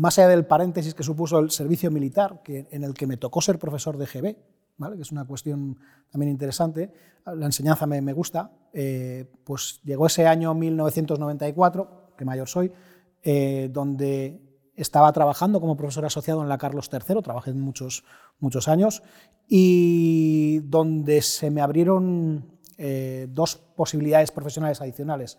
más 0.00 0.18
allá 0.18 0.28
del 0.28 0.46
paréntesis 0.46 0.94
que 0.94 1.02
supuso 1.02 1.38
el 1.38 1.50
servicio 1.50 1.90
militar, 1.90 2.40
que, 2.42 2.66
en 2.70 2.84
el 2.84 2.94
que 2.94 3.06
me 3.06 3.18
tocó 3.18 3.42
ser 3.42 3.58
profesor 3.58 3.98
de 3.98 4.06
GB, 4.06 4.34
que 4.96 5.02
es 5.02 5.12
una 5.12 5.26
cuestión 5.26 5.78
también 6.10 6.32
interesante, 6.32 6.90
la 7.26 7.44
enseñanza 7.44 7.86
me, 7.86 8.00
me 8.00 8.14
gusta, 8.14 8.50
eh, 8.72 9.30
pues 9.44 9.82
llegó 9.84 10.06
ese 10.06 10.26
año 10.26 10.54
1994, 10.54 12.14
que 12.16 12.24
mayor 12.24 12.48
soy, 12.48 12.72
eh, 13.22 13.68
donde 13.70 14.40
estaba 14.74 15.12
trabajando 15.12 15.60
como 15.60 15.76
profesor 15.76 16.06
asociado 16.06 16.40
en 16.40 16.48
la 16.48 16.56
Carlos 16.56 16.88
III, 16.90 17.20
trabajé 17.20 17.52
muchos, 17.52 18.02
muchos 18.38 18.68
años, 18.68 19.02
y 19.46 20.60
donde 20.60 21.20
se 21.20 21.50
me 21.50 21.60
abrieron 21.60 22.58
eh, 22.78 23.26
dos 23.28 23.56
posibilidades 23.76 24.30
profesionales 24.30 24.80
adicionales. 24.80 25.38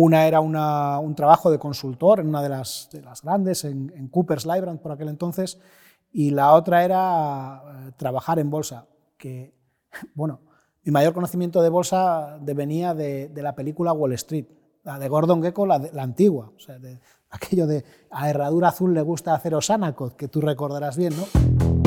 Una 0.00 0.28
era 0.28 0.38
un 0.38 1.14
trabajo 1.16 1.50
de 1.50 1.58
consultor 1.58 2.20
en 2.20 2.28
una 2.28 2.40
de 2.40 2.48
las, 2.48 2.88
de 2.92 3.02
las 3.02 3.20
grandes, 3.20 3.64
en, 3.64 4.08
Cooper's 4.12 4.46
Library 4.46 4.78
por 4.78 4.92
aquel 4.92 5.08
entonces, 5.08 5.58
y 6.12 6.30
la 6.30 6.52
otra 6.52 6.84
era 6.84 7.64
eh, 7.66 7.92
trabajar 7.96 8.38
en 8.38 8.48
bolsa, 8.48 8.86
que, 9.16 9.52
bueno, 10.14 10.40
mi 10.84 10.92
mayor 10.92 11.14
conocimiento 11.14 11.62
de 11.62 11.68
bolsa 11.68 12.38
venía 12.40 12.94
de, 12.94 13.28
la 13.34 13.56
película 13.56 13.92
Wall 13.92 14.12
Street, 14.12 14.46
la 14.84 15.00
de 15.00 15.08
Gordon 15.08 15.42
Gekko, 15.42 15.66
la, 15.66 15.90
antigua, 15.96 16.52
de, 16.80 17.00
aquello 17.30 17.66
de 17.66 17.84
a 18.12 18.30
Herradura 18.30 18.68
Azul 18.68 18.94
le 18.94 19.02
gusta 19.02 19.34
hacer 19.34 19.52
Osanacot, 19.56 20.14
que 20.14 20.28
tú 20.28 20.40
recordarás 20.40 20.96
bien, 20.96 21.12
¿no? 21.16 21.77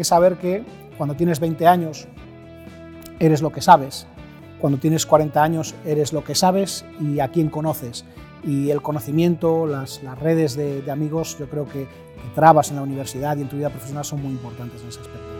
Que 0.00 0.04
saber 0.04 0.38
que 0.38 0.64
cuando 0.96 1.14
tienes 1.14 1.40
20 1.40 1.66
años 1.66 2.08
eres 3.18 3.42
lo 3.42 3.52
que 3.52 3.60
sabes. 3.60 4.06
Cuando 4.58 4.78
tienes 4.78 5.04
40 5.04 5.42
años 5.42 5.74
eres 5.84 6.14
lo 6.14 6.24
que 6.24 6.34
sabes 6.34 6.86
y 6.98 7.20
a 7.20 7.28
quién 7.28 7.50
conoces. 7.50 8.06
Y 8.42 8.70
el 8.70 8.80
conocimiento, 8.80 9.66
las, 9.66 10.02
las 10.02 10.18
redes 10.18 10.56
de, 10.56 10.90
amigos, 10.90 11.36
yo 11.38 11.50
creo 11.50 11.66
que, 11.66 11.80
que 11.80 12.34
trabas 12.34 12.70
en 12.70 12.76
la 12.76 12.82
universidad 12.82 13.36
y 13.36 13.42
en 13.42 13.50
tu 13.50 13.56
vida 13.56 13.68
profesional 13.68 14.06
son 14.06 14.22
muy 14.22 14.32
importantes 14.32 14.80
en 14.80 14.88
ese 14.88 15.00
aspecto. 15.00 15.39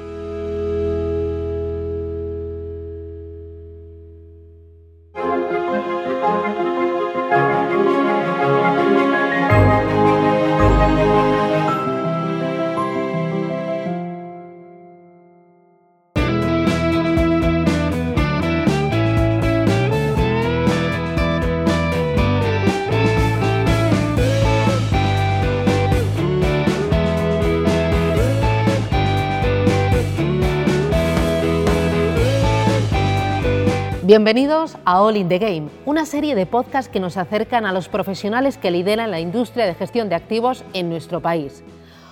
Bienvenidos 34.10 34.76
a 34.84 35.02
All 35.02 35.16
in 35.16 35.28
the 35.28 35.38
Game, 35.38 35.68
una 35.86 36.04
serie 36.04 36.34
de 36.34 36.44
podcasts 36.44 36.90
que 36.90 36.98
nos 36.98 37.16
acercan 37.16 37.64
a 37.64 37.72
los 37.72 37.88
profesionales 37.88 38.58
que 38.58 38.72
lideran 38.72 39.12
la 39.12 39.20
industria 39.20 39.66
de 39.66 39.74
gestión 39.76 40.08
de 40.08 40.16
activos 40.16 40.64
en 40.72 40.88
nuestro 40.88 41.22
país. 41.22 41.62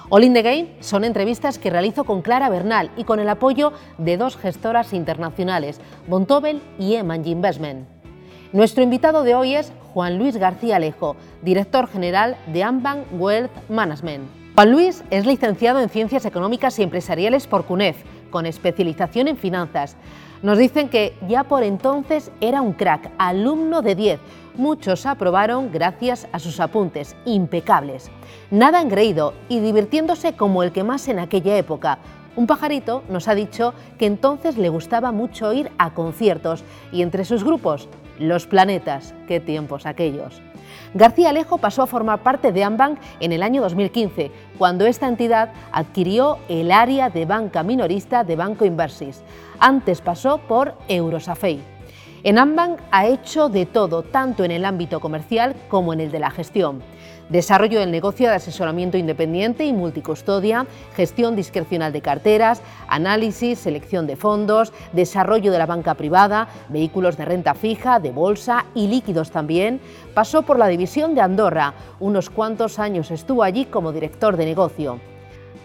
All 0.09 0.23
in 0.23 0.33
the 0.33 0.43
Game 0.43 0.69
son 0.79 1.03
entrevistas 1.03 1.59
que 1.59 1.71
realizo 1.71 2.05
con 2.05 2.23
Clara 2.23 2.51
Bernal 2.51 2.93
y 2.97 3.03
con 3.03 3.19
el 3.19 3.29
apoyo 3.29 3.73
de 3.99 4.17
dos 4.17 4.37
gestoras 4.37 4.93
internacionales, 4.93 5.81
Bontobel 6.07 6.63
y 6.79 6.95
Emangy 6.95 7.33
Investment. 7.33 7.89
Nuestro 8.53 8.85
invitado 8.85 9.25
de 9.25 9.35
hoy 9.35 9.57
es 9.57 9.73
Juan 9.93 10.19
Luis 10.19 10.37
García 10.37 10.77
Alejo, 10.77 11.17
director 11.43 11.89
general 11.89 12.37
de 12.47 12.63
Ambank 12.63 13.07
Wealth 13.19 13.51
Management. 13.69 14.23
Juan 14.55 14.71
Luis 14.71 15.03
es 15.11 15.27
licenciado 15.27 15.81
en 15.81 15.89
Ciencias 15.89 16.27
Económicas 16.27 16.79
y 16.79 16.85
Empresariales 16.85 17.49
por 17.49 17.65
CUNEF, 17.65 17.97
con 18.31 18.47
especialización 18.47 19.27
en 19.27 19.37
finanzas. 19.37 19.97
Nos 20.43 20.57
dicen 20.57 20.89
que 20.89 21.15
ya 21.27 21.45
por 21.45 21.65
entonces 21.65 22.31
era 22.41 22.63
un 22.63 22.73
crack, 22.73 23.11
alumno 23.19 23.83
de 23.83 23.95
10. 23.97 24.21
Muchos 24.55 25.05
aprobaron 25.07 25.71
gracias 25.73 26.29
a 26.33 26.39
sus 26.39 26.61
apuntes, 26.61 27.17
impecables. 27.25 28.11
Nada 28.51 28.81
engreído 28.81 29.35
y 29.49 29.61
divirtiéndose 29.61 30.35
como 30.35 30.63
el 30.63 30.73
que 30.73 30.85
más 30.85 31.09
en 31.09 31.19
aquella 31.19 31.57
época. 31.57 31.99
Un 32.37 32.47
pajarito 32.47 33.03
nos 33.09 33.27
ha 33.27 33.35
dicho 33.35 33.75
que 33.99 34.07
entonces 34.07 34.57
le 34.57 34.69
gustaba 34.69 35.11
mucho 35.11 35.53
ir 35.53 35.73
a 35.77 35.93
conciertos 35.93 36.63
y 36.93 37.03
entre 37.03 37.25
sus 37.25 37.43
grupos, 37.43 37.89
Los 38.21 38.47
Planetas. 38.47 39.15
Qué 39.27 39.41
tiempos 39.41 39.87
aquellos. 39.87 40.41
García 40.95 41.31
Alejo 41.31 41.59
pasó 41.59 41.83
a 41.83 41.87
formar 41.87 42.23
parte 42.23 42.51
de 42.51 42.65
Ambank 42.65 42.99
en 43.21 43.33
el 43.33 43.43
año 43.43 43.61
2015, 43.61 44.31
cuando 44.57 44.87
esta 44.87 45.07
entidad 45.07 45.53
adquirió 45.71 46.39
el 46.49 46.73
área 46.73 47.11
de 47.11 47.27
banca 47.27 47.63
minorista 47.63 48.25
de 48.25 48.37
Banco 48.37 48.65
Inversis. 48.65 49.23
Antes 49.59 50.01
pasó 50.01 50.39
por 50.39 50.75
Eurosafei. 50.89 51.61
En 52.25 52.39
Ambank 52.39 52.81
ha 52.91 53.07
hecho 53.07 53.49
de 53.49 53.67
todo, 53.67 54.03
tanto 54.03 54.45
en 54.45 54.51
el 54.51 54.65
ámbito 54.65 54.99
comercial 54.99 55.55
como 55.69 55.93
en 55.93 56.01
el 56.01 56.11
de 56.11 56.19
la 56.19 56.31
gestión 56.31 56.83
desarrollo 57.29 57.81
del 57.81 57.91
negocio 57.91 58.29
de 58.29 58.37
asesoramiento 58.37 58.97
independiente 58.97 59.65
y 59.65 59.73
multicustodia, 59.73 60.67
gestión 60.95 61.37
discrecional 61.37 61.93
de 61.93 62.03
carteras, 62.03 62.63
análisis, 62.89 63.59
selección 63.59 64.07
de 64.07 64.17
fondos, 64.17 64.73
desarrollo 64.93 65.53
de 65.53 65.59
la 65.59 65.67
banca 65.67 65.95
privada, 65.95 66.49
vehículos 66.69 67.17
de 67.17 67.25
renta 67.25 67.55
fija, 67.55 68.01
de 68.01 68.11
bolsa 68.11 68.67
y 68.75 68.89
líquidos 68.89 69.31
también. 69.31 69.81
Pasó 70.15 70.43
por 70.43 70.59
la 70.59 70.69
división 70.69 71.15
de 71.15 71.21
Andorra, 71.21 71.75
unos 72.01 72.31
cuantos 72.31 72.79
años 72.79 73.11
estuvo 73.11 73.43
allí 73.43 73.67
como 73.67 73.93
director 73.93 74.37
de 74.37 74.45
negocio. 74.45 75.01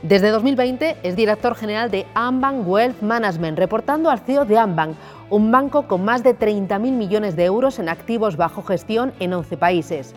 Desde 0.04 0.32
2020 0.32 0.98
es 1.02 1.16
director 1.16 1.56
general 1.56 1.90
de 1.90 2.06
Ambank 2.14 2.68
Wealth 2.68 3.02
Management, 3.02 3.58
reportando 3.58 4.10
al 4.10 4.20
CEO 4.20 4.44
de 4.44 4.58
Ambank, 4.58 4.98
un 5.30 5.50
banco 5.50 5.88
con 5.88 6.04
más 6.04 6.24
de 6.24 6.38
30.000 6.38 6.92
millones 6.92 7.38
de 7.38 7.46
euros 7.46 7.80
en 7.80 7.88
activos 7.88 8.36
bajo 8.36 8.64
gestión 8.64 9.14
en 9.22 9.34
11 9.34 9.56
países. 9.56 10.14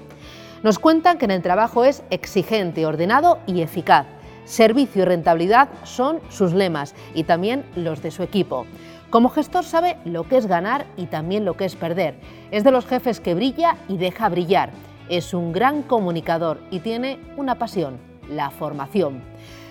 Nos 0.63 0.79
cuentan 0.79 1.19
que 1.19 1.27
en 1.27 1.31
el 1.31 1.43
trabajo 1.43 1.85
es 1.85 2.03
exigente, 2.11 2.87
ordenado 2.87 3.39
y 3.47 3.61
eficaz. 3.61 4.07
Servicio 4.45 5.03
y 5.03 5.05
rentabilidad 5.05 5.69
son 5.85 6.21
sus 6.31 6.53
lemas 6.53 6.95
y 7.15 7.25
también 7.25 7.65
los 7.75 8.03
de 8.03 8.11
su 8.11 8.23
equipo. 8.23 8.65
Como 9.11 9.29
gestor 9.29 9.65
sabe 9.65 9.99
lo 10.05 10.25
que 10.29 10.37
es 10.37 10.47
ganar 10.47 10.87
y 10.97 11.07
también 11.07 11.45
lo 11.45 11.57
que 11.57 11.65
es 11.65 11.77
perder. 11.77 12.19
Es 12.51 12.65
de 12.65 12.71
los 12.71 12.87
jefes 12.87 13.21
que 13.21 13.35
brilla 13.35 13.77
y 13.89 13.99
deja 13.99 14.29
brillar. 14.29 14.71
Es 15.09 15.35
un 15.35 15.53
gran 15.53 15.83
comunicador 15.83 16.61
y 16.71 16.81
tiene 16.81 17.19
una 17.37 17.57
pasión, 17.57 17.99
la 18.29 18.51
formación. 18.51 19.23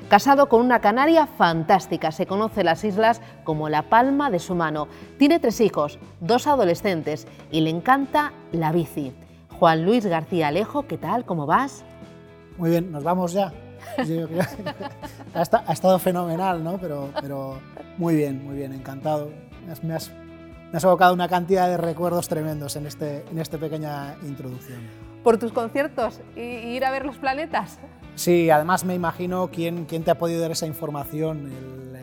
Casado 0.07 0.49
con 0.49 0.61
una 0.61 0.81
canaria 0.81 1.25
fantástica, 1.25 2.11
se 2.11 2.27
conoce 2.27 2.63
las 2.63 2.83
islas 2.83 3.21
como 3.43 3.69
la 3.69 3.89
palma 3.89 4.29
de 4.29 4.39
su 4.39 4.53
mano. 4.55 4.87
Tiene 5.17 5.39
tres 5.39 5.59
hijos, 5.61 5.99
dos 6.19 6.47
adolescentes 6.47 7.27
y 7.51 7.61
le 7.61 7.71
encanta 7.71 8.31
la 8.51 8.71
bici. 8.71 9.13
Juan 9.59 9.85
Luis 9.85 10.05
García 10.05 10.49
Alejo, 10.49 10.85
¿qué 10.85 10.97
tal? 10.97 11.25
¿Cómo 11.25 11.45
vas? 11.45 11.85
Muy 12.57 12.71
bien, 12.71 12.91
nos 12.91 13.03
vamos 13.03 13.31
ya. 13.31 13.53
ha, 15.33 15.73
estado 15.73 15.97
fenomenal, 15.99 16.61
¿no? 16.61 16.77
Pero, 16.77 17.09
pero 17.21 17.59
muy 17.97 18.15
bien, 18.15 18.43
muy 18.43 18.57
bien, 18.57 18.73
encantado. 18.73 19.31
Me 19.65 19.71
has, 19.71 19.83
me 19.83 20.77
has 20.77 20.83
evocado 20.83 21.13
una 21.13 21.29
cantidad 21.29 21.69
de 21.69 21.77
recuerdos 21.77 22.27
tremendos 22.27 22.75
en, 22.75 22.85
este, 22.85 23.23
en 23.31 23.39
esta 23.39 23.57
pequeña 23.57 24.15
introducción. 24.23 24.79
¿Por 25.23 25.37
tus 25.37 25.53
conciertos 25.53 26.19
y 26.35 26.41
ir 26.41 26.83
a 26.83 26.91
ver 26.91 27.05
los 27.05 27.17
planetas? 27.17 27.79
Sí, 28.15 28.49
además 28.49 28.83
me 28.83 28.93
imagino 28.93 29.49
quién, 29.51 29.85
quién 29.85 30.03
te 30.03 30.11
ha 30.11 30.17
podido 30.17 30.41
dar 30.41 30.51
esa 30.51 30.67
información. 30.67 31.47
El, 31.47 31.95
eh, 31.95 32.01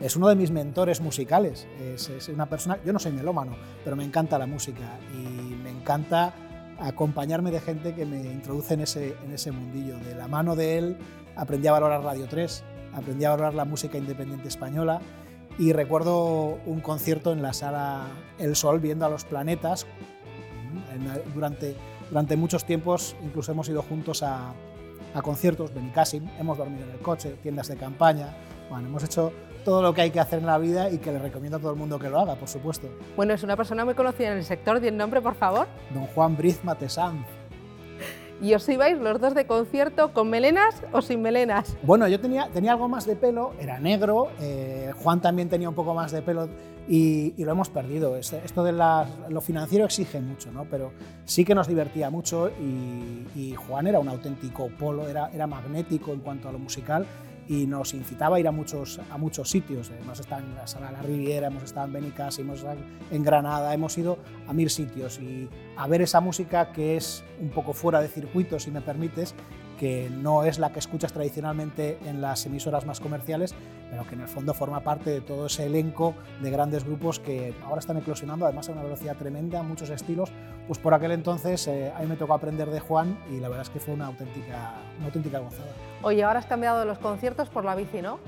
es 0.00 0.16
uno 0.16 0.28
de 0.28 0.36
mis 0.36 0.50
mentores 0.50 1.02
musicales. 1.02 1.66
Es, 1.80 2.08
es, 2.08 2.28
una 2.30 2.46
persona, 2.46 2.78
yo 2.82 2.94
no 2.94 2.98
soy 2.98 3.12
melómano, 3.12 3.52
pero 3.84 3.94
me 3.94 4.04
encanta 4.04 4.38
la 4.38 4.46
música 4.46 4.98
y 5.12 5.54
me 5.62 5.70
encanta 5.70 6.32
acompañarme 6.78 7.50
de 7.50 7.60
gente 7.60 7.94
que 7.94 8.04
me 8.04 8.20
introduce 8.20 8.74
en 8.74 8.80
ese, 8.80 9.16
en 9.24 9.32
ese 9.32 9.52
mundillo. 9.52 9.98
De 9.98 10.14
la 10.14 10.28
mano 10.28 10.56
de 10.56 10.78
él 10.78 10.96
aprendí 11.36 11.68
a 11.68 11.72
valorar 11.72 12.02
Radio 12.02 12.26
3, 12.28 12.64
aprendí 12.94 13.24
a 13.24 13.30
valorar 13.30 13.54
la 13.54 13.64
música 13.64 13.98
independiente 13.98 14.48
española 14.48 15.00
y 15.58 15.72
recuerdo 15.72 16.58
un 16.66 16.80
concierto 16.80 17.32
en 17.32 17.42
la 17.42 17.52
sala 17.52 18.06
El 18.38 18.56
Sol 18.56 18.80
viendo 18.80 19.06
a 19.06 19.08
los 19.08 19.24
planetas. 19.24 19.86
Durante, 21.34 21.76
durante 22.08 22.36
muchos 22.36 22.64
tiempos 22.64 23.16
incluso 23.22 23.52
hemos 23.52 23.68
ido 23.68 23.82
juntos 23.82 24.22
a, 24.22 24.52
a 25.14 25.22
conciertos, 25.22 25.74
Benicassim, 25.74 26.28
hemos 26.38 26.58
dormido 26.58 26.84
en 26.84 26.90
el 26.90 26.98
coche, 26.98 27.36
tiendas 27.42 27.68
de 27.68 27.76
campaña, 27.76 28.34
bueno, 28.68 28.88
hemos 28.88 29.04
hecho 29.04 29.32
todo 29.64 29.82
lo 29.82 29.94
que 29.94 30.02
hay 30.02 30.10
que 30.10 30.20
hacer 30.20 30.38
en 30.38 30.46
la 30.46 30.58
vida 30.58 30.90
y 30.90 30.98
que 30.98 31.10
le 31.10 31.18
recomiendo 31.18 31.56
a 31.56 31.60
todo 31.60 31.72
el 31.72 31.78
mundo 31.78 31.98
que 31.98 32.08
lo 32.08 32.20
haga, 32.20 32.36
por 32.36 32.48
supuesto. 32.48 32.88
Bueno, 33.16 33.34
es 33.34 33.42
una 33.42 33.56
persona 33.56 33.84
muy 33.84 33.94
conocida 33.94 34.32
en 34.32 34.38
el 34.38 34.44
sector. 34.44 34.80
¿Di 34.80 34.88
el 34.88 34.96
nombre, 34.96 35.20
por 35.20 35.34
favor? 35.34 35.66
Don 35.92 36.06
Juan 36.06 36.36
Briz 36.36 36.62
Matesanz. 36.62 37.26
¿Y 38.42 38.52
os 38.52 38.68
ibais 38.68 38.98
los 38.98 39.20
dos 39.20 39.34
de 39.34 39.46
concierto 39.46 40.12
con 40.12 40.28
melenas 40.28 40.82
o 40.92 41.00
sin 41.00 41.22
melenas? 41.22 41.76
Bueno, 41.82 42.08
yo 42.08 42.20
tenía, 42.20 42.48
tenía 42.52 42.72
algo 42.72 42.88
más 42.88 43.06
de 43.06 43.16
pelo, 43.16 43.54
era 43.60 43.78
negro, 43.78 44.28
eh, 44.40 44.92
Juan 45.02 45.22
también 45.22 45.48
tenía 45.48 45.68
un 45.68 45.74
poco 45.74 45.94
más 45.94 46.10
de 46.10 46.20
pelo 46.20 46.48
y, 46.88 47.32
lo 47.42 47.52
hemos 47.52 47.70
perdido. 47.70 48.16
Este, 48.16 48.42
esto 48.44 48.64
de 48.64 48.72
lo 48.72 49.40
financiero 49.40 49.84
exige 49.84 50.20
mucho, 50.20 50.50
¿no? 50.50 50.66
pero 50.68 50.92
sí 51.24 51.44
que 51.44 51.54
nos 51.54 51.68
divertía 51.68 52.10
mucho 52.10 52.50
y, 52.50 53.26
y 53.36 53.54
Juan 53.54 53.86
era 53.86 54.00
un 54.00 54.08
auténtico 54.08 54.68
polo, 54.78 55.08
era, 55.08 55.30
era 55.32 55.46
magnético 55.46 56.12
en 56.12 56.20
cuanto 56.20 56.48
a 56.48 56.52
lo 56.52 56.58
musical 56.58 57.06
y 57.48 57.66
nos 57.66 57.94
incitaba 57.94 58.36
a 58.36 58.40
ir 58.40 58.48
a 58.48 58.52
muchos, 58.52 59.00
a 59.10 59.18
muchos 59.18 59.50
sitios. 59.50 59.90
Hemos 59.90 60.20
estado 60.20 60.42
en 60.42 60.54
la 60.54 60.66
Sala 60.66 60.88
de 60.88 60.92
la 60.94 61.02
Riviera, 61.02 61.48
hemos 61.48 61.64
estado 61.64 61.86
en 61.86 61.92
Benicas, 61.92 62.38
hemos 62.38 62.58
estado 62.58 62.78
en 63.10 63.22
Granada, 63.22 63.72
hemos 63.74 63.96
ido 63.98 64.18
a 64.46 64.52
mil 64.52 64.70
sitios 64.70 65.18
y 65.18 65.48
a 65.76 65.86
ver 65.86 66.02
esa 66.02 66.20
música 66.20 66.72
que 66.72 66.96
es 66.96 67.24
un 67.40 67.50
poco 67.50 67.72
fuera 67.72 68.00
de 68.00 68.08
circuito, 68.08 68.58
si 68.58 68.70
me 68.70 68.80
permites, 68.80 69.34
que 69.78 70.08
no 70.10 70.44
es 70.44 70.58
la 70.58 70.72
que 70.72 70.78
escuchas 70.78 71.12
tradicionalmente 71.12 71.98
en 72.04 72.20
las 72.20 72.46
emisoras 72.46 72.86
más 72.86 73.00
comerciales, 73.00 73.54
pero 73.90 74.06
que 74.06 74.14
en 74.14 74.22
el 74.22 74.28
fondo 74.28 74.54
forma 74.54 74.80
parte 74.80 75.10
de 75.10 75.20
todo 75.20 75.46
ese 75.46 75.66
elenco 75.66 76.14
de 76.42 76.50
grandes 76.50 76.84
grupos 76.84 77.20
que 77.20 77.54
ahora 77.64 77.80
están 77.80 77.96
eclosionando, 77.96 78.46
además 78.46 78.68
a 78.68 78.72
una 78.72 78.82
velocidad 78.82 79.16
tremenda, 79.16 79.62
muchos 79.62 79.90
estilos. 79.90 80.30
Pues 80.66 80.78
por 80.78 80.94
aquel 80.94 81.12
entonces 81.12 81.66
eh, 81.66 81.92
a 81.94 82.00
mí 82.00 82.06
me 82.06 82.16
tocó 82.16 82.34
aprender 82.34 82.70
de 82.70 82.80
Juan 82.80 83.18
y 83.30 83.40
la 83.40 83.48
verdad 83.48 83.62
es 83.62 83.70
que 83.70 83.80
fue 83.80 83.94
una 83.94 84.06
auténtica, 84.06 84.74
una 84.98 85.06
auténtica 85.06 85.38
gozada. 85.40 85.72
Oye, 86.04 86.22
ahora 86.22 86.38
has 86.38 86.46
cambiado 86.46 86.84
los 86.84 86.98
conciertos 86.98 87.48
por 87.48 87.64
la 87.64 87.74
bici, 87.74 88.02
¿no? 88.02 88.18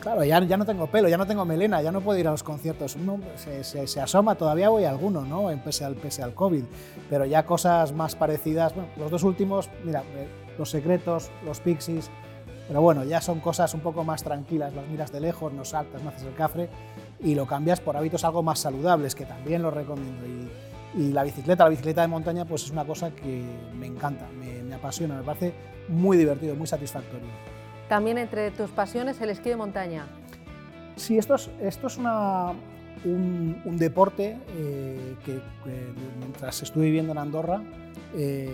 Claro, 0.00 0.22
ya, 0.22 0.38
ya 0.44 0.58
no 0.58 0.66
tengo 0.66 0.86
pelo, 0.86 1.08
ya 1.08 1.16
no 1.16 1.26
tengo 1.26 1.46
melena, 1.46 1.80
ya 1.80 1.90
no 1.90 2.02
puedo 2.02 2.18
ir 2.18 2.28
a 2.28 2.30
los 2.30 2.42
conciertos. 2.42 2.94
Uno 2.94 3.18
se, 3.36 4.00
asoma, 4.00 4.34
todavía 4.34 4.68
voy 4.68 4.84
a 4.84 4.90
alguno, 4.90 5.22
¿no? 5.22 5.48
Pese 5.64 5.86
al, 5.86 5.94
pese 5.94 6.22
al 6.22 6.34
COVID. 6.34 6.62
Pero 7.08 7.24
ya 7.24 7.46
cosas 7.46 7.94
más 7.94 8.14
parecidas, 8.16 8.74
bueno, 8.74 8.90
los 8.98 9.10
dos 9.10 9.22
últimos, 9.22 9.70
mira, 9.82 10.02
eh, 10.14 10.28
Los 10.58 10.70
Secretos, 10.70 11.30
Los 11.42 11.60
Pixies, 11.60 12.10
pero 12.68 12.82
bueno, 12.82 13.02
ya 13.04 13.22
son 13.22 13.40
cosas 13.40 13.72
un 13.72 13.80
poco 13.80 14.04
más 14.04 14.22
tranquilas, 14.22 14.74
las 14.74 14.86
miras 14.86 15.10
de 15.10 15.20
lejos, 15.20 15.54
no 15.54 15.64
saltas, 15.64 16.02
no 16.02 16.10
haces 16.10 16.24
el 16.24 16.34
cafre 16.34 16.68
y 17.18 17.34
lo 17.34 17.46
cambias 17.46 17.80
por 17.80 17.96
hábitos 17.96 18.24
algo 18.24 18.42
más 18.42 18.58
saludables, 18.58 19.14
que 19.14 19.24
también 19.24 19.62
lo 19.62 19.70
recomiendo. 19.70 20.26
Y, 20.26 20.50
y 21.00 21.12
la 21.12 21.24
bicicleta, 21.24 21.64
la 21.64 21.70
bicicleta 21.70 22.02
de 22.02 22.08
montaña, 22.08 22.44
pues 22.44 22.64
es 22.64 22.70
una 22.70 22.84
cosa 22.84 23.10
que 23.10 23.42
me 23.74 23.86
encanta, 23.86 24.26
apasiona, 24.80 25.16
me 25.16 25.22
parece 25.22 25.52
muy 25.88 26.16
divertido, 26.16 26.56
muy 26.56 26.66
satisfactorio 26.66 27.28
también 27.90 28.18
entre 28.18 28.52
tus 28.52 28.70
pasiones 28.70 29.20
el 29.20 29.30
esquí 29.30 29.50
de 29.50 29.56
montaña. 29.56 30.06
Sí, 30.94 31.18
esto 31.18 31.34
es, 31.34 31.50
esto 31.60 31.88
es 31.88 31.98
una, 31.98 32.52
un, 33.04 33.76
deporte 33.76 34.38
eh, 34.56 35.16
que, 35.24 35.40
mientras 36.20 36.62
estuve 36.62 36.84
viviendo 36.84 37.10
en 37.10 37.18
Andorra 37.18 37.60
eh, 38.14 38.48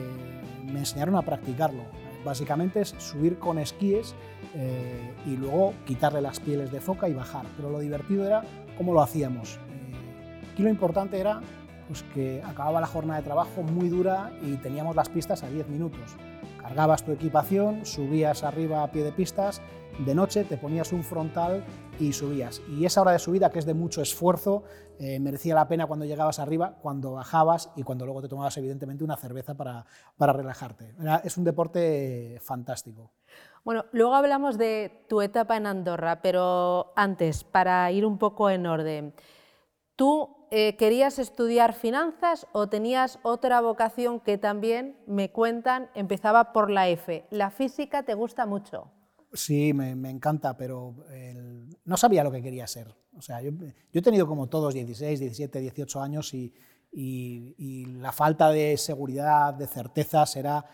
me 0.65 0.79
enseñaron 0.79 1.17
a 1.17 1.23
practicarlo. 1.23 1.83
Básicamente 2.25 2.81
es 2.81 2.95
subir 2.97 3.39
con 3.39 3.59
esquíes 3.59 4.15
eh, 4.55 5.13
y 5.27 5.37
luego 5.37 5.75
quitarle 5.85 6.23
las 6.23 6.41
pieles 6.41 6.73
de 6.73 6.81
foca 6.81 7.07
y 7.07 7.13
bajar. 7.13 7.45
Pero 7.57 7.69
lo 7.69 7.79
divertido 7.79 8.25
era 8.25 8.43
cómo 8.79 8.95
lo 8.95 9.03
hacíamos. 9.03 9.59
aquí 10.51 10.63
lo 10.63 10.71
importante 10.71 11.21
era 11.21 11.43
pues, 11.89 12.03
que 12.15 12.43
acababa 12.45 12.81
la 12.81 12.87
jornada 12.87 13.21
de 13.21 13.25
trabajo 13.25 13.63
muy 13.63 13.89
dura 13.89 14.33
y 14.43 14.57
teníamos 14.57 14.97
las 14.97 15.09
pistas 15.09 15.43
a 15.43 15.49
10 15.49 15.69
minutos 15.69 16.17
cargabas 16.67 17.05
tu 17.05 17.13
equipación, 17.13 17.87
subías 17.87 18.43
arriba 18.43 18.83
a 18.83 18.91
pie 18.91 19.05
de 19.05 19.13
pistas, 19.13 19.63
de 20.01 20.15
noche 20.17 20.43
te 20.43 20.57
ponías 20.57 20.93
un 20.93 21.05
frontal 21.05 21.65
y 22.01 22.13
subías. 22.13 22.61
Y 22.69 22.85
esa 22.85 23.03
hora 23.03 23.13
de 23.13 23.21
subida, 23.21 23.51
que 23.51 23.61
es 23.61 23.67
de 23.67 23.73
mucho 23.73 24.03
esfuerzo, 24.03 24.65
eh, 24.99 25.21
merecía 25.21 25.55
la 25.55 25.69
pena 25.69 25.87
cuando 25.87 26.05
llegabas 26.05 26.41
arriba, 26.41 26.75
cuando 26.83 27.13
bajabas 27.13 27.71
y 27.77 27.85
cuando 27.85 28.05
luego 28.05 28.21
te 28.21 28.29
tomabas 28.29 28.57
evidentemente 28.57 29.05
una 29.05 29.17
cerveza 29.17 29.55
para, 29.55 29.87
para 30.17 30.33
relajarte. 30.33 30.93
es 31.23 31.37
un 31.37 31.45
deporte 31.45 32.41
fantástico. 32.43 33.13
Bueno, 33.65 33.85
luego 33.93 34.17
hablamos 34.17 34.59
de 34.59 35.05
tu 35.09 35.23
etapa 35.23 35.57
en 35.57 35.67
Andorra, 35.67 36.21
pero 36.21 36.93
antes, 36.97 37.45
para 37.45 37.91
ir 37.93 38.05
un 38.05 38.19
poco 38.19 38.51
en 38.51 38.67
orden, 38.67 39.15
tú 39.95 40.36
eh, 40.51 40.77
querías 40.77 41.19
estudiar 41.19 41.75
finanzas 41.75 42.47
o 42.53 42.69
tenías 42.69 43.19
otra 43.23 43.61
vocación 43.61 44.21
que 44.21 44.39
también 44.39 44.97
me 45.07 45.31
cuentan, 45.31 45.91
empezaba 45.95 46.53
por 46.53 46.71
la 46.71 46.89
F. 46.89 47.27
¿La 47.31 47.51
física 47.51 48.05
te 48.05 48.15
gusta 48.15 48.47
mucho? 48.47 48.91
Sí, 49.33 49.75
me, 49.75 49.91
encanta, 50.09 50.57
pero 50.57 50.95
no 51.85 51.97
sabía 51.97 52.25
lo 52.25 52.31
que 52.31 52.43
quería 52.43 52.67
ser. 52.67 52.95
O 53.17 53.23
sea, 53.23 53.41
yo, 53.43 53.51
he 53.93 54.03
tenido 54.03 54.27
como 54.27 54.49
todos 54.49 54.73
16, 54.73 55.19
17, 55.21 55.61
18 55.61 56.01
años 56.01 56.33
y, 56.33 56.55
la 58.01 58.13
falta 58.13 58.51
de 58.51 58.77
seguridad, 58.77 59.53
de 59.53 59.67
certezas, 59.67 60.37
era, 60.37 60.65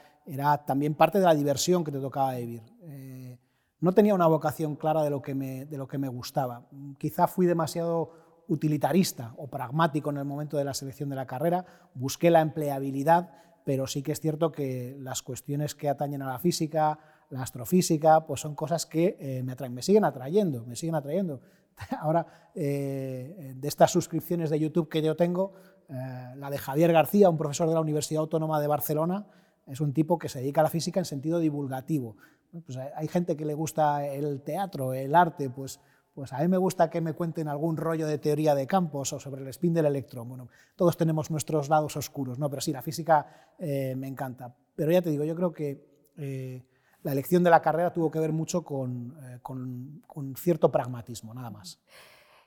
también 0.67 0.95
parte 0.95 1.19
de 1.19 1.25
la 1.25 1.35
diversión 1.35 1.83
que 1.83 1.91
te 1.91 1.99
tocaba 1.99 2.35
vivir. 2.35 2.63
Eh, 2.83 3.39
no 3.81 3.93
tenía 3.93 4.15
una 4.15 4.27
vocación 4.27 4.77
clara 4.77 5.03
de 5.03 5.11
lo 5.11 5.23
que 5.23 5.35
me 5.35 6.09
gustaba. 6.09 6.69
Quizá 6.99 7.27
fui 7.27 7.47
demasiado 7.47 8.22
utilitarista 8.49 9.35
o 9.37 9.49
pragmático 9.49 10.11
en 10.11 10.19
el 10.19 10.25
momento 10.25 10.57
de 10.57 10.65
la 10.65 10.75
selección 10.75 11.09
de 11.09 11.17
la 11.17 11.27
carrera, 11.27 11.65
busqué 11.95 12.31
la 12.31 12.41
empleabilidad, 12.41 13.31
pero 13.65 13.87
sí 13.87 14.03
que 14.03 14.13
es 14.13 14.21
cierto 14.21 14.53
que 14.53 14.97
las 14.99 15.23
cuestiones 15.23 15.75
que 15.75 15.89
atañen 15.89 16.23
a 16.23 16.27
la 16.27 16.39
física, 16.39 16.99
la 17.31 17.43
astrofísica, 17.43 18.27
pues 18.27 18.41
son 18.41 18.55
cosas 18.55 18.87
que 18.87 19.17
eh, 19.19 19.43
me 19.43 19.83
siguen 19.83 20.05
atrayendo, 20.05 20.65
me 20.67 20.77
siguen 20.77 20.95
atrayendo. 20.95 21.41
Ahora, 22.01 22.51
eh, 22.55 23.55
de 23.57 23.69
estas 23.69 23.91
suscripciones 23.91 24.51
de 24.51 24.59
YouTube 24.59 24.89
que 24.89 25.03
yo 25.03 25.17
tengo, 25.17 25.55
eh, 25.89 26.35
la 26.37 26.51
de 26.51 26.59
Javier 26.59 26.93
García, 26.93 27.31
un 27.31 27.39
profesor 27.39 27.69
de 27.69 27.75
la 27.75 27.81
Universidad 27.81 28.21
Autónoma 28.21 28.61
de 28.61 28.67
Barcelona, 28.67 29.27
es 29.67 29.81
un 29.81 29.95
tipo 29.95 30.19
que 30.19 30.29
se 30.29 30.41
dedica 30.41 30.61
a 30.61 30.65
la 30.65 30.71
física 30.71 31.01
en 31.01 31.07
sentido 31.07 31.39
divulgativo. 31.39 32.17
Pues 32.67 32.77
hay 32.77 33.09
gente 33.09 33.37
que 33.37 33.47
le 33.47 33.55
gusta 33.55 34.07
el 34.07 34.43
teatro, 34.43 34.93
el 34.93 35.15
arte, 35.15 35.49
pues 35.49 35.81
pues 36.15 36.33
a 36.33 36.39
mí 36.39 36.49
me 36.49 36.59
gusta 36.59 36.91
que 36.91 37.01
me 37.01 37.15
cuenten 37.15 37.49
algún 37.49 37.77
rollo 37.77 38.07
de 38.07 38.19
teoría 38.19 38.55
de 38.55 38.67
campos 38.67 39.13
o 39.13 39.21
sobre 39.21 39.43
el 39.43 39.49
spin 39.49 39.73
del 39.73 39.87
electrón. 39.87 40.29
Bueno, 40.29 40.49
todos 40.77 40.97
tenemos 40.97 41.31
nuestros 41.31 41.69
lados 41.69 41.97
oscuros, 41.97 42.39
¿no? 42.39 42.51
pero 42.51 42.61
sí, 42.61 42.73
la 42.73 42.83
física 42.83 43.27
eh, 43.59 43.95
me 43.97 44.09
encanta. 44.09 44.55
Pero 44.75 44.93
ya 44.93 45.01
te 45.01 45.11
digo, 45.11 45.25
yo 45.25 45.35
creo 45.35 45.53
que 45.53 46.13
eh, 46.19 46.63
la 47.03 47.13
elección 47.13 47.43
de 47.43 47.51
la 47.51 47.63
carrera 47.63 47.93
tuvo 47.93 48.11
que 48.11 48.19
ver 48.19 48.33
mucho 48.33 48.63
con, 48.63 49.17
eh, 49.23 49.39
con, 49.41 50.35
cierto 50.37 50.71
pragmatismo, 50.71 51.33
nada 51.33 51.51
más. 51.51 51.81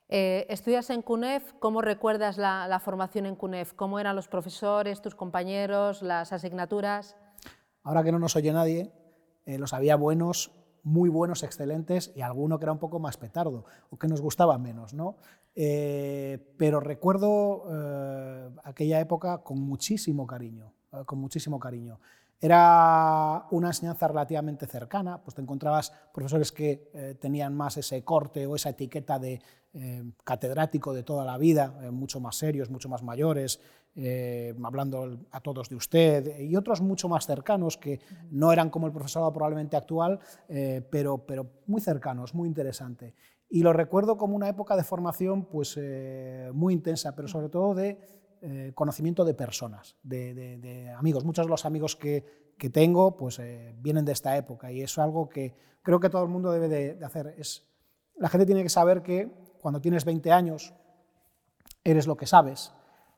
estudias 0.08 0.92
en 0.92 1.02
CUNEF, 1.02 1.54
¿cómo 1.60 1.82
recuerdas 1.82 2.38
la, 2.38 2.68
la, 2.68 2.80
formación 2.80 3.26
en 3.26 3.36
CUNEF? 3.36 3.74
¿Cómo 3.74 4.00
eran 4.00 4.16
los 4.16 4.28
profesores, 4.28 5.02
tus 5.02 5.16
compañeros, 5.16 6.04
las 6.04 6.32
asignaturas? 6.32 7.18
Ahora 7.82 8.04
que 8.04 8.12
no 8.12 8.20
nos 8.20 8.36
oye 8.36 8.54
nadie, 8.54 8.92
los 9.46 9.74
había 9.74 9.96
buenos, 9.96 10.52
muy 10.86 11.10
buenos, 11.10 11.42
excelentes, 11.44 12.14
y 12.16 12.22
alguno 12.22 12.60
que 12.60 12.66
era 12.66 12.72
un 12.72 12.78
poco 12.78 13.00
más 13.00 13.18
petardo 13.18 13.66
o 13.90 13.98
que 13.98 14.08
nos 14.08 14.22
gustaba 14.22 14.58
menos. 14.60 14.94
¿no? 14.94 15.18
Eh, 15.56 16.54
pero 16.58 16.80
recuerdo 16.80 17.64
eh, 17.72 18.50
aquella 18.64 19.00
época 19.00 19.40
con 19.40 19.60
muchísimo 19.60 20.28
cariño, 20.28 20.72
eh, 20.94 21.04
con 21.06 21.20
muchísimo 21.20 21.60
cariño. 21.60 22.00
Era 22.40 23.48
una 23.50 23.70
enseñanza 23.70 24.08
relativamente 24.08 24.68
cercana, 24.68 25.22
pues 25.24 25.34
te 25.34 25.42
encontrabas 25.42 25.92
profesores 26.14 26.52
que 26.52 27.18
tenían 27.20 27.56
más 27.56 27.78
ese 27.78 28.04
corte 28.04 28.46
o 28.46 28.56
esa 28.56 28.70
etiqueta 28.70 29.18
de 29.18 29.42
catedrático 30.24 30.94
de 30.94 31.04
toda 31.04 31.24
la 31.24 31.38
vida, 31.38 31.74
mucho 31.92 32.20
más 32.20 32.36
serios, 32.36 32.70
mucho 32.70 32.90
más 32.90 33.02
mayores, 33.04 33.62
eh, 33.96 34.54
hablando 34.64 35.20
a 35.32 35.40
todos 35.40 35.70
de 35.70 35.76
usted, 35.76 36.40
y 36.40 36.56
otros 36.56 36.82
mucho 36.82 37.08
más 37.08 37.26
cercanos 37.26 37.78
que 37.78 38.00
no 38.30 38.52
eran 38.52 38.70
como 38.70 38.88
el 38.88 38.94
profesorado 38.94 39.32
probablemente 39.32 39.78
actual, 39.78 40.20
eh, 40.50 40.86
pero, 40.90 41.20
pero 41.20 41.48
muy 41.68 41.80
cercanos, 41.80 42.34
muy 42.34 42.48
interesante. 42.48 43.14
Y 43.50 43.62
lo 43.62 43.72
recuerdo 43.72 44.18
como 44.18 44.36
una 44.36 44.50
época 44.50 44.76
de 44.76 44.84
formación 44.84 45.46
pues, 45.46 45.76
eh, 45.78 46.50
muy 46.54 46.74
intensa, 46.74 47.16
pero 47.16 47.28
sobre 47.28 47.50
todo 47.50 47.74
de 47.74 48.16
conocimiento 48.76 49.26
de 49.26 49.34
personas, 49.34 49.98
de, 50.04 50.94
amigos. 50.96 51.26
Muchos 51.26 51.48
de 51.48 51.50
los 51.50 51.66
amigos 51.66 51.96
que, 51.96 52.54
que 52.60 52.70
tengo 52.70 53.18
pues, 53.18 53.42
vienen 53.80 54.06
de 54.06 54.12
esta 54.12 54.38
época 54.38 54.72
y 54.72 54.84
es 54.84 55.00
algo 55.00 55.28
que 55.28 55.56
creo 55.82 56.00
que 56.00 56.10
todo 56.10 56.24
el 56.24 56.30
mundo 56.30 56.52
debe 56.52 56.68
de, 56.68 57.06
hacer. 57.06 57.34
Es, 57.38 57.64
la 58.18 58.30
gente 58.30 58.46
tiene 58.46 58.62
que 58.62 58.70
saber 58.70 59.02
que 59.02 59.32
cuando 59.62 59.80
tienes 59.80 60.04
20 60.04 60.32
años 60.32 60.74
eres 61.84 62.08
lo 62.08 62.18
que 62.18 62.26
sabes, 62.26 62.74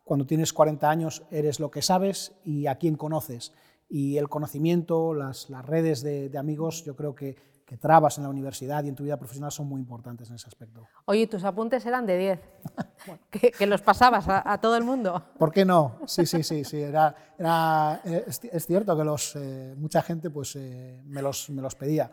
cuando 0.07 0.25
tienes 0.25 0.53
40 0.53 0.89
años 0.89 1.23
eres 1.29 1.59
lo 1.59 1.69
que 1.69 1.81
sabes 1.81 2.31
y 2.45 2.67
a 2.67 2.75
quién 2.75 2.95
conoces. 2.95 3.51
Y 3.89 4.17
el 4.17 4.29
conocimiento, 4.29 5.13
las, 5.13 5.49
las 5.49 5.65
redes 5.65 6.01
de, 6.01 6.31
amigos, 6.37 6.85
yo 6.85 6.95
creo 6.95 7.13
que, 7.13 7.35
que, 7.65 7.77
trabas 7.77 8.17
en 8.17 8.23
la 8.23 8.29
universidad 8.29 8.85
y 8.85 8.89
en 8.89 8.95
tu 8.95 9.03
vida 9.03 9.17
profesional 9.17 9.51
son 9.51 9.67
muy 9.67 9.81
importantes 9.81 10.29
en 10.29 10.35
ese 10.35 10.47
aspecto. 10.47 10.87
Oye, 11.05 11.27
tus 11.27 11.43
apuntes 11.43 11.85
eran 11.85 12.05
de 12.05 12.17
10, 12.17 12.39
que, 13.57 13.67
los 13.67 13.81
pasabas 13.81 14.25
a, 14.29 14.57
todo 14.59 14.77
el 14.77 14.83
mundo. 14.85 15.21
¿Por 15.37 15.51
qué 15.51 15.65
no? 15.65 15.99
Sí, 16.05 16.25
sí, 16.25 16.41
sí, 16.41 16.63
sí. 16.63 16.81
Era, 16.81 17.13
era 17.37 18.01
es, 18.05 18.65
cierto 18.65 18.97
que 18.97 19.03
los, 19.03 19.35
eh, 19.35 19.75
mucha 19.77 20.01
gente 20.01 20.29
pues, 20.29 20.55
eh, 20.55 21.01
me, 21.05 21.21
los, 21.21 21.49
me 21.49 21.61
los 21.61 21.75
pedía. 21.75 22.09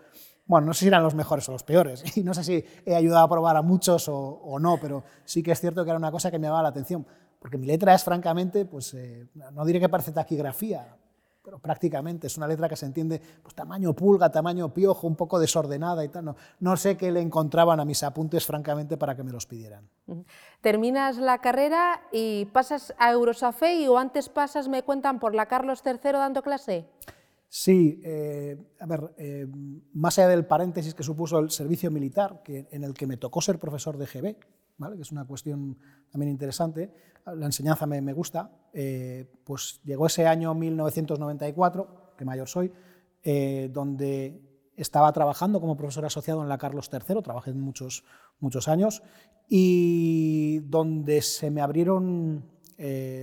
bueno, 0.46 0.66
no 0.66 0.74
sé 0.74 0.80
si 0.80 0.88
eran 0.88 1.02
los 1.04 1.14
mejores 1.14 1.48
o 1.48 1.52
los 1.52 1.62
peores, 1.62 2.04
y 2.16 2.24
no 2.24 2.34
sé 2.34 2.42
si 2.42 2.64
he 2.84 2.94
ayudado 2.94 3.24
a 3.24 3.28
probar 3.28 3.56
a 3.56 3.62
muchos 3.62 4.08
o, 4.08 4.58
no, 4.60 4.78
pero 4.80 5.04
sí 5.24 5.44
que 5.44 5.52
es 5.52 5.60
cierto 5.60 5.84
que 5.84 5.90
era 5.90 5.98
una 5.98 6.10
cosa 6.10 6.30
que 6.30 6.40
me 6.40 6.48
llamaba 6.48 6.64
la 6.64 6.68
atención, 6.70 7.06
porque 7.44 7.58
mi 7.58 7.66
letra 7.66 7.92
es 7.94 8.02
francamente, 8.02 8.64
pues 8.64 8.94
eh, 8.94 9.26
no 9.52 9.66
diré 9.66 9.78
que 9.78 9.90
parece 9.90 10.12
taquigrafía, 10.12 10.96
pero 11.42 11.58
prácticamente 11.58 12.26
es 12.26 12.38
una 12.38 12.48
letra 12.48 12.70
que 12.70 12.74
se 12.74 12.86
entiende 12.86 13.20
pues, 13.42 13.54
tamaño 13.54 13.92
pulga, 13.92 14.32
tamaño 14.32 14.72
piojo, 14.72 15.06
un 15.06 15.14
poco 15.14 15.38
desordenada 15.38 16.02
y 16.02 16.08
tal. 16.08 16.24
No, 16.24 16.36
no 16.60 16.74
sé 16.78 16.96
qué 16.96 17.12
le 17.12 17.20
encontraban 17.20 17.80
a 17.80 17.84
mis 17.84 18.02
apuntes, 18.02 18.46
francamente, 18.46 18.96
para 18.96 19.14
que 19.14 19.22
me 19.22 19.30
los 19.30 19.44
pidieran. 19.44 19.86
Terminas 20.62 21.18
la 21.18 21.36
carrera 21.42 22.00
y 22.10 22.46
pasas 22.46 22.94
a 22.96 23.12
Eurosafei 23.12 23.86
o 23.88 23.98
antes 23.98 24.30
pasas, 24.30 24.66
me 24.66 24.82
cuentan, 24.82 25.20
por 25.20 25.34
la 25.34 25.44
Carlos 25.44 25.82
III 25.84 26.12
dando 26.12 26.40
clase. 26.40 26.86
Sí, 27.46 28.00
eh, 28.02 28.56
a 28.80 28.86
ver, 28.86 29.12
eh, 29.18 29.46
más 29.92 30.18
allá 30.18 30.28
del 30.28 30.46
paréntesis 30.46 30.94
que 30.94 31.02
supuso 31.02 31.40
el 31.40 31.50
servicio 31.50 31.90
militar, 31.90 32.40
que, 32.42 32.68
en 32.70 32.84
el 32.84 32.94
que 32.94 33.06
me 33.06 33.18
tocó 33.18 33.42
ser 33.42 33.58
profesor 33.58 33.98
de 33.98 34.06
GB, 34.06 34.36
¿vale? 34.78 34.96
que 34.96 35.02
es 35.02 35.12
una 35.12 35.24
cuestión 35.24 35.78
también 36.10 36.30
interesante, 36.30 36.92
la 37.26 37.46
enseñanza 37.46 37.86
me, 37.86 38.00
me 38.00 38.12
gusta, 38.12 38.50
eh, 38.72 39.30
pues 39.44 39.80
llegó 39.84 40.06
ese 40.06 40.26
año 40.26 40.54
1994, 40.54 42.14
que 42.16 42.24
mayor 42.24 42.48
soy, 42.48 42.72
donde 43.70 44.70
estaba 44.76 45.10
trabajando 45.12 45.58
como 45.58 45.78
profesor 45.78 46.04
asociado 46.04 46.42
en 46.42 46.48
la 46.50 46.58
Carlos 46.58 46.90
III, 46.92 47.22
trabajé 47.22 47.54
muchos, 47.54 48.04
muchos 48.38 48.68
años, 48.68 49.02
y 49.48 50.58
donde 50.64 51.22
se 51.22 51.50
me 51.50 51.62
abrieron 51.62 52.44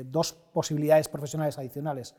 dos 0.05 0.33
posibilidades 0.33 1.07
profesionales 1.07 1.59
adicionales. 1.59 2.15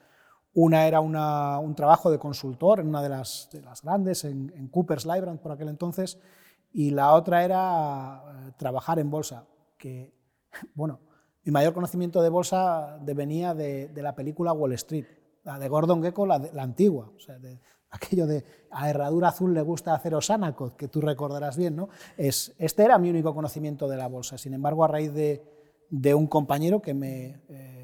Una 0.54 0.86
era 0.86 1.00
un 1.00 1.74
trabajo 1.74 2.10
de 2.10 2.18
consultor 2.18 2.80
en 2.80 2.88
una 2.88 3.02
de 3.02 3.08
las, 3.08 3.48
grandes, 3.82 4.24
en, 4.24 4.68
Cooper's 4.68 5.06
Lybrand 5.06 5.40
por 5.40 5.52
aquel 5.52 5.68
entonces, 5.68 6.18
y 6.72 6.90
la 6.90 7.12
otra 7.14 7.44
era 7.44 8.22
eh, 8.48 8.52
trabajar 8.56 8.98
en 8.98 9.10
bolsa, 9.10 9.46
que, 9.78 10.12
bueno, 10.74 11.00
mi 11.44 11.52
mayor 11.52 11.74
conocimiento 11.74 12.22
de 12.22 12.28
bolsa 12.28 12.98
venía 13.02 13.54
de, 13.54 13.90
la 13.96 14.14
película 14.14 14.52
Wall 14.52 14.72
Street, 14.74 15.06
la 15.44 15.58
de 15.58 15.68
Gordon 15.68 16.02
Gekko, 16.02 16.26
la, 16.26 16.36
antigua, 16.58 17.10
o 17.16 17.18
sea, 17.18 17.38
de, 17.38 17.60
aquello 17.90 18.26
de 18.26 18.44
a 18.70 18.88
Herradura 18.88 19.28
Azul 19.28 19.52
le 19.52 19.62
gusta 19.62 19.94
hacer 19.94 20.14
Osanacot, 20.14 20.76
que 20.76 20.88
tú 20.88 21.00
recordarás 21.00 21.56
bien, 21.56 21.76
¿no? 21.76 21.88
Es, 22.16 22.54
este 22.58 22.84
era 22.84 22.98
mi 22.98 23.10
único 23.10 23.34
conocimiento 23.34 23.88
de 23.88 23.96
la 23.96 24.06
bolsa, 24.06 24.38
sin 24.38 24.54
embargo, 24.54 24.84
a 24.84 24.88
raíz 24.88 25.12
de, 25.12 26.14
un 26.14 26.26
compañero 26.26 26.80
que 26.80 26.94
me... 26.94 27.42
Eh, 27.48 27.82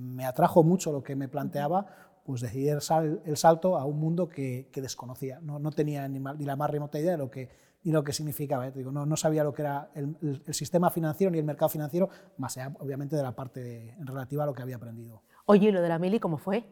me 0.00 0.24
atrajo 0.24 0.62
mucho 0.62 0.92
lo 0.92 1.02
que 1.02 1.16
me 1.16 1.28
planteaba, 1.28 1.86
pues 2.24 2.40
decidí 2.40 2.68
el 2.68 3.36
salto 3.36 3.76
a 3.76 3.84
un 3.84 3.98
mundo 3.98 4.28
que, 4.28 4.68
desconocía. 4.74 5.40
No, 5.40 5.58
no 5.58 5.70
tenía 5.70 6.06
ni, 6.08 6.20
la 6.44 6.56
más 6.56 6.70
remota 6.70 6.98
idea 6.98 7.12
de 7.12 7.18
lo 7.18 7.30
que, 7.30 7.48
ni 7.82 7.92
lo 7.92 8.04
que 8.04 8.12
significaba. 8.12 8.66
¿eh? 8.66 8.72
Digo, 8.72 8.92
no, 8.92 9.06
no, 9.06 9.16
sabía 9.16 9.44
lo 9.44 9.52
que 9.52 9.62
era 9.62 9.90
el, 9.94 10.42
sistema 10.52 10.90
financiero 10.90 11.30
ni 11.30 11.38
el 11.38 11.44
mercado 11.44 11.68
financiero, 11.68 12.08
más 12.36 12.56
allá, 12.56 12.74
obviamente, 12.78 13.16
de 13.16 13.22
la 13.22 13.34
parte 13.34 13.96
relativa 14.00 14.44
a 14.44 14.46
lo 14.46 14.52
que 14.52 14.62
había 14.62 14.76
aprendido. 14.76 15.22
Oye, 15.46 15.68
¿y 15.68 15.72
lo 15.72 15.80
de 15.80 15.88
la 15.88 15.98
mili 15.98 16.20
cómo 16.20 16.38
fue? 16.38 16.64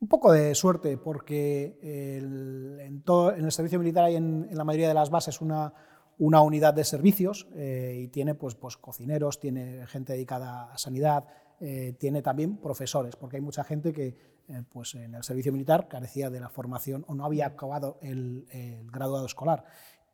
Un 0.00 0.08
poco 0.08 0.32
de 0.32 0.54
suerte, 0.54 0.96
porque 0.96 1.78
en, 1.82 3.02
todo, 3.02 3.34
en, 3.34 3.44
el 3.44 3.52
servicio 3.52 3.78
militar 3.78 4.04
hay 4.04 4.16
en, 4.16 4.48
la 4.52 4.64
mayoría 4.64 4.88
de 4.88 4.94
las 4.94 5.10
bases 5.10 5.40
una, 5.40 5.72
una 6.18 6.40
unidad 6.40 6.74
de 6.74 6.84
servicios 6.84 7.48
eh, 7.54 8.02
y 8.04 8.08
tiene 8.08 8.34
pues, 8.34 8.54
pues, 8.54 8.76
cocineros, 8.76 9.40
tiene 9.40 9.86
gente 9.86 10.12
dedicada 10.12 10.72
a 10.72 10.78
sanidad, 10.78 11.24
eh, 11.60 11.96
tiene 11.98 12.22
también 12.22 12.58
profesores, 12.58 13.16
porque 13.16 13.36
hay 13.36 13.42
mucha 13.42 13.64
gente 13.64 13.92
que 13.92 14.37
eh, 14.48 14.62
pues 14.68 14.94
en 14.94 15.14
el 15.14 15.22
servicio 15.22 15.52
militar 15.52 15.88
carecía 15.88 16.30
de 16.30 16.40
la 16.40 16.48
formación 16.48 17.04
o 17.08 17.14
no 17.14 17.24
había 17.24 17.46
acabado 17.46 17.98
el, 18.02 18.46
graduado 18.90 19.26
escolar. 19.26 19.64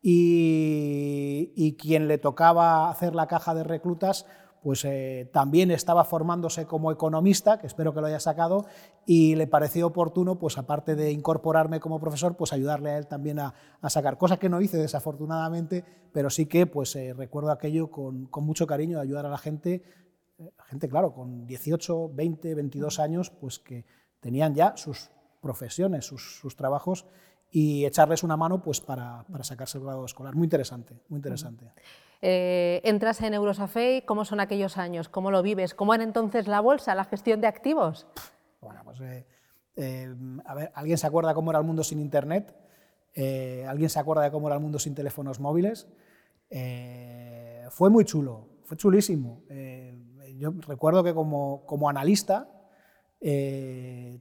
Y, 0.01 1.75
quien 1.79 2.07
le 2.07 2.17
tocaba 2.17 2.89
hacer 2.89 3.15
la 3.15 3.27
caja 3.27 3.55
de 3.55 3.63
reclutas, 3.63 4.25
pues 4.61 4.85
eh, 4.85 5.29
también 5.33 5.71
estaba 5.71 6.03
formándose 6.03 6.65
como 6.65 6.91
economista, 6.91 7.59
que 7.59 7.67
espero 7.67 7.93
que 7.93 8.01
lo 8.01 8.07
haya 8.07 8.19
sacado, 8.19 8.65
y 9.05 9.35
le 9.35 9.47
pareció 9.47 9.87
oportuno, 9.87 10.37
pues 10.37 10.57
aparte 10.57 10.95
de 10.95 11.11
incorporarme 11.11 11.79
como 11.79 11.99
profesor, 11.99 12.35
pues 12.35 12.53
ayudarle 12.53 12.91
a 12.91 12.97
él 12.97 13.07
también 13.07 13.39
a, 13.39 13.53
sacar, 13.87 14.17
cosa 14.17 14.37
que 14.37 14.49
no 14.49 14.61
hice 14.61 14.77
desafortunadamente, 14.77 15.83
pero 16.11 16.29
sí 16.29 16.45
que 16.45 16.67
pues 16.67 16.97
recuerdo 17.15 17.51
aquello 17.51 17.89
con, 17.89 18.25
con 18.27 18.45
mucho 18.45 18.67
cariño, 18.67 18.97
de 18.97 19.03
ayudar 19.03 19.25
a 19.25 19.29
la 19.29 19.37
gente 19.37 19.83
gente, 20.65 20.89
claro, 20.89 21.13
con 21.13 21.45
18, 21.45 22.11
20, 22.13 22.55
22 22.55 22.99
años, 22.99 23.29
pues 23.29 23.59
que 23.59 23.85
tenían 24.19 24.53
ya 24.55 24.75
sus 24.77 25.11
profesiones, 25.41 26.05
sus, 26.05 26.55
trabajos 26.55 27.05
y 27.51 27.85
echarles 27.85 28.23
una 28.23 28.35
mano 28.35 28.61
pues 28.61 28.81
para, 28.81 29.23
para, 29.31 29.43
sacarse 29.43 29.77
el 29.77 29.83
grado 29.83 30.05
escolar. 30.05 30.35
Muy 30.35 30.45
interesante, 30.45 30.99
muy 31.09 31.17
interesante. 31.17 31.71
Eh, 32.21 32.81
entras 32.83 33.21
en 33.21 33.33
Eurosafei, 33.33 34.03
¿cómo 34.03 34.25
son 34.25 34.39
aquellos 34.39 34.77
años? 34.77 35.09
¿Cómo 35.09 35.31
lo 35.31 35.41
vives? 35.43 35.73
¿Cómo 35.73 35.93
era 35.93 36.03
entonces 36.03 36.47
la 36.47 36.59
bolsa, 36.59 36.95
la 36.95 37.05
gestión 37.05 37.41
de 37.41 37.47
activos? 37.47 38.07
Bueno, 38.61 38.81
pues 38.83 38.99
eh, 39.01 39.27
eh, 39.75 40.15
a 40.45 40.55
ver, 40.55 40.71
¿alguien 40.73 40.97
se 40.97 41.07
acuerda 41.07 41.33
cómo 41.33 41.51
era 41.51 41.59
el 41.59 41.65
mundo 41.65 41.83
sin 41.83 41.99
Internet? 41.99 42.55
¿Alguien 43.67 43.89
se 43.89 43.99
acuerda 43.99 44.23
de 44.23 44.31
cómo 44.31 44.47
era 44.47 44.55
el 44.55 44.61
mundo 44.61 44.79
sin 44.79 44.95
teléfonos 44.95 45.39
móviles? 45.39 45.87
fue 47.69 47.89
muy 47.89 48.05
chulo, 48.05 48.47
fue 48.63 48.77
chulísimo 48.77 49.41
yo 50.37 50.53
recuerdo 50.67 51.03
que 51.03 51.13
como, 51.13 51.63
como 51.65 51.89
analista, 51.89 52.49
eh, 53.21 54.19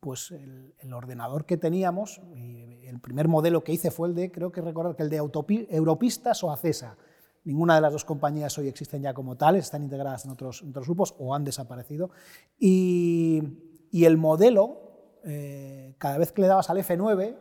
pues 0.00 0.30
el, 0.30 0.92
ordenador 0.92 1.46
que 1.46 1.56
teníamos, 1.56 2.20
el 2.34 3.00
primer 3.00 3.26
modelo 3.26 3.64
que 3.64 3.72
hice 3.72 3.90
fue 3.90 4.08
el 4.08 4.14
de, 4.14 4.30
creo 4.30 4.52
que 4.52 4.60
recordar 4.60 4.94
que 4.94 5.02
el 5.02 5.10
de 5.10 5.16
Europistas 5.16 6.44
o 6.44 6.52
Acesa. 6.52 6.96
Ninguna 7.44 7.74
de 7.74 7.82
las 7.82 7.92
dos 7.92 8.04
compañías 8.04 8.56
hoy 8.58 8.68
existen 8.68 9.02
ya 9.02 9.12
como 9.12 9.36
tales, 9.36 9.64
están 9.64 9.82
integradas 9.82 10.24
en 10.24 10.30
otros, 10.30 10.62
grupos 10.62 11.14
o 11.18 11.34
han 11.34 11.44
desaparecido. 11.44 12.10
Y, 12.58 13.42
y 13.90 14.06
el 14.06 14.16
modelo, 14.16 15.20
eh, 15.24 15.94
cada 15.98 16.18
vez 16.18 16.32
que 16.32 16.42
le 16.42 16.48
dabas 16.48 16.70
al 16.70 16.78
F9, 16.78 17.36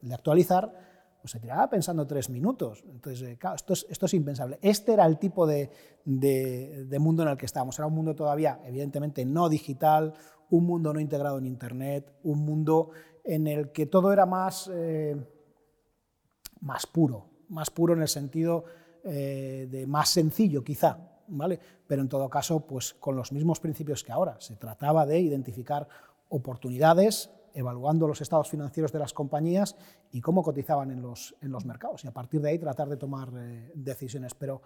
de 0.00 0.14
actualizar, 0.14 0.72
pues 1.20 1.32
se 1.32 1.40
tiraba 1.40 1.68
pensando 1.68 2.06
tres 2.06 2.30
minutos. 2.30 2.84
Entonces, 2.88 3.28
eh, 3.28 3.36
claro, 3.36 3.56
esto 3.56 3.72
es, 3.72 3.86
esto 3.90 4.06
es, 4.06 4.14
impensable. 4.14 4.58
Este 4.62 4.92
era 4.92 5.04
el 5.06 5.18
tipo 5.18 5.46
de, 5.46 5.70
de, 6.04 6.98
mundo 7.00 7.24
en 7.24 7.30
el 7.30 7.36
que 7.36 7.46
estábamos. 7.46 7.78
Era 7.78 7.86
un 7.86 7.94
mundo 7.94 8.14
todavía, 8.14 8.60
evidentemente, 8.64 9.24
no 9.24 9.48
digital, 9.48 10.14
un 10.50 10.64
mundo 10.64 10.92
no 10.92 11.00
integrado 11.00 11.38
en 11.38 11.46
Internet, 11.46 12.12
un 12.22 12.40
mundo 12.40 12.90
en 13.24 13.46
el 13.46 13.72
que 13.72 13.86
todo 13.86 14.12
era 14.12 14.26
más, 14.26 14.70
eh, 14.72 15.16
más 16.60 16.86
puro, 16.86 17.26
más 17.48 17.70
puro 17.70 17.94
en 17.94 18.02
el 18.02 18.08
sentido 18.08 18.64
eh, 19.04 19.68
de 19.70 19.86
más 19.86 20.08
sencillo, 20.08 20.64
quizá, 20.64 20.98
¿vale? 21.28 21.60
Pero 21.86 22.02
en 22.02 22.08
todo 22.08 22.28
caso, 22.30 22.60
pues 22.60 22.94
con 22.94 23.16
los 23.16 23.32
mismos 23.32 23.60
principios 23.60 24.02
que 24.02 24.12
ahora. 24.12 24.40
Se 24.40 24.56
trataba 24.56 25.04
de 25.04 25.20
identificar 25.20 25.86
oportunidades 26.28 27.30
evaluando 27.54 28.06
los 28.06 28.20
estados 28.20 28.48
financieros 28.48 28.92
de 28.92 28.98
las 28.98 29.12
compañías 29.12 29.76
y 30.12 30.20
cómo 30.20 30.42
cotizaban 30.42 30.90
en 30.90 31.02
los, 31.02 31.34
en 31.40 31.50
los 31.50 31.64
mercados. 31.64 32.04
Y 32.04 32.08
a 32.08 32.12
partir 32.12 32.40
de 32.40 32.50
ahí 32.50 32.58
tratar 32.58 32.88
de 32.88 32.96
tomar 32.96 33.30
eh, 33.36 33.72
decisiones. 33.74 34.34
Pero 34.34 34.62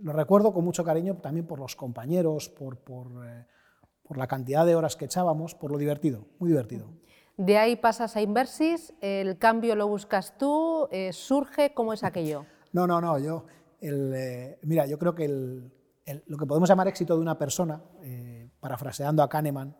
lo 0.00 0.12
recuerdo 0.12 0.52
con 0.52 0.64
mucho 0.64 0.84
cariño 0.84 1.16
también 1.16 1.46
por 1.46 1.58
los 1.58 1.74
compañeros, 1.74 2.50
por, 2.50 2.76
por, 2.76 3.08
por, 4.06 4.18
la 4.18 4.26
cantidad 4.26 4.64
de 4.64 4.74
horas 4.74 4.96
que 4.96 5.04
echábamos, 5.04 5.54
por 5.54 5.70
lo 5.70 5.78
divertido, 5.78 6.26
muy 6.38 6.50
divertido. 6.50 6.88
De 7.36 7.58
ahí 7.58 7.76
pasas 7.76 8.16
a 8.16 8.22
Inversis, 8.22 8.94
el 9.00 9.36
cambio 9.38 9.76
lo 9.76 9.88
buscas 9.88 10.38
tú, 10.38 10.88
surge, 11.12 11.74
¿cómo 11.74 11.92
es 11.92 12.04
aquello? 12.04 12.46
No, 12.72 12.86
no, 12.86 13.00
no, 13.00 13.18
yo, 13.18 13.46
mira, 14.62 14.84
yo 14.84 14.98
creo 14.98 15.14
que 15.14 15.26
lo 15.28 16.36
que 16.36 16.46
podemos 16.46 16.68
llamar 16.68 16.88
éxito 16.88 17.14
de 17.14 17.22
una 17.22 17.38
persona, 17.38 17.80
parafraseando 18.60 19.22
a 19.22 19.30
Kahneman, 19.30 19.74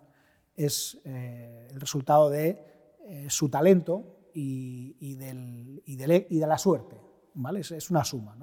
es 0.57 0.99
eh, 1.05 1.69
el 1.71 1.81
resultado 1.81 2.31
de 2.31 2.65
eh, 3.05 3.27
su 3.29 3.49
talento 3.49 4.31
y, 4.33 5.15
del, 5.15 5.83
y, 5.85 5.97
de 5.97 6.47
la 6.47 6.59
suerte. 6.59 7.01
¿vale? 7.35 7.61
Es, 7.61 7.91
una 7.91 8.05
suma. 8.05 8.37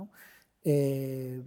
Eh, 0.63 1.43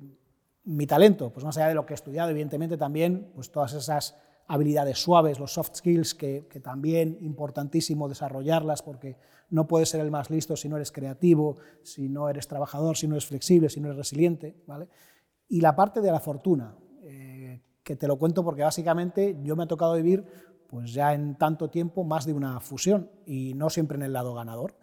mi 0.64 0.87
talento, 0.87 1.33
pues 1.33 1.45
más 1.45 1.57
allá 1.57 1.69
de 1.69 1.75
lo 1.75 1.87
que 1.87 1.95
he 1.95 1.97
estudiado, 1.97 2.31
evidentemente 2.31 2.76
también 2.76 3.31
pues 3.35 3.50
todas 3.50 3.73
esas 3.73 4.16
habilidades 4.46 4.98
suaves, 4.98 5.38
los 5.38 5.52
soft 5.52 5.74
skills, 5.74 6.14
que, 6.14 6.46
que, 6.48 6.60
también 6.60 7.18
importantísimo 7.20 8.08
desarrollarlas 8.08 8.82
porque 8.82 9.16
no 9.50 9.66
puedes 9.66 9.88
ser 9.88 10.00
el 10.00 10.10
más 10.10 10.30
listo 10.30 10.56
si 10.56 10.68
no 10.68 10.76
eres 10.76 10.92
creativo, 10.92 11.56
si 11.82 12.08
no 12.08 12.28
eres 12.28 12.46
trabajador, 12.48 12.96
si 12.96 13.08
no 13.08 13.14
eres 13.14 13.26
flexible, 13.26 13.68
si 13.68 13.80
no 13.80 13.88
eres 13.88 13.98
resiliente. 13.98 14.56
¿vale? 14.66 14.88
Y 15.48 15.60
la 15.60 15.74
parte 15.74 16.00
de 16.00 16.12
la 16.12 16.20
fortuna, 16.20 16.76
que 17.86 17.94
te 17.94 18.08
lo 18.08 18.18
cuento 18.18 18.44
porque 18.44 18.64
básicamente 18.64 19.38
yo 19.44 19.54
me 19.54 19.62
ha 19.62 19.68
tocado 19.68 19.94
vivir 19.94 20.24
pues 20.66 20.92
ya 20.92 21.14
en 21.14 21.36
tanto 21.36 21.70
tiempo 21.70 22.02
más 22.02 22.26
de 22.26 22.32
una 22.32 22.58
fusión 22.58 23.08
y 23.24 23.54
no 23.54 23.70
siempre 23.70 23.96
en 23.96 24.02
el 24.02 24.12
lado 24.12 24.34
ganador. 24.34 24.74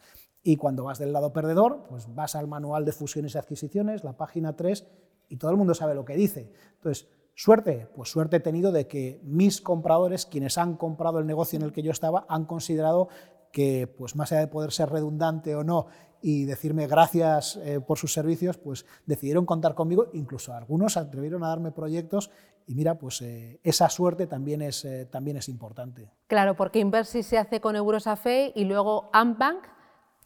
Y 0.42 0.56
cuando 0.56 0.86
vas 0.86 1.00
del 1.00 1.12
lado 1.12 1.34
perdedor, 1.34 1.84
pues 1.90 2.14
vas 2.16 2.36
al 2.36 2.48
manual 2.48 2.86
de 2.86 2.94
fusiones 2.94 3.36
y 3.36 3.38
adquisiciones, 3.38 4.06
la 4.06 4.16
página 4.16 4.56
3, 4.56 4.88
y 5.28 5.36
todo 5.36 5.52
el 5.52 5.58
mundo 5.58 5.74
sabe 5.74 5.96
lo 5.96 6.06
que 6.06 6.16
dice. 6.16 6.54
Entonces, 6.76 7.10
Suerte, 7.36 7.88
pues 7.96 8.10
suerte 8.10 8.38
he 8.38 8.40
tenido 8.40 8.72
de 8.72 8.88
que 8.88 9.20
mis 9.24 9.62
compradores, 9.62 10.26
quienes 10.26 10.58
han 10.58 10.76
comprado 10.76 11.20
el 11.20 11.26
negocio 11.26 11.58
en 11.58 11.64
el 11.64 11.72
que 11.72 11.82
yo 11.82 11.92
estaba, 11.92 12.26
han 12.30 12.46
considerado 12.46 13.10
que, 13.52 13.88
pues 13.88 14.16
más 14.16 14.32
allá 14.32 14.42
de 14.42 14.48
poder 14.48 14.72
ser 14.72 14.90
redundante 14.90 15.56
o 15.56 15.64
no 15.64 15.88
y 16.22 16.46
decirme 16.46 16.88
gracias 16.88 17.58
eh, 17.58 17.82
por 17.82 17.98
sus 17.98 18.14
servicios, 18.14 18.58
pues 18.58 18.86
decidieron 19.06 19.46
contar 19.46 19.76
conmigo, 19.76 20.08
incluso 20.14 20.54
algunos 20.54 20.96
atrevieron 20.96 21.44
a 21.44 21.50
darme 21.50 21.72
proyectos 21.72 22.32
y 22.66 22.76
mira, 22.76 22.98
pues 22.98 23.22
eh, 23.22 23.60
esa 23.64 23.90
suerte 23.90 24.26
también 24.26 24.62
es, 24.62 24.86
eh, 24.86 25.06
también 25.06 25.38
es 25.38 25.50
importante. 25.50 26.10
Claro, 26.28 26.56
porque 26.56 26.80
Inversis 26.80 27.26
se 27.26 27.38
hace 27.38 27.60
con 27.60 27.76
Eurosafe 27.76 28.54
y 28.56 28.64
luego 28.64 29.10
Ambank 29.12 29.66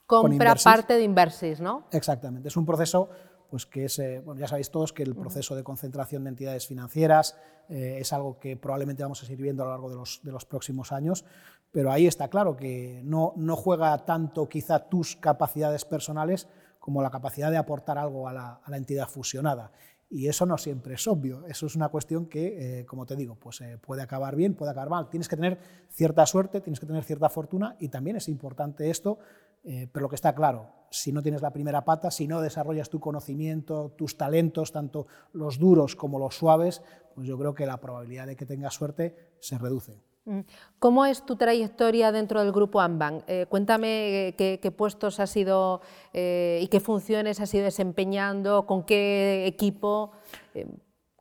compra 0.06 0.56
parte 0.56 0.94
de 0.94 1.04
Inversis, 1.04 1.60
¿no? 1.60 1.88
Exactamente, 1.92 2.48
es 2.48 2.58
un 2.58 2.66
proceso 2.66 3.10
pues 3.50 3.66
que 3.66 3.86
es, 3.86 4.02
bueno, 4.24 4.40
ya 4.40 4.48
sabéis 4.48 4.70
todos 4.70 4.94
que 4.94 5.04
el 5.04 5.16
proceso 5.16 5.56
de 5.56 5.64
concentración 5.64 6.24
de 6.24 6.30
entidades 6.30 6.68
financieras 6.68 7.36
es 7.70 8.14
algo 8.14 8.40
que 8.40 8.56
probablemente 8.56 9.04
vamos 9.04 9.22
a 9.24 9.26
seguir 9.26 9.42
viendo 9.44 9.64
a 9.64 9.66
lo 9.68 9.72
largo 9.72 9.90
de 9.90 9.96
los, 9.96 10.22
de 10.24 10.32
los 10.32 10.46
próximos 10.46 10.92
años, 10.92 11.26
pero 11.72 11.92
ahí 11.92 12.08
está 12.08 12.30
claro 12.30 12.56
que 12.56 13.02
no, 13.04 13.34
no 13.36 13.56
juega 13.56 13.98
tanto 14.06 14.48
quizá 14.48 14.80
tus 14.80 15.16
capacidades 15.16 15.86
personales 15.86 16.48
como 16.88 17.02
la 17.02 17.10
capacidad 17.10 17.52
de 17.52 17.58
aportar 17.58 17.98
algo 17.98 18.30
a 18.30 18.34
la, 18.34 18.62
entidad 18.78 19.10
fusionada. 19.10 19.72
Y 20.10 20.28
eso 20.28 20.46
no 20.46 20.58
siempre 20.58 20.94
es 20.94 21.06
obvio, 21.06 21.46
eso 21.48 21.66
es 21.66 21.76
una 21.76 21.90
cuestión 21.90 22.28
que, 22.28 22.80
eh, 22.80 22.86
como 22.86 23.06
te 23.06 23.18
digo, 23.18 23.36
pues 23.36 23.60
eh, 23.60 23.78
puede 23.78 24.02
acabar 24.02 24.38
bien, 24.38 24.56
puede 24.56 24.72
acabar 24.72 24.90
mal. 24.90 25.10
Tienes 25.10 25.28
que 25.28 25.36
tener 25.36 25.60
cierta 25.90 26.26
suerte, 26.26 26.62
tienes 26.62 26.80
que 26.80 26.86
tener 26.86 27.04
cierta 27.04 27.28
fortuna 27.28 27.76
y 27.80 27.90
también 27.90 28.16
es 28.16 28.30
importante 28.30 28.90
esto, 28.90 29.20
eh, 29.66 29.90
pero 29.92 30.04
lo 30.04 30.10
que 30.10 30.16
está 30.16 30.34
claro, 30.34 30.70
si 30.92 31.12
no 31.12 31.22
tienes 31.22 31.42
la 31.42 31.52
primera 31.52 31.84
pata, 31.84 32.10
si 32.10 32.26
no 32.26 32.40
desarrollas 32.40 32.90
tu 32.90 33.02
conocimiento, 33.02 33.92
tus 33.98 34.16
talentos, 34.16 34.72
tanto 34.72 35.08
los 35.34 35.60
duros 35.60 35.98
como 35.98 36.20
los 36.20 36.38
suaves, 36.38 36.82
pues 37.14 37.28
yo 37.28 37.38
creo 37.38 37.54
que 37.54 37.66
la 37.66 37.82
probabilidad 37.82 38.28
de 38.28 38.38
que 38.38 38.46
tengas 38.46 38.76
suerte 38.76 39.34
se 39.42 39.58
reduce. 39.58 40.00
Mm. 40.28 40.42
¿Cómo 40.80 41.06
es 41.06 41.26
tu 41.26 41.38
trayectoria 41.38 42.12
dentro 42.12 42.44
del 42.44 42.52
grupo 42.52 42.82
Ambank? 42.82 43.24
Eh, 43.28 43.46
cuéntame 43.48 44.28
eh, 44.28 44.60
qué, 44.62 44.72
puestos 44.72 45.22
has 45.22 45.36
ido 45.38 45.82
eh, 46.14 46.60
y 46.62 46.68
qué 46.68 46.82
funciones 46.82 47.40
has 47.40 47.54
ido 47.54 47.64
desempeñando, 47.64 48.66
con 48.66 48.84
qué 48.84 49.46
equipo, 49.48 50.12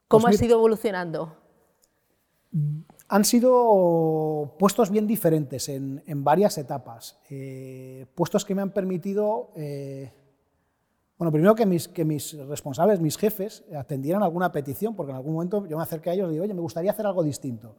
cómo 0.09 0.25
pues 0.25 0.35
has 0.35 0.43
ido 0.43 0.57
evolucionando. 0.57 1.37
Han 3.09 3.25
sido 3.25 4.57
puestos 4.59 4.91
bien 4.91 5.07
diferentes 5.07 5.69
en, 5.69 6.03
varias 6.25 6.59
etapas, 6.59 7.19
puestos 8.15 8.45
que 8.45 8.55
me 8.55 8.63
han 8.63 8.71
permitido, 8.71 9.51
bueno, 11.19 11.31
primero 11.31 11.55
que 11.55 11.67
mis, 11.67 11.87
que 11.87 12.05
mis 12.05 12.37
responsables, 12.49 12.99
mis 12.99 13.17
jefes, 13.17 13.63
atendieran 13.77 14.23
alguna 14.23 14.51
petición, 14.51 14.97
porque 14.97 15.13
en 15.13 15.17
algún 15.17 15.35
momento 15.35 15.67
yo 15.67 15.77
me 15.77 15.83
acerqué 15.83 16.11
a 16.11 16.15
ellos 16.15 16.31
y 16.31 16.33
digo, 16.33 16.45
oye, 16.45 16.55
me 16.55 16.63
gustaría 16.63 16.91
hacer 16.91 17.07
algo 17.07 17.23
distinto. 17.23 17.77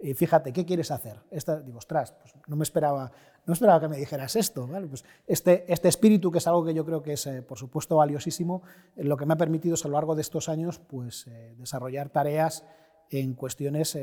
Y 0.00 0.14
fíjate, 0.14 0.52
¿qué 0.52 0.64
quieres 0.64 0.90
hacer? 0.92 1.18
Esta, 1.30 1.60
digo, 1.60 1.78
ostras, 1.78 2.12
pues 2.12 2.32
no 2.46 2.54
me 2.54 2.62
esperaba, 2.62 3.10
no 3.46 3.52
esperaba 3.52 3.80
que 3.80 3.88
me 3.88 3.96
dijeras 3.96 4.36
esto. 4.36 4.68
Pues 4.88 5.04
este, 5.26 5.64
este 5.72 5.88
espíritu, 5.88 6.30
que 6.30 6.38
es 6.38 6.46
algo 6.46 6.64
que 6.64 6.72
yo 6.72 6.84
creo 6.84 7.02
que 7.02 7.14
es, 7.14 7.26
eh, 7.26 7.42
por 7.42 7.58
supuesto, 7.58 7.96
valiosísimo, 7.96 8.62
eh, 8.94 9.02
lo 9.02 9.16
que 9.16 9.26
me 9.26 9.34
ha 9.34 9.36
permitido 9.36 9.74
a 9.74 9.88
lo 9.88 9.94
largo 9.94 10.14
de 10.14 10.22
estos 10.22 10.48
años 10.48 10.78
pues, 10.78 11.26
eh, 11.26 11.54
desarrollar 11.58 12.10
tareas 12.10 12.64
en 13.10 13.34
cuestiones 13.34 13.98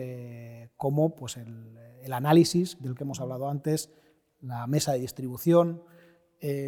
como 0.78 1.16
pues, 1.16 1.38
el, 1.38 2.12
análisis, 2.12 2.82
del 2.82 2.96
que 2.96 3.04
hemos 3.04 3.22
hablado 3.22 3.50
antes, 3.50 3.92
la 4.42 4.66
mesa 4.66 4.94
de 4.94 5.00
distribución, 5.00 5.84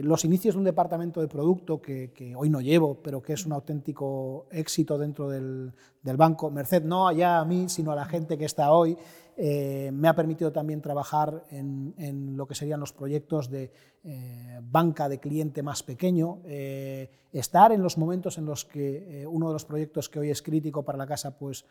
los 0.03 0.25
inicios 0.25 0.55
de 0.55 0.59
un 0.59 0.65
departamento 0.65 1.21
de 1.21 1.27
producto 1.27 1.81
que, 1.81 2.33
hoy 2.35 2.49
no 2.49 2.61
llevo, 2.61 2.95
pero 3.01 3.21
que 3.21 3.33
es 3.33 3.45
un 3.45 3.53
auténtico 3.53 4.47
éxito 4.51 4.97
dentro 4.97 5.29
del, 5.29 5.73
del 6.01 6.17
banco, 6.17 6.49
merced 6.49 6.83
no 6.83 7.11
ya 7.11 7.39
a 7.39 7.45
mí, 7.45 7.69
sino 7.69 7.91
a 7.91 7.95
la 7.95 8.05
gente 8.05 8.37
que 8.37 8.45
está 8.45 8.71
hoy, 8.71 8.97
eh, 9.39 9.91
me 9.93 10.07
ha 10.07 10.15
permitido 10.15 10.51
también 10.51 10.81
trabajar 10.81 11.43
en, 11.51 12.35
lo 12.35 12.47
que 12.47 12.55
serían 12.55 12.79
los 12.79 12.91
proyectos 12.91 13.51
de 13.51 13.71
eh, 14.03 14.59
banca 14.63 15.07
de 15.07 15.19
cliente 15.19 15.61
más 15.61 15.83
pequeño, 15.83 16.39
eh, 16.45 17.11
estar 17.31 17.71
en 17.71 17.83
los 17.83 17.99
momentos 17.99 18.39
en 18.39 18.45
los 18.45 18.65
que 18.65 19.27
uno 19.29 19.47
de 19.47 19.53
los 19.53 19.65
proyectos 19.65 20.09
que 20.09 20.17
hoy 20.17 20.31
es 20.31 20.41
crítico 20.41 20.83
para 20.83 20.97
la 20.97 21.05
casa, 21.05 21.37
pues 21.37 21.65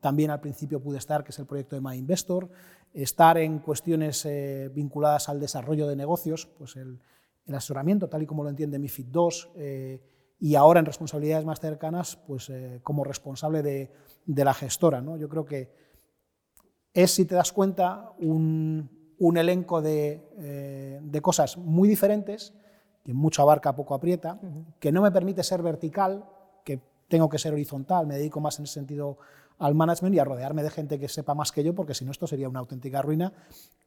también 0.00 0.30
al 0.30 0.40
principio 0.40 0.80
pude 0.80 0.98
estar, 0.98 1.24
que 1.24 1.30
es 1.30 1.38
el 1.38 1.46
proyecto 1.46 1.74
de 1.74 1.82
My 1.82 1.96
Investor, 1.96 2.48
estar 2.92 3.38
en 3.38 3.58
cuestiones 3.58 4.28
vinculadas 4.72 5.28
al 5.28 5.40
desarrollo 5.40 5.88
de 5.88 5.96
negocios, 5.96 6.46
pues 6.46 6.76
el, 6.76 7.00
el, 7.46 7.54
asesoramiento, 7.54 8.08
tal 8.08 8.22
y 8.22 8.26
como 8.26 8.44
lo 8.44 8.50
entiende 8.50 8.78
MIFID 8.78 9.06
II, 9.12 10.00
y 10.38 10.54
ahora 10.54 10.80
en 10.80 10.86
responsabilidades 10.86 11.44
más 11.44 11.60
cercanas, 11.60 12.16
pues 12.26 12.52
como 12.82 13.02
responsable 13.02 13.62
de, 13.62 13.90
de 14.26 14.44
la 14.44 14.54
gestora. 14.54 15.00
¿no? 15.00 15.16
Yo 15.16 15.28
creo 15.28 15.44
que 15.44 15.70
es, 16.94 17.10
si 17.10 17.24
te 17.24 17.34
das 17.34 17.52
cuenta, 17.52 18.12
un, 18.18 18.88
elenco 19.36 19.82
eh, 19.84 21.00
de, 21.02 21.22
cosas 21.22 21.56
muy 21.56 21.88
diferentes, 21.88 22.54
que 23.04 23.14
mucho 23.14 23.42
abarca, 23.42 23.74
poco 23.74 23.94
aprieta, 23.94 24.40
que 24.78 24.92
no 24.92 25.02
me 25.02 25.10
permite 25.10 25.42
ser 25.42 25.62
vertical, 25.62 26.24
tengo 27.12 27.28
que 27.28 27.38
ser 27.38 27.52
horizontal, 27.52 28.06
me 28.06 28.16
dedico 28.16 28.40
más 28.40 28.58
en 28.58 28.64
ese 28.64 28.74
sentido 28.74 29.18
al 29.58 29.74
management 29.74 30.14
y 30.14 30.18
a 30.18 30.24
rodearme 30.24 30.62
de 30.62 30.70
gente 30.70 30.98
que 30.98 31.08
sepa 31.08 31.34
más 31.34 31.52
que 31.52 31.62
yo, 31.62 31.74
porque 31.74 31.92
si 31.92 32.04
no 32.04 32.10
esto 32.10 32.26
sería 32.26 32.48
una 32.48 32.60
auténtica 32.60 33.02
ruina, 33.02 33.32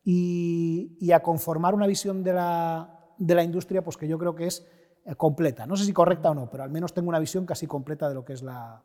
y, 0.04 1.12
a 1.12 1.22
conformar 1.22 1.74
una 1.74 1.88
visión 1.88 2.24
de 2.24 2.34
la, 2.34 3.44
industria 3.44 3.84
pues 3.84 3.98
que 3.98 4.08
yo 4.08 4.20
creo 4.20 4.36
que 4.36 4.46
es 4.46 4.66
eh, 5.06 5.16
completa. 5.16 5.66
No 5.66 5.76
sé 5.76 5.86
si 5.86 5.92
correcta 5.92 6.30
o 6.30 6.36
no, 6.36 6.50
pero 6.50 6.64
al 6.64 6.70
menos 6.70 6.94
tengo 6.94 7.10
una 7.10 7.20
visión 7.20 7.46
casi 7.46 7.66
completa 7.66 8.08
de 8.08 8.14
lo 8.14 8.24
que 8.24 8.34
es 8.34 8.44
la 8.44 8.82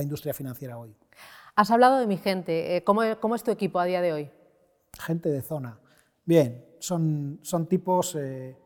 industria 0.00 0.32
financiera 0.32 0.78
hoy. 0.78 0.96
Has 1.54 1.70
hablado 1.70 1.98
de 1.98 2.06
mi 2.06 2.16
gente. 2.16 2.76
Eh, 2.76 2.84
¿Cómo, 2.84 3.02
es 3.02 3.42
tu 3.42 3.50
equipo 3.50 3.78
a 3.78 3.84
día 3.84 4.00
de 4.00 4.12
hoy? 4.12 4.30
Gente 4.98 5.28
de 5.28 5.42
zona. 5.42 5.78
Bien, 6.24 6.64
son, 6.78 7.40
son 7.42 7.66
tipos 7.66 8.14
eh, 8.14 8.56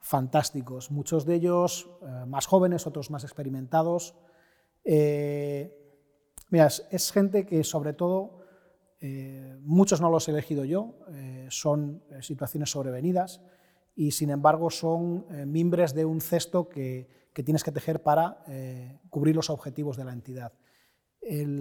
fantásticos. 0.00 0.90
Muchos 0.90 1.24
de 1.24 1.34
ellos 1.34 1.88
eh, 2.02 2.26
más 2.26 2.46
jóvenes, 2.46 2.86
otros 2.86 3.10
más 3.10 3.22
experimentados. 3.22 4.14
Mira, 6.50 6.66
es, 6.90 7.12
gente 7.12 7.44
que 7.44 7.64
sobre 7.64 7.92
todo, 7.92 8.40
muchos 9.60 10.00
no 10.00 10.10
los 10.10 10.28
he 10.28 10.30
elegido 10.30 10.64
yo, 10.64 10.94
son 11.48 12.02
situaciones 12.20 12.70
sobrevenidas 12.70 13.40
y 13.94 14.12
sin 14.12 14.30
embargo 14.30 14.70
son 14.70 15.26
mimbres 15.50 15.94
de 15.94 16.04
un 16.04 16.20
cesto 16.20 16.68
que, 16.68 17.08
que 17.32 17.42
tienes 17.42 17.64
que 17.64 17.72
tejer 17.72 18.02
para 18.02 18.44
cubrir 19.10 19.36
los 19.36 19.50
objetivos 19.50 19.96
de 19.96 20.04
la 20.04 20.12
entidad. 20.12 20.52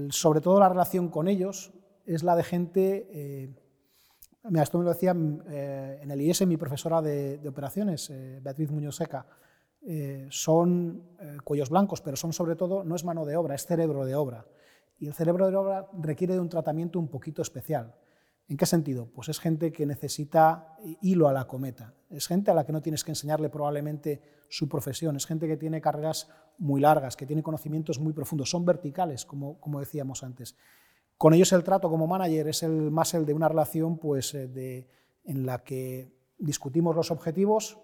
Sobre 0.09 0.41
todo 0.41 0.59
la 0.59 0.69
relación 0.69 1.09
con 1.09 1.27
ellos 1.27 1.73
es 2.05 2.23
la 2.23 2.35
de 2.35 2.43
gente, 2.43 3.07
eh, 3.11 3.55
mira, 4.43 4.63
esto 4.63 4.77
me 4.77 4.83
lo 4.83 4.91
decía 4.91 5.15
eh, 5.49 5.99
en 6.01 6.11
el 6.11 6.21
IES 6.21 6.45
mi 6.45 6.57
profesora 6.57 7.01
de, 7.01 7.41
operaciones, 7.47 8.09
eh, 8.09 8.39
Beatriz 8.41 8.69
Muñoz 8.69 8.95
Seca, 8.95 9.25
son 10.29 11.03
cuellos 11.43 11.69
blancos, 11.69 12.01
pero 12.01 12.17
son 12.17 12.33
sobre 12.33 12.55
todo, 12.55 12.83
no 12.83 12.95
es 12.95 13.03
mano 13.03 13.25
de 13.25 13.35
obra, 13.35 13.55
es 13.55 13.65
cerebro 13.65 14.05
de 14.05 14.15
obra. 14.15 14.45
Y 14.97 15.07
el 15.07 15.13
cerebro 15.13 15.49
de 15.49 15.55
obra 15.55 15.87
requiere 15.99 16.33
de 16.33 16.39
un 16.39 16.49
tratamiento 16.49 16.99
un 16.99 17.07
poquito 17.07 17.41
especial. 17.41 17.93
¿En 18.47 18.57
qué 18.57 18.65
sentido? 18.65 19.07
Pues 19.13 19.29
es 19.29 19.39
gente 19.39 19.71
que 19.71 19.85
necesita 19.85 20.77
hilo 21.01 21.27
a 21.27 21.33
la 21.33 21.47
cometa, 21.47 21.95
es 22.11 22.27
gente 22.27 22.51
a 22.51 22.53
la 22.53 22.63
que 22.63 22.71
no 22.71 22.81
tienes 22.81 23.03
que 23.03 23.11
enseñarle 23.11 23.49
probablemente 23.49 24.21
su 24.49 24.69
profesión, 24.69 25.15
es 25.15 25.25
gente 25.25 25.47
que 25.47 25.57
tiene 25.57 25.81
carreras 25.81 26.29
muy 26.59 26.79
largas, 26.79 27.15
que 27.17 27.25
tiene 27.25 27.41
conocimientos 27.41 27.99
muy 27.99 28.13
profundos, 28.13 28.49
son 28.49 28.63
verticales, 28.63 29.25
como, 29.25 29.59
como 29.59 29.79
decíamos 29.79 30.23
antes. 30.23 30.55
Con 31.17 31.33
ellos 31.33 31.51
el 31.53 31.63
trato 31.63 31.89
como 31.89 32.05
manager 32.05 32.47
es 32.47 32.61
el 32.61 32.91
más 32.91 33.13
el 33.15 33.25
de 33.25 33.33
una 33.33 33.49
relación 33.49 33.97
pues, 33.97 34.33
eh, 34.35 34.47
de, 34.47 34.87
en 35.23 35.45
la 35.45 35.63
que 35.63 36.13
discutimos 36.37 36.95
los 36.95 37.09
objetivos 37.09 37.79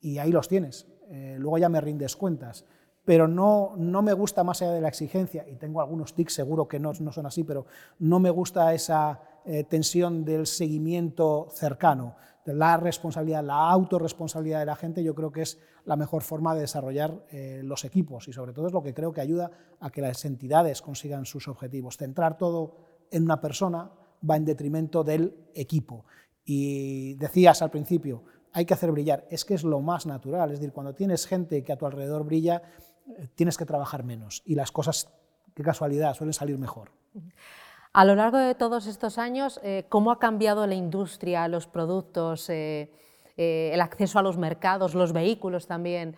y 0.00 0.18
ahí 0.18 0.32
los 0.32 0.48
tienes. 0.48 0.86
Eh, 1.10 1.36
luego 1.38 1.58
ya 1.58 1.68
me 1.68 1.80
rindes 1.80 2.16
cuentas 2.16 2.64
pero 3.04 3.26
no, 3.26 3.74
no 3.76 4.02
me 4.02 4.12
gusta 4.12 4.44
más 4.44 4.62
allá 4.62 4.72
de 4.72 4.80
la 4.80 4.88
exigencia, 4.88 5.44
y 5.48 5.56
tengo 5.56 5.80
algunos 5.80 6.14
tics 6.14 6.34
seguro 6.34 6.68
que 6.68 6.78
no, 6.78 6.92
no 7.00 7.12
son 7.12 7.26
así, 7.26 7.42
pero 7.42 7.66
no 7.98 8.20
me 8.20 8.30
gusta 8.30 8.72
esa 8.74 9.20
eh, 9.44 9.64
tensión 9.64 10.24
del 10.24 10.46
seguimiento 10.46 11.48
cercano, 11.50 12.14
la 12.44 12.76
responsabilidad, 12.76 13.44
la 13.44 13.70
autorresponsabilidad 13.70 14.60
de 14.60 14.66
la 14.66 14.76
gente, 14.76 15.02
yo 15.02 15.14
creo 15.14 15.30
que 15.30 15.42
es 15.42 15.60
la 15.84 15.96
mejor 15.96 16.22
forma 16.22 16.54
de 16.54 16.62
desarrollar 16.62 17.24
eh, 17.30 17.60
los 17.64 17.84
equipos 17.84 18.26
y 18.28 18.32
sobre 18.32 18.52
todo 18.52 18.66
es 18.66 18.72
lo 18.72 18.82
que 18.82 18.94
creo 18.94 19.12
que 19.12 19.20
ayuda 19.20 19.50
a 19.80 19.90
que 19.90 20.00
las 20.00 20.24
entidades 20.24 20.82
consigan 20.82 21.24
sus 21.24 21.46
objetivos. 21.46 21.96
Centrar 21.96 22.38
todo 22.38 22.76
en 23.10 23.24
una 23.24 23.40
persona 23.40 23.92
va 24.28 24.36
en 24.36 24.44
detrimento 24.44 25.04
del 25.04 25.36
equipo. 25.54 26.04
Y 26.44 27.14
decías 27.14 27.62
al 27.62 27.70
principio, 27.70 28.24
hay 28.52 28.66
que 28.66 28.74
hacer 28.74 28.90
brillar, 28.92 29.24
es 29.30 29.44
que 29.44 29.54
es 29.54 29.64
lo 29.64 29.80
más 29.80 30.06
natural, 30.06 30.50
es 30.50 30.60
decir, 30.60 30.72
cuando 30.72 30.94
tienes 30.94 31.26
gente 31.26 31.64
que 31.64 31.72
a 31.72 31.76
tu 31.76 31.86
alrededor 31.86 32.24
brilla, 32.24 32.62
eh, 33.08 33.28
tienes 33.34 33.56
que 33.56 33.64
trabajar 33.64 34.04
menos 34.04 34.42
y 34.44 34.54
las 34.54 34.70
cosas, 34.70 35.08
qué 35.54 35.62
casualidad, 35.62 36.14
suelen 36.14 36.34
salir 36.34 36.58
mejor. 36.58 36.90
A 37.92 38.04
lo 38.04 38.14
largo 38.14 38.38
de 38.38 38.54
todos 38.54 38.86
estos 38.86 39.18
años, 39.18 39.60
eh, 39.62 39.84
¿cómo 39.88 40.10
ha 40.12 40.18
cambiado 40.18 40.66
la 40.66 40.74
industria, 40.74 41.48
los 41.48 41.66
productos? 41.66 42.48
Eh, 42.48 42.90
el 43.36 43.80
acceso 43.80 44.18
a 44.18 44.22
los 44.22 44.36
mercados, 44.36 44.94
los 44.94 45.14
vehículos 45.14 45.66
también, 45.66 46.14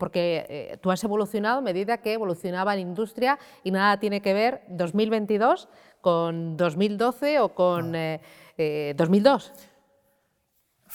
porque 0.00 0.76
tú 0.82 0.90
has 0.90 1.02
evolucionado 1.04 1.58
a 1.58 1.60
medida 1.62 1.98
que 1.98 2.12
evolucionaba 2.12 2.74
la 2.74 2.80
industria 2.80 3.38
y 3.62 3.70
nada 3.70 4.00
tiene 4.00 4.20
que 4.20 4.34
ver 4.34 4.62
2022 4.68 5.68
con 6.00 6.56
2012 6.56 7.38
o 7.38 7.54
con 7.54 7.92
2002. 8.96 9.52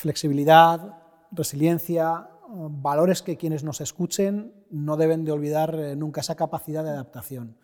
Flexibilidad, 0.02 0.98
resiliencia, 1.32 2.28
valores 2.50 3.22
que 3.22 3.38
quienes 3.38 3.64
nos 3.64 3.82
escuchen 3.82 4.52
no 4.72 4.98
deben 4.98 5.24
de 5.24 5.32
olvidar 5.32 5.76
eh, 5.76 5.96
nunca 5.96 6.22
esa 6.22 6.36
capacidad 6.36 6.84
de 6.84 6.90
adaptación. 6.90 7.56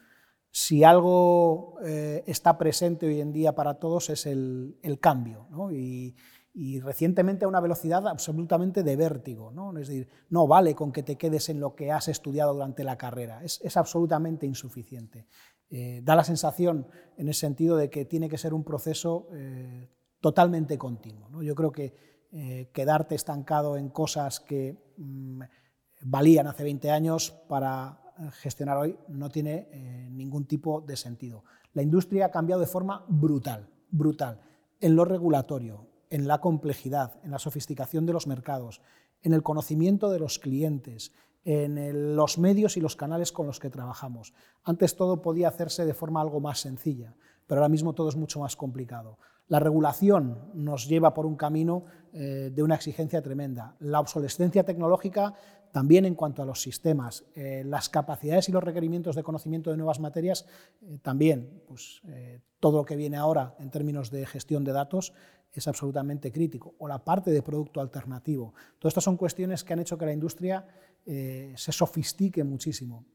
Si 0.52 0.84
algo 0.84 1.80
eh, 1.84 2.24
está 2.28 2.60
presente 2.60 3.08
hoy 3.08 3.22
en 3.22 3.34
día 3.34 3.56
para 3.56 3.80
todos 3.80 4.12
es 4.12 4.28
el, 4.28 4.78
cambio, 5.02 5.48
y, 5.72 6.16
recientemente 6.80 7.46
a 7.46 7.48
una 7.48 7.60
velocidad 7.60 8.08
absolutamente 8.08 8.84
de 8.84 8.96
vértigo. 8.96 9.52
¿no? 9.52 9.76
Es 9.76 9.88
decir, 9.88 10.08
no 10.30 10.46
vale 10.46 10.76
con 10.76 10.92
que 10.92 11.02
te 11.02 11.16
quedes 11.16 11.50
en 11.50 11.60
lo 11.60 11.74
que 11.74 11.92
has 11.92 12.08
estudiado 12.08 12.54
durante 12.54 12.84
la 12.84 13.00
carrera, 13.00 13.44
es, 13.44 13.78
absolutamente 13.78 14.46
insuficiente. 14.46 15.26
Eh, 15.72 16.02
da 16.04 16.16
la 16.16 16.24
sensación 16.24 16.88
en 17.18 17.30
ese 17.30 17.40
sentido 17.40 17.78
de 17.78 17.90
que 17.90 18.06
tiene 18.06 18.30
que 18.30 18.38
ser 18.38 18.54
un 18.54 18.64
proceso 18.64 19.28
totalmente 20.22 20.78
continuo. 20.78 21.42
Yo 21.42 21.56
creo 21.56 21.72
que 21.72 22.17
eh, 22.32 22.70
quedarte 22.74 23.16
estancado 23.16 23.78
en 23.78 23.90
cosas 23.90 24.40
que 24.40 24.78
mm, 24.98 25.42
valían 26.02 26.48
hace 26.48 26.64
20 26.64 26.92
años 26.92 27.32
para 27.48 28.00
gestionar 28.32 28.78
hoy 28.78 28.98
no 29.08 29.30
tiene 29.30 29.68
eh, 29.72 30.08
ningún 30.12 30.46
tipo 30.46 30.82
de 30.82 30.98
sentido. 30.98 31.44
La 31.74 31.84
industria 31.84 32.26
ha 32.26 32.32
cambiado 32.32 32.62
de 32.62 32.68
forma 32.68 33.06
brutal, 33.08 33.70
brutal, 33.92 34.42
en 34.80 34.96
lo 34.96 35.06
regulatorio, 35.06 35.88
en 36.10 36.28
la 36.28 36.40
complejidad, 36.40 37.20
en 37.24 37.32
la 37.32 37.40
sofisticación 37.40 38.06
de 38.06 38.14
los 38.14 38.28
mercados, 38.28 38.82
en 39.22 39.34
el 39.34 39.44
conocimiento 39.44 40.10
de 40.10 40.20
los 40.20 40.40
clientes, 40.40 41.12
en 41.44 42.16
los 42.16 42.38
medios 42.38 42.76
y 42.76 42.82
los 42.82 42.96
canales 42.96 43.32
con 43.32 43.48
los 43.48 43.60
que 43.60 43.70
trabajamos. 43.70 44.34
Antes 44.64 44.96
todo 44.96 45.22
podía 45.22 45.48
hacerse 45.48 45.86
de 45.86 45.94
forma 45.94 46.22
algo 46.22 46.42
más 46.42 46.60
sencilla, 46.60 47.16
pero 47.46 47.62
ahora 47.62 47.70
mismo 47.70 47.94
todo 47.94 48.10
es 48.10 48.16
mucho 48.16 48.40
más 48.40 48.56
complicado. 48.56 49.18
La 49.48 49.60
regulación 49.60 50.52
nos 50.54 50.88
lleva 50.88 51.14
por 51.14 51.26
un 51.26 51.38
camino 51.38 51.86
eh, 52.12 52.52
de 52.54 52.64
una 52.64 52.76
exigencia 52.76 53.22
tremenda. 53.22 53.76
La 53.80 54.00
obsolescencia 54.02 54.66
tecnológica 54.66 55.34
también 55.72 56.06
en 56.06 56.16
cuanto 56.16 56.42
a 56.42 56.46
los 56.46 56.62
sistemas. 56.62 57.24
Eh, 57.34 57.64
las 57.66 57.88
capacidades 57.88 58.50
y 58.50 58.52
los 58.52 58.64
requerimientos 58.64 59.16
de 59.16 59.24
conocimiento 59.24 59.72
de 59.72 59.78
nuevas 59.78 60.02
materias 60.02 60.46
eh, 60.82 61.00
también. 61.02 61.62
Pues, 61.66 62.02
todo 62.60 62.80
lo 62.80 62.86
que 62.86 62.96
viene 62.96 63.16
ahora 63.16 63.56
en 63.60 63.70
términos 63.70 64.12
de 64.12 64.26
gestión 64.26 64.64
de 64.64 64.74
datos 64.74 65.14
es 65.54 65.68
absolutamente 65.68 66.32
crítico. 66.32 66.76
O 66.80 66.88
la 66.88 67.04
parte 67.04 67.32
de 67.32 67.42
producto 67.42 67.80
alternativo. 67.80 68.54
Todas 68.80 68.92
estas 68.92 69.06
son 69.06 69.16
cuestiones 69.16 69.64
que 69.64 69.74
han 69.74 69.80
hecho 69.80 69.98
que 69.98 70.06
la 70.06 70.14
industria 70.14 70.66
se 71.06 71.72
sofistique 71.72 72.44
muchísimo 72.44 73.06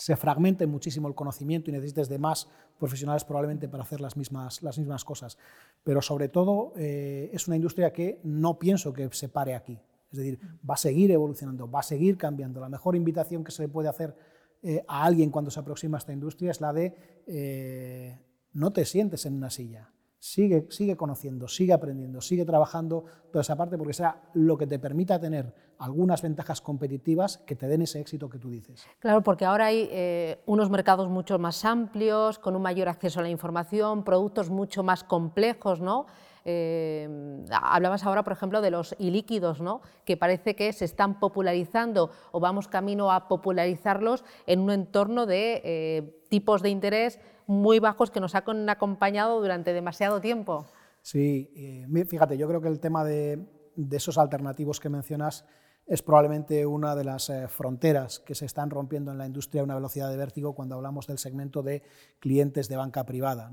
se 0.00 0.16
fragmente 0.16 0.66
muchísimo 0.66 1.08
el 1.08 1.14
conocimiento 1.14 1.68
y 1.68 1.74
necesites 1.74 2.08
de 2.08 2.18
más 2.18 2.48
profesionales 2.78 3.22
probablemente 3.22 3.68
para 3.68 3.82
hacer 3.82 4.00
las 4.00 4.16
mismas, 4.16 4.62
las 4.62 4.78
mismas 4.78 5.04
cosas. 5.04 5.36
Pero 5.84 6.00
sobre 6.00 6.30
todo 6.30 6.72
eh, 6.76 7.28
es 7.34 7.46
una 7.48 7.56
industria 7.56 7.92
que 7.92 8.18
no 8.24 8.58
pienso 8.58 8.94
que 8.94 9.10
se 9.12 9.28
pare 9.28 9.54
aquí. 9.54 9.78
Es 10.10 10.16
decir, 10.16 10.40
va 10.68 10.72
a 10.72 10.78
seguir 10.78 11.10
evolucionando, 11.10 11.70
va 11.70 11.80
a 11.80 11.82
seguir 11.82 12.16
cambiando. 12.16 12.60
La 12.60 12.70
mejor 12.70 12.96
invitación 12.96 13.44
que 13.44 13.52
se 13.52 13.64
le 13.64 13.68
puede 13.68 13.90
hacer 13.90 14.16
eh, 14.62 14.82
a 14.88 15.04
alguien 15.04 15.30
cuando 15.30 15.50
se 15.50 15.60
aproxima 15.60 15.98
a 15.98 16.00
esta 16.00 16.14
industria 16.14 16.50
es 16.50 16.62
la 16.62 16.72
de 16.72 16.94
eh, 17.26 18.18
no 18.54 18.72
te 18.72 18.86
sientes 18.86 19.26
en 19.26 19.34
una 19.34 19.50
silla, 19.50 19.90
Sigue, 20.22 20.66
sigue 20.68 20.98
conociendo, 20.98 21.48
sigue 21.48 21.72
aprendiendo, 21.72 22.20
sigue 22.20 22.44
trabajando 22.44 23.06
toda 23.32 23.40
esa 23.40 23.56
parte 23.56 23.78
porque 23.78 23.94
sea 23.94 24.20
lo 24.34 24.58
que 24.58 24.66
te 24.66 24.78
permita 24.78 25.18
tener 25.18 25.54
algunas 25.78 26.20
ventajas 26.20 26.60
competitivas 26.60 27.38
que 27.38 27.56
te 27.56 27.66
den 27.66 27.80
ese 27.80 28.00
éxito 28.00 28.28
que 28.28 28.38
tú 28.38 28.50
dices. 28.50 28.86
Claro, 28.98 29.22
porque 29.22 29.46
ahora 29.46 29.66
hay 29.66 29.88
eh, 29.90 30.42
unos 30.44 30.68
mercados 30.68 31.08
mucho 31.08 31.38
más 31.38 31.64
amplios, 31.64 32.38
con 32.38 32.54
un 32.54 32.60
mayor 32.60 32.90
acceso 32.90 33.20
a 33.20 33.22
la 33.22 33.30
información, 33.30 34.04
productos 34.04 34.50
mucho 34.50 34.82
más 34.82 35.04
complejos, 35.04 35.80
¿no? 35.80 36.04
Eh, 36.44 37.46
hablabas 37.50 38.04
ahora, 38.04 38.22
por 38.22 38.32
ejemplo, 38.32 38.60
de 38.60 38.70
los 38.70 38.94
ilíquidos, 38.98 39.60
¿no? 39.60 39.82
que 40.04 40.16
parece 40.16 40.56
que 40.56 40.72
se 40.72 40.84
están 40.84 41.20
popularizando 41.20 42.10
o 42.32 42.40
vamos 42.40 42.68
camino 42.68 43.12
a 43.12 43.28
popularizarlos 43.28 44.24
en 44.46 44.60
un 44.60 44.70
entorno 44.70 45.26
de 45.26 45.60
eh, 45.64 46.22
tipos 46.28 46.62
de 46.62 46.70
interés 46.70 47.20
muy 47.50 47.80
bajos 47.80 48.12
que 48.12 48.20
nos 48.20 48.36
han 48.36 48.68
acompañado 48.68 49.40
durante 49.40 49.72
demasiado 49.72 50.20
tiempo. 50.20 50.66
Sí, 51.02 51.50
fíjate, 52.08 52.38
yo 52.38 52.46
creo 52.46 52.60
que 52.60 52.68
el 52.68 52.78
tema 52.78 53.04
de, 53.04 53.44
esos 53.90 54.18
alternativos 54.18 54.78
que 54.78 54.88
mencionas 54.88 55.44
es 55.84 56.00
probablemente 56.02 56.64
una 56.64 56.94
de 56.94 57.02
las 57.02 57.28
eh, 57.28 57.48
fronteras 57.48 58.20
que 58.20 58.36
se 58.36 58.46
están 58.46 58.70
rompiendo 58.70 59.10
en 59.10 59.18
la 59.18 59.26
industria 59.26 59.62
a 59.62 59.64
una 59.64 59.74
velocidad 59.74 60.08
de 60.08 60.16
vértigo 60.16 60.54
cuando 60.54 60.76
hablamos 60.76 61.08
del 61.08 61.18
segmento 61.18 61.64
de 61.64 61.82
clientes 62.20 62.68
de 62.68 62.76
banca 62.76 63.04
privada. 63.04 63.50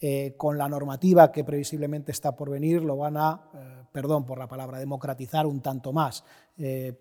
Eh, 0.00 0.34
con 0.38 0.56
la 0.56 0.68
normativa 0.68 1.30
que 1.30 1.44
previsiblemente 1.44 2.12
está 2.12 2.34
por 2.34 2.48
venir, 2.48 2.80
lo 2.82 2.96
van 2.96 3.18
a, 3.18 3.50
eh, 3.52 3.82
perdón 3.92 4.24
por 4.24 4.38
la 4.38 4.48
palabra, 4.48 4.78
democratizar 4.78 5.46
un 5.46 5.60
tanto 5.60 5.92
más, 5.92 6.24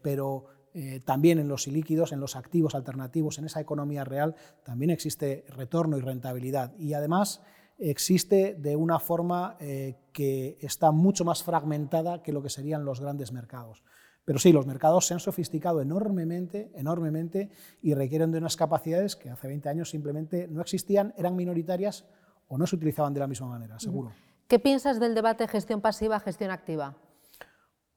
pero 0.01 0.47
eh, 0.77 0.99
también 0.99 1.39
en 1.39 1.47
los 1.47 1.67
ilíquidos, 1.67 2.11
en 2.11 2.19
los 2.19 2.35
activos 2.35 2.75
alternativos, 2.75 3.39
en 3.39 3.45
esa 3.45 3.61
economía 3.61 4.03
real, 4.03 4.35
también 4.65 4.89
existe 4.89 5.45
retorno 5.47 5.97
y 5.97 6.01
rentabilidad. 6.01 6.77
Y 6.77 6.93
además 6.95 7.41
existe 7.77 8.55
de 8.59 8.75
una 8.75 8.99
forma 8.99 9.55
eh, 9.61 9.95
que 10.11 10.57
está 10.59 10.91
mucho 10.91 11.23
más 11.23 11.43
fragmentada 11.43 12.21
que 12.21 12.33
lo 12.33 12.43
que 12.43 12.49
serían 12.49 12.83
los 12.83 12.99
grandes 12.99 13.31
mercados. 13.31 13.85
Pero 14.25 14.37
sí, 14.37 14.51
los 14.51 14.67
mercados 14.67 15.07
se 15.07 15.13
han 15.13 15.21
sofisticado 15.21 15.81
enormemente, 15.81 16.73
enormemente 16.75 17.51
y 17.81 17.93
requieren 17.93 18.33
de 18.33 18.39
unas 18.39 18.57
capacidades 18.57 19.15
que 19.15 19.29
hace 19.29 19.47
20 19.47 19.69
años 19.69 19.89
simplemente 19.89 20.49
no 20.49 20.59
existían, 20.59 21.13
eran 21.15 21.37
minoritarias 21.37 22.03
o 22.49 22.57
no 22.57 22.67
se 22.67 22.75
utilizaban 22.75 23.13
de 23.13 23.21
la 23.21 23.27
misma 23.27 23.47
manera, 23.47 23.79
seguro. 23.79 24.11
¿Qué 24.49 24.59
piensas 24.59 24.99
del 24.99 25.15
debate 25.15 25.47
gestión 25.47 25.79
pasiva, 25.79 26.19
gestión 26.19 26.51
activa? 26.51 26.97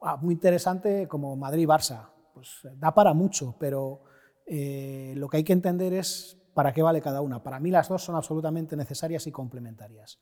Ah, 0.01 0.17
muy 0.17 0.35
interesante 0.35 1.09
como 1.09 1.37
Madrid-Barça 1.37 2.11
pues 2.39 2.61
da 2.77 2.95
para 2.95 3.15
mucho, 3.15 3.57
pero 3.59 4.03
eh, 4.47 5.13
lo 5.17 5.29
que 5.29 5.39
hay 5.39 5.45
que 5.45 5.53
entender 5.53 5.93
es 5.93 6.39
para 6.55 6.73
qué 6.73 6.83
vale 6.83 7.01
cada 7.01 7.21
una. 7.21 7.43
Para 7.43 7.59
mí 7.59 7.71
las 7.71 7.89
dos 7.89 8.05
son 8.05 8.15
absolutamente 8.15 8.77
necesarias 8.77 9.27
y 9.27 9.33
complementarias. 9.33 10.21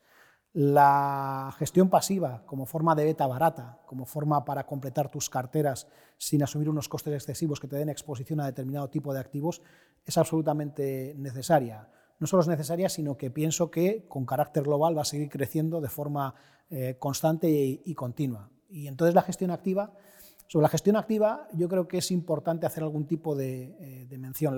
La 0.55 1.55
gestión 1.59 1.91
pasiva 1.91 2.43
como 2.47 2.65
forma 2.65 2.95
de 2.95 3.05
beta 3.05 3.27
barata, 3.27 3.81
como 3.85 4.07
forma 4.07 4.47
para 4.47 4.65
completar 4.65 5.11
tus 5.11 5.29
carteras 5.29 5.89
sin 6.17 6.43
asumir 6.43 6.71
unos 6.71 6.89
costes 6.89 7.13
excesivos 7.13 7.61
que 7.61 7.69
te 7.69 7.77
den 7.77 7.91
exposición 7.91 8.41
a 8.41 8.47
determinado 8.47 8.89
tipo 8.89 9.13
de 9.13 9.21
activos, 9.21 9.61
es 10.07 10.17
absolutamente 10.17 11.15
necesaria. 11.19 11.91
No 12.19 12.27
solo 12.27 12.41
es 12.41 12.49
necesaria, 12.49 12.89
sino 12.89 13.19
que 13.19 13.31
pienso 13.31 13.71
que 13.71 14.07
con 14.09 14.25
carácter 14.25 14.63
global 14.63 14.97
va 14.97 15.03
a 15.03 15.05
seguir 15.05 15.29
creciendo 15.29 15.83
de 15.83 15.91
forma 15.91 16.35
eh, 16.71 16.97
constante 16.99 17.51
y 17.51 17.95
continua. 17.95 18.49
Y 18.71 18.87
entonces 18.87 19.15
la 19.15 19.21
gestión 19.21 19.51
activa 19.51 19.93
sobre 20.49 20.63
la 20.63 20.69
gestión 20.69 20.97
activa, 20.97 21.49
yo 21.55 21.69
creo 21.69 21.89
que 21.89 21.99
es 21.99 22.11
importante 22.11 22.67
hacer 22.67 22.83
algún 22.83 23.07
tipo 23.07 23.35
de, 23.35 23.75
eh, 23.81 24.19
mención. 24.19 24.57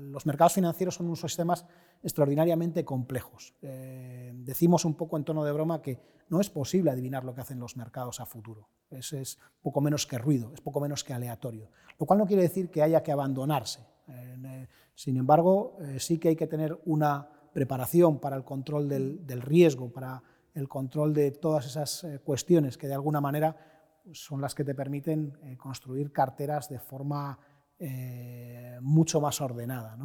los 0.00 0.26
mercados 0.26 0.52
financieros 0.52 0.96
son 0.96 1.06
unos 1.06 1.20
sistemas 1.20 1.64
extraordinariamente 2.02 2.84
complejos. 2.84 3.54
Eh, 3.62 4.32
decimos 4.34 4.84
un 4.84 4.94
poco 4.94 5.16
en 5.16 5.24
tono 5.24 5.44
de 5.44 5.52
broma 5.52 5.80
que 5.80 6.00
no 6.28 6.40
es 6.40 6.50
posible 6.50 6.90
adivinar 6.90 7.24
lo 7.24 7.34
que 7.34 7.40
hacen 7.40 7.58
los 7.58 7.76
mercados 7.76 8.20
a 8.20 8.26
futuro. 8.26 8.68
Es, 8.90 9.38
poco 9.62 9.80
menos 9.80 10.06
que 10.06 10.18
ruido, 10.18 10.52
es 10.52 10.60
poco 10.60 10.80
menos 10.80 11.02
que 11.02 11.14
aleatorio. 11.14 11.70
Lo 11.98 12.06
cual 12.06 12.18
no 12.18 12.26
quiere 12.26 12.42
decir 12.42 12.70
que 12.70 12.82
haya 12.82 13.02
que 13.02 13.12
abandonarse. 13.12 13.86
Eh, 14.08 14.66
sin 14.94 15.16
embargo, 15.16 15.78
sí 15.98 16.18
que 16.18 16.28
hay 16.28 16.36
que 16.36 16.46
tener 16.46 16.78
una 16.84 17.28
preparación 17.54 18.18
para 18.18 18.36
el 18.36 18.44
control 18.44 18.88
del 18.88 19.42
riesgo, 19.42 19.90
para 19.90 20.22
el 20.54 20.68
control 20.68 21.14
de 21.14 21.30
todas 21.30 21.66
esas 21.66 22.06
cuestiones 22.24 22.76
que 22.76 22.88
de 22.88 22.94
alguna 22.94 23.20
manera 23.20 23.71
son 24.12 24.40
las 24.40 24.54
que 24.54 24.64
te 24.64 24.74
permiten 24.74 25.38
eh, 25.42 25.56
construir 25.56 26.12
carteras 26.12 26.68
de 26.68 26.78
forma 26.78 27.38
eh, 27.78 28.78
mucho 28.80 29.20
más 29.20 29.40
ordenada. 29.40 29.96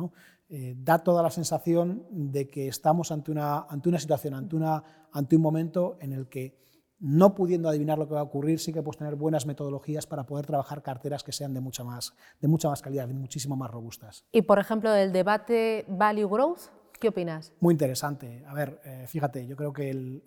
Eh, 0.49 0.75
da 0.77 0.99
toda 0.99 1.21
la 1.21 1.29
sensación 1.29 2.05
de 2.09 2.47
que 2.47 2.67
estamos 2.67 3.11
ante 3.11 3.31
una, 3.31 3.61
ante 3.61 3.89
una 3.89 3.99
situación, 3.99 4.33
ante, 4.33 4.55
una, 4.55 4.83
ante 5.11 5.35
un 5.35 5.41
momento 5.41 5.97
en 5.99 6.13
el 6.13 6.27
que 6.27 6.57
no 6.99 7.35
pudiendo 7.35 7.69
adivinar 7.69 7.99
lo 7.99 8.07
que 8.07 8.15
va 8.15 8.21
a 8.21 8.23
ocurrir, 8.23 8.59
sí 8.59 8.73
que 8.73 8.81
puedes 8.81 8.97
tener 8.97 9.15
buenas 9.15 9.45
metodologías 9.45 10.07
para 10.07 10.25
poder 10.25 10.47
trabajar 10.47 10.81
carteras 10.81 11.23
que 11.23 11.31
sean 11.31 11.53
de 11.53 11.59
mucha 11.59 11.83
más, 11.83 12.15
de 12.41 12.47
mucha 12.47 12.69
más 12.69 12.81
calidad, 12.81 13.07
y 13.07 13.13
muchísimo 13.13 13.55
más 13.55 13.69
robustas. 13.69 14.25
Y, 14.31 14.41
por 14.43 14.57
ejemplo, 14.57 14.91
el 14.95 15.11
debate 15.11 15.85
value 15.87 16.27
growth, 16.27 16.71
¿qué 16.99 17.09
opinas? 17.09 17.53
Muy 17.59 17.73
interesante. 17.73 18.43
A 18.47 18.55
ver, 18.55 18.81
fíjate, 19.05 19.45
yo 19.45 19.55
creo 19.55 19.73
que 19.73 19.91
el, 19.91 20.23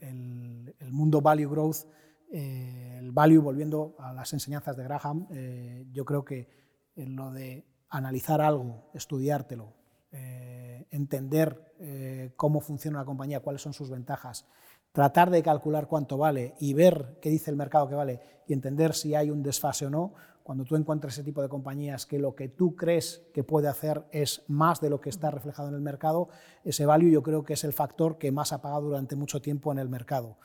el 0.79 0.93
mundo 0.93 1.21
value 1.21 1.51
growth 1.51 1.87
eh, 2.31 2.97
el 2.99 3.13
value, 3.13 3.41
volviendo 3.41 3.97
a 3.99 4.13
las 4.13 4.33
enseñanzas 4.33 4.77
de 4.77 4.85
Graham, 4.85 5.27
eh, 5.31 5.87
yo 5.93 6.05
creo 6.05 6.25
que 6.25 6.49
en 6.97 7.17
lo 7.17 7.31
de 7.31 7.67
analizar 7.89 8.41
algo, 8.41 8.91
estudiártelo 8.95 9.81
eh, 10.13 10.87
entender 10.91 11.73
eh, 11.79 12.33
cómo 12.35 12.61
funciona 12.61 12.99
una 12.99 13.05
compañía, 13.05 13.39
cuáles 13.39 13.63
son 13.63 13.73
sus 13.73 13.91
ventajas, 13.91 14.45
tratar 14.91 15.31
de 15.31 15.41
calcular 15.41 15.87
cuánto 15.87 16.19
vale 16.19 16.55
y 16.59 16.75
ver 16.75 17.19
qué 17.21 17.31
dice 17.31 17.51
el 17.53 17.57
mercado 17.57 17.89
que 17.89 17.95
vale 17.95 18.21
y 18.49 18.53
entender 18.53 18.95
si 18.95 19.15
hay 19.15 19.31
un 19.31 19.45
desfase 19.45 19.87
o 19.87 19.91
no, 19.91 20.15
cuando 20.43 20.65
tú 20.65 20.75
encuentras 20.75 21.13
ese 21.15 21.23
tipo 21.23 21.43
de 21.43 21.49
compañías 21.49 22.07
que 22.07 22.19
lo 22.19 22.35
que 22.35 22.49
tú 22.49 22.75
crees 22.75 23.23
que 23.33 23.45
puede 23.45 23.69
hacer 23.69 24.05
es 24.11 24.43
más 24.49 24.81
de 24.81 24.91
lo 24.91 25.01
que 25.01 25.11
está 25.11 25.31
reflejado 25.31 25.69
en 25.69 25.77
el 25.77 25.81
mercado, 25.81 26.29
ese 26.65 26.87
value 26.87 27.13
yo 27.13 27.23
creo 27.23 27.45
que 27.45 27.53
es 27.53 27.63
el 27.63 27.73
factor 27.73 28.19
que 28.19 28.33
más 28.33 28.53
ha 28.53 28.61
pagado 28.61 28.89
durante 28.89 29.15
mucho 29.15 29.41
tiempo 29.41 29.71
en 29.71 29.79
el 29.79 29.89
mercado. 29.89 30.39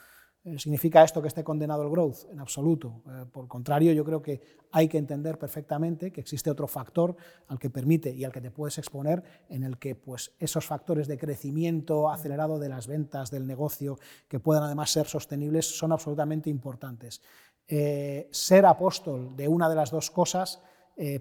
Eh, 0.45 0.59
¿Significa 0.59 1.03
esto 1.03 1.23
que 1.23 1.27
esté 1.27 1.43
condenado 1.43 1.81
el 1.81 1.89
growth? 1.89 2.29
En 2.31 2.39
absoluto. 2.39 3.01
Eh, 3.07 3.25
por 3.31 3.47
contrario, 3.47 3.91
yo 3.93 4.05
creo 4.05 4.21
que 4.21 4.39
hay 4.71 4.87
que 4.87 4.99
entender 4.99 5.39
perfectamente 5.39 6.11
que 6.11 6.21
existe 6.21 6.51
otro 6.51 6.67
factor 6.67 7.15
al 7.47 7.57
que 7.57 7.71
permite 7.71 8.11
y 8.11 8.23
al 8.23 8.31
que 8.31 8.41
te 8.41 8.51
puedes 8.51 8.77
exponer, 8.77 9.23
en 9.49 9.63
el 9.63 9.79
que 9.79 9.95
pues, 9.95 10.33
esos 10.37 10.63
factores 10.65 11.07
de 11.07 11.17
crecimiento 11.17 12.09
acelerado 12.09 12.59
de 12.59 12.69
las 12.69 12.85
ventas, 12.85 13.31
del 13.31 13.47
negocio, 13.47 13.97
que 14.27 14.39
puedan 14.39 14.63
además 14.63 14.91
ser 14.91 15.07
sostenibles, 15.07 15.65
son 15.65 15.91
absolutamente 15.91 16.51
importantes. 16.51 17.21
Eh, 17.67 18.29
ser 18.31 18.67
apóstol 18.67 19.35
de 19.35 19.47
una 19.47 19.67
de 19.67 19.75
las 19.75 19.89
dos 19.91 20.11
cosas 20.11 20.61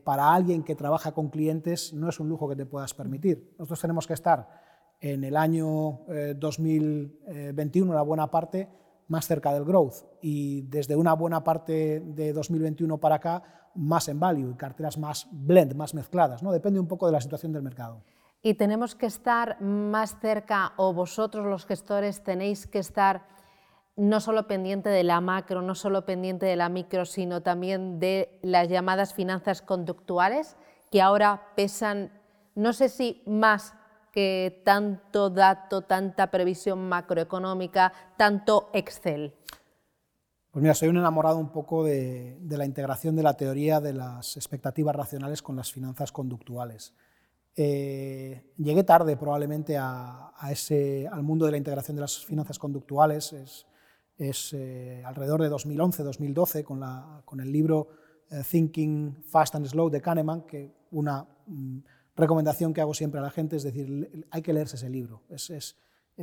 para 0.04 0.32
alguien 0.32 0.62
que 0.62 0.76
trabaja 0.76 1.10
con 1.10 1.30
clientes 1.30 1.92
no 1.92 2.08
es 2.08 2.20
un 2.20 2.28
lujo 2.28 2.48
que 2.48 2.54
te 2.54 2.64
puedas 2.64 2.94
permitir. 2.94 3.56
Nosotros 3.58 3.80
tenemos 3.80 4.06
que 4.06 4.12
estar 4.12 4.48
en 5.00 5.24
el 5.24 5.36
año 5.36 6.02
2021, 6.36 7.90
una 7.90 8.02
buena 8.02 8.30
parte, 8.30 8.68
más 9.08 9.26
cerca 9.26 9.52
del 9.52 9.64
growth 9.64 10.04
y 10.20 10.62
desde 10.62 10.96
una 10.96 11.14
buena 11.14 11.44
parte 11.44 12.00
de 12.00 12.32
2021 12.32 12.98
para 12.98 13.16
acá 13.16 13.42
más 13.74 14.08
en 14.08 14.20
value 14.20 14.50
y 14.50 14.54
carteras 14.54 14.98
más 14.98 15.26
blend, 15.30 15.74
más 15.74 15.94
mezcladas. 15.94 16.42
¿no? 16.42 16.52
Depende 16.52 16.80
un 16.80 16.88
poco 16.88 17.06
de 17.06 17.12
la 17.12 17.20
situación 17.20 17.52
del 17.52 17.62
mercado. 17.62 18.02
Y 18.42 18.54
tenemos 18.54 18.94
que 18.94 19.06
estar 19.06 19.60
más 19.60 20.18
cerca 20.20 20.74
o 20.76 20.92
vosotros 20.92 21.46
los 21.46 21.66
gestores 21.66 22.22
tenéis 22.22 22.66
que 22.66 22.78
estar 22.78 23.26
no 23.96 24.20
solo 24.20 24.46
pendiente 24.46 24.88
de 24.88 25.04
la 25.04 25.20
macro, 25.20 25.62
no 25.62 25.74
solo 25.74 26.04
pendiente 26.04 26.46
de 26.46 26.56
la 26.56 26.68
micro, 26.68 27.04
sino 27.04 27.42
también 27.42 28.00
de 28.00 28.38
las 28.42 28.68
llamadas 28.68 29.14
finanzas 29.14 29.62
conductuales 29.62 30.56
que 30.90 31.00
ahora 31.00 31.52
pesan, 31.56 32.12
no 32.54 32.72
sé 32.72 32.88
si 32.88 33.22
más 33.26 33.74
que 34.14 34.62
tanto 34.64 35.28
dato, 35.28 35.82
tanta 35.82 36.30
previsión 36.30 36.88
macroeconómica, 36.88 37.92
tanto 38.16 38.70
Excel? 38.72 39.34
Pues 40.52 40.62
mira, 40.62 40.72
soy 40.72 40.88
un 40.88 40.98
enamorado 40.98 41.38
un 41.38 41.50
poco 41.50 41.82
de, 41.82 42.38
la 42.48 42.64
integración 42.64 43.16
de 43.16 43.24
la 43.24 43.34
teoría 43.34 43.80
de 43.80 43.92
las 43.92 44.36
expectativas 44.36 44.94
racionales 44.94 45.42
con 45.42 45.56
las 45.56 45.72
finanzas 45.72 46.12
conductuales. 46.12 46.94
Eh, 47.56 48.52
llegué 48.56 48.84
tarde 48.84 49.16
probablemente 49.16 49.76
a, 49.76 50.32
ese, 50.48 51.08
al 51.10 51.24
mundo 51.24 51.46
de 51.46 51.50
la 51.50 51.56
integración 51.56 51.96
de 51.96 52.02
las 52.02 52.24
finanzas 52.24 52.60
conductuales, 52.60 53.32
es, 54.16 54.52
eh, 54.52 55.02
alrededor 55.04 55.42
de 55.42 55.50
2011-2012 55.50 56.62
con, 56.62 56.84
con, 57.24 57.40
el 57.40 57.50
libro 57.50 57.88
eh, 58.30 58.44
Thinking 58.48 59.24
Fast 59.26 59.56
and 59.56 59.66
Slow 59.66 59.90
de 59.90 60.00
Kahneman, 60.00 60.42
que 60.42 60.72
una... 60.92 61.26
Recomendación 62.16 62.72
que 62.72 62.80
hago 62.80 62.94
siempre 62.94 63.20
a 63.20 63.22
la 63.22 63.30
gente 63.30 63.56
es 63.56 63.62
decir, 63.62 64.26
hay 64.30 64.42
que 64.42 64.52
leerse 64.52 64.76
ese 64.76 64.88
libro, 64.88 65.22
es, 65.30 65.76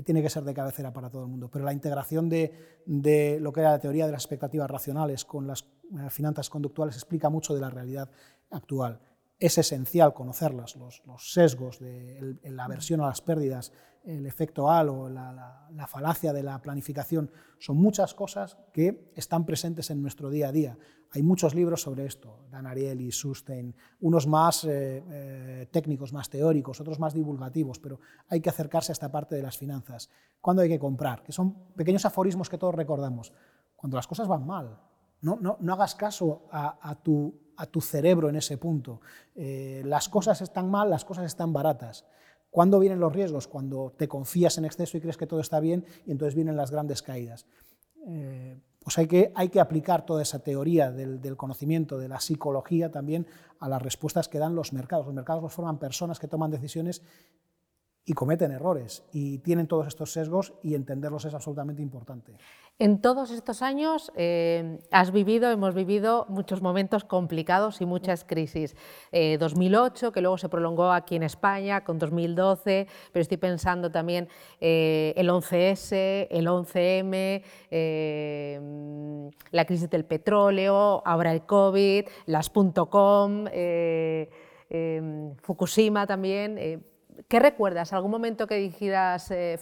tiene 0.06 0.22
que 0.22 0.30
ser 0.30 0.44
de 0.44 0.54
cabecera 0.54 0.94
para 0.94 1.10
todo 1.10 1.24
el 1.24 1.28
mundo, 1.28 1.50
pero 1.52 1.66
la 1.66 1.74
integración 1.74 2.30
de, 2.30 3.38
lo 3.42 3.52
que 3.52 3.60
era 3.60 3.72
la 3.72 3.80
teoría 3.80 4.06
de 4.06 4.14
las 4.14 4.24
expectativas 4.24 4.70
racionales 4.70 5.26
con 5.26 5.48
las 5.48 5.64
eh, 5.64 6.10
finanzas 6.10 6.50
conductuales 6.50 6.96
explica 6.96 7.30
mucho 7.30 7.54
de 7.54 7.62
la 7.62 7.70
realidad 7.70 8.10
actual. 8.52 9.02
Es 9.38 9.58
esencial 9.58 10.14
conocerlas, 10.14 10.78
los, 10.78 11.02
sesgos, 11.18 11.80
de 11.80 12.38
la 12.44 12.66
aversión 12.66 13.02
a 13.02 13.08
las 13.08 13.22
pérdidas, 13.22 13.74
el 14.04 14.26
efecto 14.26 14.70
halo, 14.70 15.10
la, 15.10 15.68
la, 15.72 15.88
falacia 15.88 16.34
de 16.34 16.44
la 16.44 16.62
planificación, 16.62 17.32
son 17.60 17.78
muchas 17.78 18.14
cosas 18.14 18.58
que 18.74 19.12
están 19.16 19.46
presentes 19.46 19.90
en 19.92 20.02
nuestro 20.02 20.30
día 20.30 20.50
a 20.50 20.52
día. 20.52 20.78
Hay 21.14 21.24
muchos 21.24 21.54
libros 21.54 21.82
sobre 21.82 22.06
esto, 22.06 22.46
Dan 22.50 22.66
Ariely, 22.66 23.12
Sustein, 23.12 23.76
unos 24.00 24.28
más 24.28 24.64
eh, 24.64 25.04
eh, 25.10 25.68
técnicos, 25.70 26.14
más 26.14 26.30
teóricos, 26.30 26.80
otros 26.80 27.00
más 27.00 27.14
divulgativos, 27.14 27.80
pero 27.80 28.00
hay 28.30 28.40
que 28.40 28.50
acercarse 28.50 28.92
a 28.92 28.94
esta 28.94 29.12
parte 29.12 29.36
de 29.36 29.42
las 29.44 29.58
finanzas. 29.58 30.10
¿Cuándo 30.40 30.62
hay 30.62 30.70
que 30.70 30.80
comprar? 30.80 31.22
Que 31.22 31.34
son 31.34 31.74
pequeños 31.76 32.06
aforismos 32.06 32.50
que 32.50 32.58
todos 32.58 32.74
recordamos. 32.74 33.34
Cuando 33.76 33.98
las 33.98 34.08
cosas 34.08 34.28
van 34.28 34.46
mal. 34.46 34.80
No, 35.22 35.38
no, 35.40 35.58
no 35.60 35.74
hagas 35.74 35.96
caso 35.96 36.48
a, 36.52 36.96
tu, 37.04 37.36
a, 37.58 37.66
tu, 37.68 37.82
cerebro 37.82 38.30
en 38.30 38.38
ese 38.38 38.58
punto. 38.58 39.02
Eh, 39.36 39.84
las 39.86 40.10
cosas 40.10 40.42
están 40.42 40.72
mal, 40.72 40.90
las 40.90 41.06
cosas 41.06 41.26
están 41.26 41.54
baratas. 41.54 42.06
¿Cuándo 42.52 42.78
vienen 42.80 43.00
los 43.00 43.14
riesgos? 43.14 43.48
Cuando 43.48 43.94
te 43.98 44.08
confías 44.08 44.60
en 44.60 44.66
exceso 44.66 44.98
y 44.98 45.02
crees 45.02 45.18
que 45.18 45.26
todo 45.26 45.40
está 45.40 45.60
bien 45.60 45.84
y 46.06 46.12
entonces 46.12 46.36
vienen 46.36 46.56
las 46.56 46.70
grandes 46.70 47.02
caídas 47.02 47.48
pues 48.84 48.98
hay 48.98 49.08
que, 49.08 49.32
hay 49.36 49.50
que 49.50 49.60
aplicar 49.60 50.06
toda 50.06 50.24
esa 50.24 50.40
teoría 50.40 50.92
del, 50.92 51.38
conocimiento, 51.38 52.00
de 52.00 52.08
la 52.08 52.20
psicología 52.20 52.90
también 52.90 53.28
a 53.60 53.70
las 53.70 53.82
respuestas 53.82 54.28
que 54.28 54.40
dan 54.40 54.56
los 54.56 54.74
mercados. 54.74 55.06
Los 55.06 55.14
mercados 55.14 55.44
los 55.44 55.54
forman 55.54 55.78
personas 55.78 56.20
que 56.20 56.28
toman 56.28 56.50
decisiones 56.50 57.04
y 58.04 58.14
cometen 58.14 58.52
errores 58.52 59.04
y 59.12 59.38
tienen 59.40 59.68
todos 59.68 59.88
estos 59.88 60.12
sesgos 60.12 60.54
y 60.64 60.74
entenderlos 60.74 61.26
es 61.26 61.34
absolutamente 61.34 61.82
importante. 61.82 62.34
En 62.80 63.00
todos 63.00 63.30
estos 63.30 63.62
años 63.62 64.12
eh, 64.16 64.80
has 64.90 65.12
vivido, 65.12 65.52
hemos 65.52 65.76
vivido 65.76 66.26
muchos 66.30 66.64
momentos 66.64 67.04
complicados 67.04 67.80
y 67.80 67.86
muchas 67.86 68.24
crisis. 68.24 68.76
2008, 69.12 70.08
eh, 70.08 70.12
que 70.12 70.22
luego 70.22 70.40
se 70.40 70.50
prolongó 70.50 70.92
aquí 70.92 71.16
en 71.16 71.22
España, 71.22 71.84
con 71.84 72.00
2012, 72.00 72.88
pero 73.12 73.22
estoy 73.22 73.38
pensando 73.38 73.92
también 73.92 74.30
eh, 74.60 75.14
el 75.16 75.30
11S, 75.30 76.28
el 76.32 76.48
11M, 76.48 77.44
la 79.52 79.66
crisis 79.66 79.92
del 79.92 80.06
petróleo, 80.06 81.04
ahora 81.06 81.32
el 81.34 81.46
COVID, 81.46 82.06
las 82.26 82.50
.com, 82.50 83.46
Fukushima 85.44 86.08
también. 86.08 86.91
¿Qué 87.28 87.40
recuerdas? 87.40 87.94
¿Algún 87.94 88.12
momento 88.12 88.48
que 88.48 88.56
dijeras, 88.56 89.32
eh, 89.32 89.60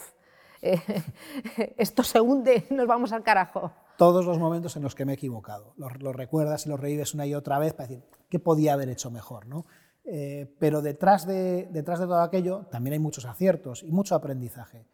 eh, 0.62 0.80
esto 1.78 2.04
se 2.04 2.20
hunde, 2.20 2.66
nos 2.70 2.88
vamos 2.88 3.12
al 3.12 3.24
carajo? 3.24 3.72
Todos 3.98 4.26
los 4.26 4.40
momentos 4.40 4.76
en 4.78 4.84
los 4.84 4.96
que 4.96 5.06
me 5.06 5.14
he 5.14 5.16
equivocado. 5.16 5.74
Los, 5.78 6.16
recuerdas 6.16 6.66
y 6.66 6.70
los 6.70 6.80
revives 6.80 7.14
una 7.14 7.26
y 7.26 7.36
otra 7.36 7.60
vez 7.60 7.74
para 7.74 7.88
decir, 7.88 8.06
¿qué 8.30 8.40
podía 8.40 8.74
haber 8.74 8.90
hecho 8.90 9.12
mejor? 9.12 9.46
¿no? 9.48 9.66
Eh, 10.06 10.56
pero 10.60 10.82
detrás 10.82 11.28
de, 11.28 11.68
detrás 11.72 12.00
de 12.00 12.06
todo 12.06 12.22
aquello 12.22 12.68
también 12.72 12.94
hay 12.94 13.00
muchos 13.00 13.26
aciertos 13.26 13.84
y 13.84 13.92
mucho 13.92 14.16
aprendizaje. 14.16 14.88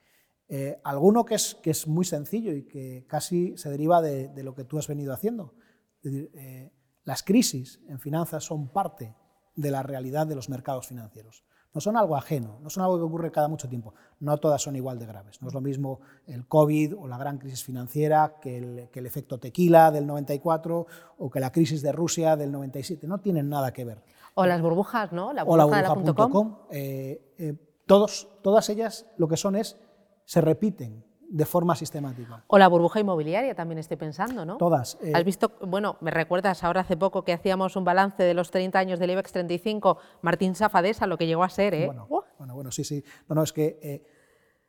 alguno 0.83 1.25
que 1.25 1.35
es, 1.35 1.55
que 1.55 1.71
es 1.71 1.87
muy 1.87 2.05
sencillo 2.05 2.53
y 2.53 2.67
que 2.67 3.05
casi 3.07 3.57
se 3.57 3.69
deriva 3.69 4.01
de, 4.01 4.29
de 4.29 4.43
lo 4.43 4.53
que 4.55 4.63
tú 4.63 4.77
has 4.77 4.87
venido 4.87 5.13
haciendo. 5.13 5.53
Es 6.01 6.11
decir, 6.11 6.71
las 7.03 7.23
crisis 7.23 7.81
en 7.87 7.99
finanzas 7.99 8.43
son 8.43 8.71
parte 8.71 9.15
de 9.55 9.71
la 9.71 9.83
realidad 9.83 10.27
de 10.27 10.35
los 10.35 10.49
mercados 10.49 10.87
financieros 10.87 11.45
no 11.75 11.81
son 11.81 11.97
algo 11.97 12.15
ajeno, 12.15 12.57
no 12.61 12.69
son 12.69 12.83
algo 12.83 12.97
que 12.97 13.03
ocurre 13.03 13.31
cada 13.31 13.49
mucho 13.49 13.67
tiempo. 13.67 13.93
No 14.21 14.37
todas 14.37 14.61
son 14.61 14.77
igual 14.77 14.97
de 14.97 15.05
graves. 15.05 15.41
No 15.41 15.49
es 15.49 15.53
lo 15.53 15.59
mismo 15.59 15.99
el 16.25 16.47
COVID 16.47 16.95
o 16.95 17.05
la 17.05 17.17
gran 17.17 17.37
crisis 17.37 17.65
financiera 17.65 18.37
que 18.41 18.57
el, 18.57 18.89
que 18.89 18.99
el 18.99 19.05
efecto 19.05 19.37
tequila 19.37 19.91
del 19.91 20.07
94 20.07 20.87
o 21.17 21.29
que 21.29 21.39
la 21.41 21.51
crisis 21.51 21.81
de 21.81 21.91
Rusia 21.91 22.37
del 22.37 22.49
97. 22.53 23.05
No 23.07 23.19
tienen 23.19 23.49
nada 23.49 23.73
que 23.73 23.83
ver. 23.83 24.01
O 24.35 24.45
las 24.45 24.61
burbujas, 24.61 25.11
¿no? 25.11 25.33
La 25.33 25.43
burbuja 25.43 25.79
o 25.79 25.81
la 25.81 25.93
burbuja.com. 25.93 26.55
Eh, 26.71 27.33
eh, 27.37 27.53
todas 27.85 28.69
ellas 28.69 29.05
lo 29.17 29.27
que 29.27 29.35
son 29.35 29.57
es, 29.57 29.77
se 30.23 30.39
repiten 30.39 31.03
de 31.29 31.45
forma 31.45 31.75
sistemática. 31.75 32.43
O 32.47 32.57
la 32.57 32.67
burbuja 32.67 32.99
inmobiliaria 32.99 33.55
también 33.55 33.79
estoy 33.79 33.97
pensando, 33.97 34.45
¿no? 34.45 34.57
Todas. 34.57 34.97
Eh. 35.01 35.11
Has 35.13 35.23
visto, 35.23 35.51
bueno, 35.61 35.97
me 36.01 36.11
recuerdas 36.11 36.63
ahora 36.63 36.81
hace 36.81 36.97
poco 36.97 37.23
que 37.23 37.33
hacíamos 37.33 37.75
un 37.75 37.83
balance 37.83 38.23
de 38.23 38.33
los 38.33 38.51
30 38.51 38.77
años 38.77 38.99
del 38.99 39.11
IBEX 39.11 39.31
35, 39.31 39.97
Martín 40.21 40.55
Safadesa, 40.55 41.07
lo 41.07 41.17
que 41.17 41.27
llegó 41.27 41.43
a 41.43 41.49
ser, 41.49 41.73
¿eh? 41.73 41.87
Bueno, 41.87 42.07
bueno, 42.53 42.71
sí, 42.71 42.83
sí. 42.83 43.03
No, 43.27 43.35
no, 43.35 43.43
es 43.43 43.53
que... 43.53 43.79
Eh, 43.81 44.03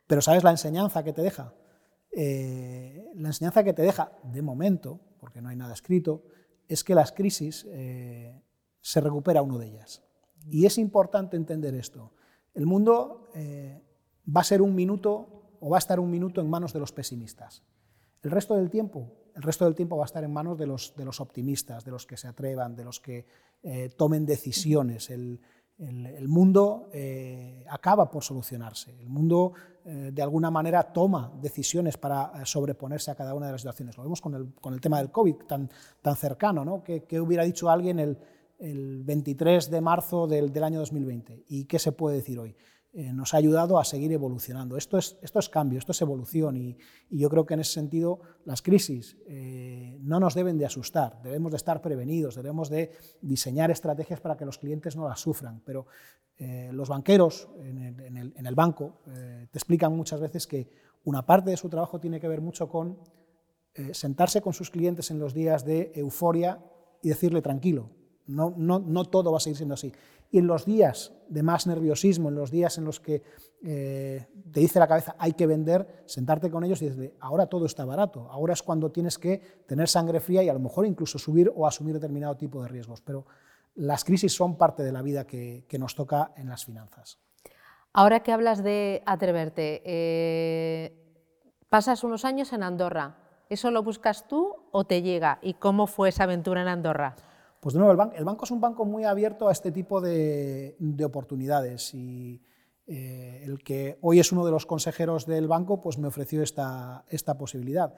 pero 0.07 0.21
¿sabes 0.21 0.43
la 0.43 0.51
enseñanza 0.51 1.03
que 1.03 1.13
te 1.13 1.21
deja? 1.21 1.53
Eh, 2.11 3.05
la 3.15 3.29
enseñanza 3.29 3.63
que 3.63 3.73
te 3.73 3.81
deja, 3.81 4.11
de 4.23 4.41
momento, 4.41 5.01
porque 5.19 5.41
no 5.41 5.49
hay 5.49 5.55
nada 5.55 5.73
escrito, 5.73 6.23
es 6.67 6.83
que 6.83 6.95
las 6.95 7.11
crisis 7.11 7.67
se 8.81 9.01
recupera 9.01 9.41
uno 9.41 9.57
de 9.57 9.67
ellas. 9.67 10.03
Y 10.49 10.65
es 10.65 10.77
importante 10.77 11.35
entender 11.35 11.75
esto. 11.75 12.13
El 12.53 12.65
mundo 12.65 13.29
va 13.33 14.41
a 14.41 14.43
ser 14.45 14.61
un 14.61 14.75
minuto 14.75 15.36
o 15.59 15.69
va 15.69 15.77
a 15.77 15.79
estar 15.79 15.99
un 15.99 16.09
minuto 16.09 16.41
en 16.41 16.49
manos 16.49 16.73
de 16.73 16.79
los 16.79 16.91
pesimistas. 16.91 17.63
El 18.21 18.31
resto 18.31 18.55
del 18.55 18.69
tiempo, 18.69 19.11
el 19.35 19.43
resto 19.43 19.65
del 19.65 19.75
tiempo 19.75 19.97
va 19.97 20.03
a 20.03 20.07
estar 20.07 20.23
en 20.23 20.33
manos 20.33 20.57
de 20.57 20.65
los, 20.65 21.21
optimistas, 21.21 21.85
de 21.85 21.91
los 21.91 22.05
que 22.05 22.17
se 22.17 22.27
atrevan, 22.27 22.75
de 22.75 22.83
los 22.83 22.99
que 22.99 23.25
eh, 23.61 23.89
tomen 23.95 24.25
decisiones. 24.25 25.09
El, 25.09 25.39
mundo 26.27 26.89
eh, 26.91 27.63
acaba 27.69 28.09
por 28.09 28.23
solucionarse. 28.23 28.99
El 28.99 29.09
mundo, 29.09 29.53
eh, 29.85 30.09
de 30.11 30.21
alguna 30.23 30.49
manera, 30.49 30.81
toma 30.91 31.31
decisiones 31.39 31.97
para 31.97 32.43
sobreponerse 32.45 33.11
a 33.11 33.15
cada 33.15 33.35
una 33.35 33.45
de 33.45 33.51
las 33.51 33.61
situaciones. 33.61 33.95
Lo 33.95 34.01
vemos 34.01 34.19
con 34.19 34.33
el, 34.33 34.55
con 34.55 34.73
el 34.73 34.81
tema 34.81 34.97
del 34.97 35.11
COVID 35.11 35.35
tan, 35.47 35.69
tan 36.01 36.15
cercano. 36.15 36.65
¿no? 36.65 36.83
¿Qué, 36.83 37.21
hubiera 37.21 37.43
dicho 37.43 37.69
alguien 37.69 37.99
el, 37.99 38.17
el 38.57 39.03
23 39.03 39.69
de 39.69 39.81
marzo 39.81 40.25
del, 40.25 40.51
año 40.63 40.79
2020? 40.79 41.43
¿Y 41.47 41.65
qué 41.65 41.77
se 41.77 41.91
puede 41.91 42.17
decir 42.17 42.39
hoy? 42.39 42.55
Eh, 42.93 43.13
nos 43.13 43.33
ha 43.33 43.37
ayudado 43.37 43.77
a 43.77 43.83
seguir 43.83 44.11
evolucionando. 44.11 44.77
Esto 44.77 44.97
es, 44.97 45.17
esto 45.21 45.39
es 45.39 45.49
cambio, 45.49 45.77
esto 45.77 45.91
es 45.91 46.01
evolución 46.01 46.55
y, 46.57 46.77
yo 47.09 47.29
creo 47.29 47.45
que 47.45 47.53
en 47.53 47.59
ese 47.59 47.73
sentido 47.73 48.21
las 48.45 48.61
crisis 48.61 49.17
eh, 49.27 49.97
no 50.01 50.19
nos 50.19 50.33
deben 50.33 50.57
de 50.57 50.65
asustar, 50.65 51.21
debemos 51.21 51.51
de 51.51 51.57
estar 51.57 51.81
prevenidos, 51.81 52.35
debemos 52.35 52.69
de 52.69 52.91
diseñar 53.21 53.71
estrategias 53.71 54.19
para 54.19 54.35
que 54.35 54.45
los 54.45 54.57
clientes 54.57 54.95
no 54.95 55.07
las 55.07 55.19
sufran, 55.19 55.61
pero 55.65 55.87
eh, 56.37 56.69
los 56.73 56.89
banqueros 56.89 57.49
en 57.59 58.45
el, 58.45 58.55
banco 58.55 59.01
te 59.05 59.57
explican 59.57 59.95
muchas 59.95 60.19
veces 60.19 60.47
que 60.47 60.69
una 61.03 61.25
parte 61.25 61.51
de 61.51 61.57
su 61.57 61.69
trabajo 61.69 61.99
tiene 61.99 62.19
que 62.19 62.27
ver 62.27 62.41
mucho 62.41 62.67
con 62.69 62.97
sentarse 63.91 64.41
con 64.41 64.53
sus 64.53 64.71
clientes 64.71 65.11
en 65.11 65.19
los 65.19 65.33
días 65.33 65.63
de 65.63 65.91
euforia 65.93 66.59
y 67.03 67.09
decirle 67.09 67.41
tranquilo, 67.41 67.91
no, 68.27 69.05
todo 69.05 69.31
va 69.31 69.37
a 69.37 69.39
seguir 69.39 69.57
siendo 69.57 69.73
así. 69.73 69.91
Y 70.29 70.39
en 70.39 70.47
los 70.47 70.65
días 70.65 71.13
de 71.29 71.41
más 71.43 71.67
nerviosismo, 71.67 72.29
en 72.29 72.35
los 72.35 72.51
días 72.51 72.77
en 72.77 72.85
los 72.85 72.99
que 72.99 73.23
eh, 73.63 74.27
te 74.51 74.59
dice 74.59 74.79
la 74.79 74.87
cabeza 74.87 75.15
hay 75.17 75.33
que 75.33 75.47
vender, 75.47 76.03
sentarte 76.05 76.51
con 76.51 76.63
ellos 76.63 76.81
y 76.81 76.85
decirle, 76.85 77.15
ahora 77.19 77.47
todo 77.47 77.65
está 77.65 77.85
barato, 77.85 78.27
ahora 78.29 78.53
es 78.53 78.61
cuando 78.61 78.91
tienes 78.91 79.17
que 79.17 79.41
tener 79.65 79.87
sangre 79.87 80.19
fría 80.19 80.43
y 80.43 80.49
a 80.49 80.53
lo 80.53 80.59
mejor 80.59 80.85
incluso 80.85 81.17
subir 81.17 81.51
o 81.55 81.65
asumir 81.65 81.93
determinado 81.95 82.35
tipo 82.35 82.61
de 82.61 82.67
riesgos. 82.67 83.01
Pero 83.01 83.25
las 83.75 84.03
crisis 84.03 84.35
son 84.35 84.57
parte 84.57 84.83
de 84.83 84.91
la 84.91 85.01
vida 85.01 85.25
que, 85.25 85.65
nos 85.79 85.95
toca 85.95 86.33
en 86.35 86.49
las 86.49 86.65
finanzas. 86.65 87.19
Ahora 87.93 88.21
que 88.21 88.31
hablas 88.31 88.63
de 88.63 89.01
atreverte, 89.05 89.81
eh, 89.85 90.93
pasas 91.69 92.03
unos 92.03 92.25
años 92.25 92.53
en 92.53 92.63
Andorra. 92.63 93.17
¿Eso 93.49 93.71
lo 93.71 93.81
buscas 93.81 94.27
tú 94.27 94.55
o 94.71 94.83
te 94.85 95.01
llega? 95.01 95.39
¿Y 95.41 95.53
cómo 95.53 95.87
fue 95.87 96.09
esa 96.09 96.23
aventura 96.23 96.61
en 96.61 96.67
Andorra? 96.67 97.15
Pues 97.59 97.73
de 97.73 97.79
nuevo, 97.79 98.11
el, 98.15 98.25
banco 98.25 98.45
es 98.45 98.51
un 98.51 98.61
banco 98.61 98.85
muy 98.85 99.03
abierto 99.03 99.47
a 99.47 99.51
este 99.51 99.71
tipo 99.71 99.99
de, 99.99 100.75
oportunidades 101.03 101.93
y 101.93 102.41
eh, 102.85 103.41
el 103.43 103.63
que 103.63 103.97
hoy 104.01 104.19
es 104.19 104.31
uno 104.31 104.45
de 104.45 104.51
los 104.51 104.65
consejeros 104.65 105.25
del 105.25 105.47
banco 105.47 105.81
pues 105.81 105.97
me 105.97 106.07
ofreció 106.07 106.43
esta, 106.43 107.03
esta 107.09 107.37
posibilidad. 107.37 107.93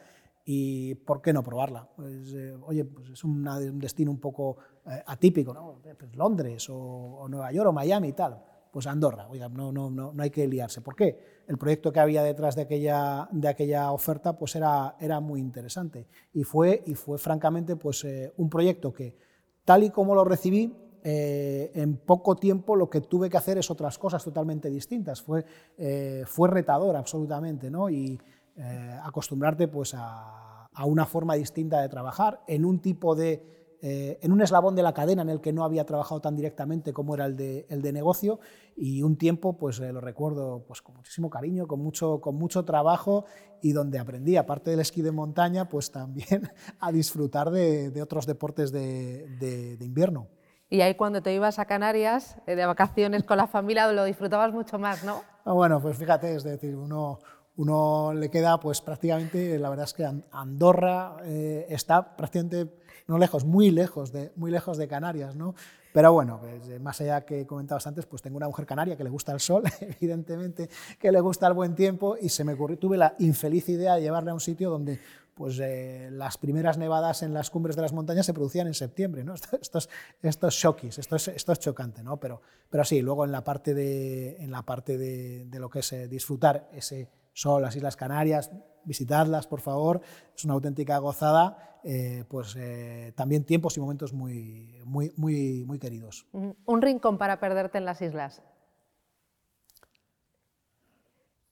¿Y 0.45 0.95
por 0.95 1.21
qué 1.21 1.33
no 1.33 1.43
probarla? 1.43 1.87
Pues, 1.95 2.33
eh, 2.33 2.55
oye, 2.65 2.85
pues 2.85 3.09
es 3.09 3.23
un 3.23 3.79
destino 3.79 4.09
un 4.09 4.19
poco 4.19 4.57
eh, 4.85 5.03
atípico, 5.05 5.53
¿no? 5.53 5.81
Pues 5.97 6.15
Londres 6.15 6.67
o, 6.69 7.27
Nueva 7.29 7.51
York 7.51 7.69
o 7.69 7.73
Miami 7.73 8.07
y 8.07 8.13
tal. 8.13 8.41
Pues 8.71 8.87
Andorra, 8.87 9.27
oiga, 9.29 9.49
no, 9.49 9.71
no, 9.71 9.89
no, 9.89 10.13
no 10.13 10.23
hay 10.23 10.29
que 10.29 10.47
liarse. 10.47 10.81
¿Por 10.81 10.95
qué? 10.95 11.43
El 11.47 11.57
proyecto 11.57 11.91
que 11.91 11.99
había 11.99 12.23
detrás 12.23 12.55
de 12.55 12.61
aquella, 12.61 13.27
de 13.31 13.47
aquella 13.47 13.91
oferta 13.91 14.37
pues 14.37 14.55
era, 14.55 14.95
era 14.99 15.19
muy 15.19 15.41
interesante 15.41 16.07
y 16.33 16.43
fue, 16.43 16.81
y 16.85 16.95
fue 16.95 17.17
francamente 17.17 17.75
pues, 17.75 18.07
un 18.37 18.49
proyecto 18.49 18.93
que 18.93 19.28
Tal 19.65 19.83
y 19.83 19.89
como 19.89 20.15
lo 20.15 20.23
recibí, 20.23 20.73
eh, 21.03 21.71
en 21.75 21.97
poco 21.97 22.35
tiempo 22.35 22.75
lo 22.75 22.89
que 22.89 23.01
tuve 23.01 23.29
que 23.29 23.37
hacer 23.37 23.57
es 23.57 23.71
otras 23.71 23.97
cosas 23.97 24.23
totalmente 24.23 24.69
distintas. 24.69 25.21
Fue, 25.21 25.45
eh, 25.77 26.23
fue 26.25 26.49
retador 26.49 26.95
absolutamente, 26.95 27.69
¿no? 27.71 27.89
Y 27.89 28.19
eh, 28.57 28.99
acostumbrarte 29.03 29.67
pues, 29.67 29.93
a, 29.95 30.65
a, 30.65 30.85
una 30.85 31.05
forma 31.05 31.35
distinta 31.35 31.81
de 31.81 31.89
trabajar 31.89 32.41
en 32.47 32.65
un 32.65 32.79
tipo 32.79 33.15
de 33.15 33.58
eh, 33.81 34.19
en 34.21 34.33
un 34.33 34.41
eslabón 34.41 34.75
de 34.75 34.83
la 34.83 34.93
cadena 34.93 35.21
en 35.21 35.29
el 35.29 35.39
que 35.39 35.53
no 35.53 35.63
había 35.63 35.85
trabajado 35.85 36.19
tan 36.19 36.35
directamente 36.35 36.91
como 36.91 37.15
era 37.15 37.25
el 37.25 37.37
de, 37.37 37.65
el 37.69 37.81
de 37.81 37.93
negocio 37.93 38.39
y 38.75 39.03
un 39.03 39.17
tiempo, 39.17 39.57
pues 39.57 39.79
eh, 39.79 39.93
lo 39.93 40.01
recuerdo 40.01 40.65
pues, 40.67 40.81
con 40.81 40.95
muchísimo 40.95 41.29
cariño, 41.29 41.65
con 41.65 41.79
mucho, 41.79 42.19
con 42.19 42.35
mucho 42.35 42.65
trabajo 42.65 43.25
y 43.61 43.71
donde 43.71 43.97
aprendí, 43.97 44.35
aparte 44.35 44.71
del 44.71 44.81
esquí 44.81 45.01
de 45.01 45.11
montaña, 45.11 45.69
pues 45.69 45.91
también 45.91 46.49
a 46.79 46.91
disfrutar 46.91 47.51
de, 47.51 47.89
de 47.89 48.01
otros 48.01 48.25
deportes 48.25 48.71
de, 48.71 49.27
de, 49.39 49.85
invierno. 49.85 50.27
Y 50.69 50.81
ahí 50.81 50.95
cuando 50.95 51.21
te 51.21 51.33
ibas 51.33 51.57
a 51.57 51.65
Canarias 51.65 52.37
eh, 52.47 52.55
de 52.55 52.65
vacaciones 52.65 53.23
con 53.23 53.37
la 53.37 53.47
familia 53.47 53.91
lo 53.91 54.03
disfrutabas 54.03 54.53
mucho 54.53 54.77
más, 54.77 55.05
¿no? 55.05 55.21
Ah, 55.45 55.53
bueno, 55.53 55.81
pues 55.81 55.97
fíjate, 55.97 56.35
es 56.35 56.43
decir, 56.43 56.75
uno, 56.75 57.19
uno 57.59 58.13
le 58.13 58.29
queda 58.29 58.59
pues 58.59 58.81
prácticamente, 58.81 59.57
la 59.59 59.69
verdad 59.69 59.85
es 59.85 59.93
que 59.93 60.05
Andorra 60.31 61.17
está 61.23 62.15
prácticamente 62.15 62.69
no 63.09 63.17
lejos, 63.17 63.43
muy 63.43 63.71
lejos 63.71 64.11
de, 64.11 64.31
muy 64.35 64.51
lejos 64.51 64.77
de 64.77 64.87
Canarias, 64.87 65.35
¿no? 65.35 65.55
Pero 65.91 66.13
bueno, 66.13 66.39
pues, 66.39 66.69
eh, 66.69 66.79
más 66.79 67.01
allá 67.01 67.25
que 67.25 67.47
comentabas 67.47 67.85
antes, 67.87 68.05
pues 68.05 68.21
tengo 68.21 68.37
una 68.37 68.47
mujer 68.47 68.67
canaria 68.67 68.95
que 68.95 69.03
le 69.03 69.09
gusta 69.09 69.31
el 69.31 69.39
sol, 69.39 69.63
evidentemente, 69.81 70.69
que 70.99 71.11
le 71.11 71.19
gusta 71.19 71.47
el 71.47 71.53
buen 71.53 71.75
tiempo 71.75 72.15
y 72.21 72.29
se 72.29 72.43
me 72.43 72.53
ocurrió, 72.53 72.77
tuve 72.77 72.97
la 72.97 73.15
infeliz 73.17 73.67
idea 73.69 73.95
de 73.95 74.01
llevarle 74.01 74.29
a 74.29 74.35
un 74.35 74.39
sitio 74.39 74.69
donde 74.69 74.99
pues 75.33 75.57
eh, 75.59 76.09
las 76.11 76.37
primeras 76.37 76.77
nevadas 76.77 77.23
en 77.23 77.33
las 77.33 77.49
cumbres 77.49 77.77
de 77.77 77.81
las 77.81 77.93
montañas 77.93 78.25
se 78.25 78.33
producían 78.33 78.67
en 78.67 78.73
septiembre, 78.73 79.23
¿no? 79.23 79.33
Esto, 79.61 79.77
es, 79.79 79.89
esto 80.21 80.47
es 80.47 80.63
esto 80.99 81.15
es, 81.15 81.27
esto 81.29 81.51
es 81.53 81.59
chocante, 81.59 82.03
¿no? 82.03 82.17
Pero, 82.17 82.41
pero 82.69 82.83
sí, 82.83 83.01
luego 83.01 83.25
en 83.25 83.31
la 83.31 83.43
parte 83.43 83.73
de, 83.73 84.35
en 84.35 84.51
la 84.51 84.63
parte 84.63 84.97
de, 84.97 85.45
de 85.45 85.59
lo 85.59 85.69
que 85.69 85.79
es 85.79 85.93
eh, 85.93 86.07
disfrutar 86.07 86.69
ese 86.73 87.07
sol, 87.39 87.61
las 87.61 87.75
Islas 87.75 87.95
Canarias, 87.95 88.51
visitadlas, 88.83 89.47
por 89.47 89.61
favor, 89.61 90.01
es 90.35 90.45
una 90.45 90.53
auténtica 90.55 90.97
gozada 90.97 91.69
eh, 91.83 92.25
pues 92.27 92.57
eh, 92.57 93.13
también 93.15 93.45
tiempos 93.45 93.77
y 93.77 93.79
momentos 93.79 94.11
muy, 94.11 94.81
muy, 94.85 95.13
muy, 95.15 95.63
muy 95.65 95.79
queridos. 95.79 96.25
Un 96.33 96.81
rincón 96.81 97.17
para 97.17 97.39
perderte 97.39 97.77
en 97.77 97.85
las 97.85 98.01
islas. 98.01 98.41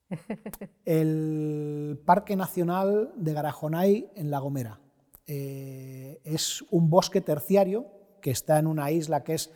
El 0.85 2.01
Parque 2.05 2.35
Nacional 2.35 3.13
de 3.15 3.33
Garajonay 3.33 4.11
en 4.15 4.29
La 4.29 4.39
Gomera. 4.39 4.81
Eh, 5.25 6.19
es 6.25 6.61
un 6.71 6.89
bosque 6.89 7.21
terciario 7.21 7.85
que 8.21 8.31
está 8.31 8.59
en 8.59 8.67
una 8.67 8.91
isla 8.91 9.23
que 9.23 9.35
es 9.35 9.53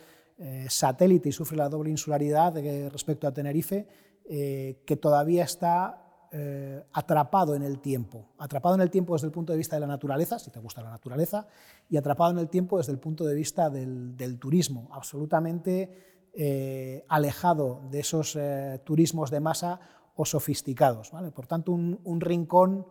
satélite 0.68 1.28
y 1.28 1.32
sufre 1.32 1.56
la 1.56 1.68
doble 1.68 1.90
insularidad 1.90 2.56
respecto 2.90 3.28
a 3.28 3.32
Tenerife, 3.32 3.86
que 4.26 4.98
todavía 5.00 5.44
está 5.44 6.01
eh, 6.34 6.82
atrapado 6.94 7.54
en 7.54 7.62
el 7.62 7.78
tiempo. 7.80 8.30
Atrapado 8.38 8.74
en 8.74 8.80
el 8.80 8.90
tiempo 8.90 9.12
desde 9.12 9.26
el 9.26 9.32
punto 9.32 9.52
de 9.52 9.58
vista 9.58 9.76
de 9.76 9.80
la 9.80 9.86
naturaleza, 9.86 10.38
si 10.38 10.50
te 10.50 10.60
gusta 10.60 10.80
la 10.80 10.88
naturaleza, 10.88 11.46
y 11.90 11.98
atrapado 11.98 12.30
en 12.30 12.38
el 12.38 12.48
tiempo 12.48 12.78
desde 12.78 12.92
el 12.92 12.98
punto 12.98 13.26
de 13.26 13.34
vista 13.34 13.68
del, 13.68 14.38
turismo, 14.40 14.88
absolutamente 14.92 16.30
eh, 16.32 17.04
alejado 17.08 17.82
de 17.90 18.00
esos 18.00 18.34
eh, 18.36 18.80
turismos 18.82 19.30
de 19.30 19.40
masa 19.40 19.78
o 20.16 20.24
sofisticados. 20.24 21.10
¿vale? 21.12 21.30
Por 21.32 21.46
tanto, 21.46 21.72
un, 21.72 22.00
un 22.04 22.20
rincón 22.22 22.86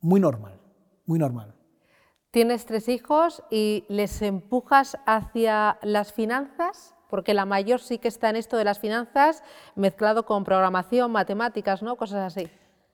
muy 0.00 0.20
normal, 0.20 0.60
muy 1.06 1.18
normal. 1.18 1.54
Tienes 2.30 2.66
tres 2.66 2.88
hijos 2.88 3.42
y 3.50 3.84
les 3.88 4.22
empujas 4.22 4.96
hacia 5.06 5.78
las 5.82 6.12
finanzas 6.12 6.94
porque 7.08 7.34
la 7.34 7.44
mayor 7.44 7.80
sí 7.80 7.98
que 7.98 8.08
está 8.08 8.30
en 8.30 8.36
esto 8.36 8.56
de 8.56 8.64
las 8.64 8.78
finanzas 8.78 9.42
mezclado 9.74 10.24
con 10.24 10.44
programación, 10.44 11.10
matemáticas, 11.10 11.82
¿no? 11.82 11.96
Cosas 11.96 12.34
así. 12.34 12.48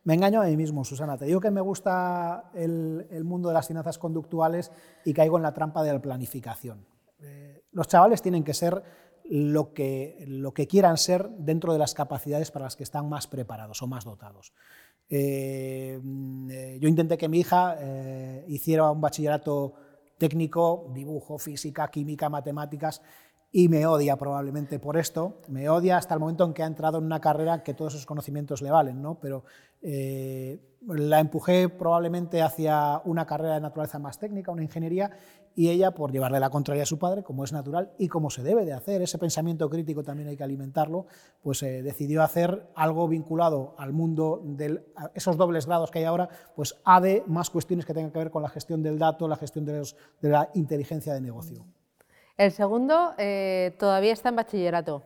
Me 0.04 0.14
engaño 0.14 0.42
a 0.42 0.44
mí 0.44 0.56
mismo, 0.56 0.84
Susana. 0.84 1.16
Te 1.16 1.24
digo 1.24 1.40
que 1.40 1.50
me 1.50 1.62
gusta 1.62 2.50
el, 2.54 3.24
mundo 3.24 3.48
de 3.48 3.54
las 3.54 3.66
finanzas 3.66 3.98
conductuales 3.98 4.70
y 5.04 5.14
caigo 5.14 5.38
en 5.38 5.42
la 5.42 5.54
trampa 5.54 5.82
de 5.82 5.94
la 5.94 6.00
planificación. 6.00 6.86
Eh, 7.20 7.64
los 7.72 7.88
chavales 7.88 8.20
tienen 8.20 8.44
que 8.44 8.52
ser 8.52 8.82
lo 9.24 9.72
que, 9.72 10.22
lo 10.28 10.52
que 10.52 10.66
quieran 10.66 10.98
ser 10.98 11.30
dentro 11.30 11.72
de 11.72 11.78
las 11.78 11.94
capacidades 11.94 12.50
para 12.50 12.66
las 12.66 12.76
que 12.76 12.82
están 12.82 13.08
más 13.08 13.26
preparados 13.26 13.80
o 13.80 13.86
más 13.86 14.04
dotados. 14.04 14.52
Eh, 15.08 15.98
eh, 16.50 16.78
yo 16.80 16.88
intenté 16.88 17.16
que 17.16 17.28
mi 17.28 17.40
hija 17.40 17.78
hiciera 18.46 18.90
un 18.90 19.00
bachillerato 19.00 19.72
técnico, 20.18 20.90
dibujo, 20.94 21.38
física, 21.38 21.88
química, 21.88 22.28
matemáticas, 22.28 23.00
y 23.56 23.68
me 23.68 23.86
odia 23.86 24.16
probablemente 24.16 24.80
por 24.80 24.96
esto, 24.96 25.36
me 25.46 25.68
odia 25.68 25.96
hasta 25.96 26.12
el 26.12 26.18
momento 26.18 26.44
en 26.44 26.54
que 26.54 26.64
ha 26.64 26.66
entrado 26.66 26.98
en 26.98 27.04
una 27.04 27.20
carrera 27.20 27.62
que 27.62 27.72
todos 27.72 27.94
esos 27.94 28.04
conocimientos 28.04 28.62
le 28.62 28.70
valen, 28.72 29.00
¿no? 29.00 29.20
pero 29.20 29.44
eh, 29.80 30.58
la 30.88 31.20
empujé 31.20 31.68
probablemente 31.68 32.42
hacia 32.42 33.00
una 33.04 33.26
carrera 33.26 33.54
de 33.54 33.60
naturaleza 33.60 34.00
más 34.00 34.18
técnica, 34.18 34.50
una 34.50 34.64
ingeniería, 34.64 35.12
y 35.54 35.68
ella, 35.68 35.92
por 35.92 36.10
llevarle 36.10 36.40
la 36.40 36.50
contraria 36.50 36.82
a 36.82 36.86
su 36.86 36.98
padre, 36.98 37.22
como 37.22 37.44
es 37.44 37.52
natural 37.52 37.92
y 37.96 38.08
como 38.08 38.28
se 38.28 38.42
debe 38.42 38.64
de 38.64 38.72
hacer, 38.72 39.02
ese 39.02 39.18
pensamiento 39.18 39.70
crítico 39.70 40.02
también 40.02 40.30
hay 40.30 40.36
que 40.36 40.42
alimentarlo, 40.42 41.06
pues 41.40 41.62
eh, 41.62 41.80
decidió 41.84 42.24
hacer 42.24 42.72
algo 42.74 43.06
vinculado 43.06 43.76
al 43.78 43.92
mundo 43.92 44.42
de 44.44 44.84
esos 45.14 45.36
dobles 45.36 45.66
grados 45.66 45.92
que 45.92 46.00
hay 46.00 46.06
ahora, 46.06 46.28
pues 46.56 46.74
ADE, 46.84 47.22
más 47.28 47.50
cuestiones 47.50 47.86
que 47.86 47.94
tengan 47.94 48.10
que 48.10 48.18
ver 48.18 48.32
con 48.32 48.42
la 48.42 48.48
gestión 48.48 48.82
del 48.82 48.98
dato, 48.98 49.28
la 49.28 49.36
gestión 49.36 49.64
de, 49.64 49.74
de 50.20 50.28
la 50.28 50.50
inteligencia 50.54 51.14
de 51.14 51.20
negocio. 51.20 51.64
El 52.36 52.50
segundo 52.50 53.12
eh, 53.16 53.76
todavía 53.78 54.12
está 54.12 54.28
en 54.30 54.36
bachillerato. 54.36 55.02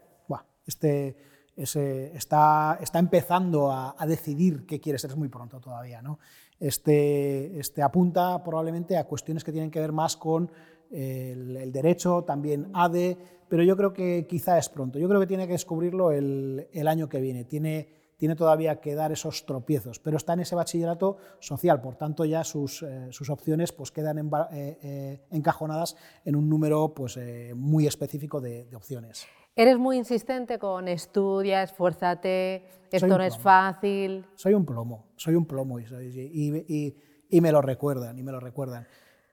este 0.67 1.17
está, 1.57 2.79
está, 2.81 2.99
empezando 2.99 3.73
a, 3.73 3.95
decidir 4.07 4.65
qué 4.65 4.81
quiere 4.81 4.99
ser, 4.99 5.11
es 5.11 5.17
muy 5.17 5.29
pronto 5.29 5.61
todavía. 5.61 6.01
¿no? 6.01 6.21
Este, 6.61 7.59
este, 7.59 7.83
apunta 7.83 8.43
probablemente 8.45 8.97
a 8.97 9.05
cuestiones 9.05 9.45
que 9.45 9.53
tienen 9.53 9.71
que 9.71 9.81
ver 9.81 9.93
más 9.93 10.17
con 10.17 10.51
el, 10.91 11.73
derecho, 11.73 12.23
también 12.23 12.71
ADE, 12.73 13.19
pero 13.49 13.63
yo 13.63 13.77
creo 13.77 13.93
que 13.93 14.27
quizá 14.29 14.57
es 14.57 14.69
pronto. 14.69 14.99
Yo 14.99 15.09
creo 15.09 15.21
que 15.21 15.27
tiene 15.27 15.47
que 15.47 15.53
descubrirlo 15.53 16.13
el, 16.13 16.69
el 16.73 16.89
año 16.89 17.09
que 17.09 17.21
viene. 17.21 17.45
Tiene, 17.45 17.89
tiene 18.19 18.35
todavía 18.35 18.81
que 18.81 18.97
dar 18.97 19.13
esos 19.13 19.47
tropiezos, 19.47 20.01
pero 20.01 20.17
está 20.17 20.33
en 20.33 20.41
ese 20.41 20.57
bachillerato 20.57 21.17
social, 21.39 21.81
por 21.81 21.95
tanto 21.95 22.25
ya 22.25 22.43
sus, 22.43 22.83
eh, 22.83 23.09
opciones 23.29 23.71
pues 23.73 23.93
quedan 23.93 24.19
eh, 24.19 24.79
eh, 24.83 25.21
encajonadas 25.31 25.97
en 26.25 26.35
un 26.35 26.49
número 26.49 26.93
pues, 26.95 27.19
muy 27.55 27.87
específico 27.87 28.41
de, 28.41 28.69
opciones. 28.75 29.27
Eres 29.55 29.79
muy 29.79 29.97
insistente 29.97 30.59
con 30.59 30.89
estudia, 30.89 31.63
esfuérzate, 31.63 32.65
esto 32.91 33.07
no 33.07 33.23
es 33.23 33.39
fácil. 33.39 34.27
Soy 34.35 34.55
un 34.55 34.67
plomo, 34.67 35.07
soy 35.17 35.37
un 35.37 35.47
plomo 35.47 35.79
y, 35.79 36.95
y, 37.31 37.41
me 37.41 37.53
lo 37.53 37.63
recuerdan, 37.63 38.19
y 38.19 38.23
me 38.25 38.33
lo 38.33 38.41
recuerdan. 38.41 38.87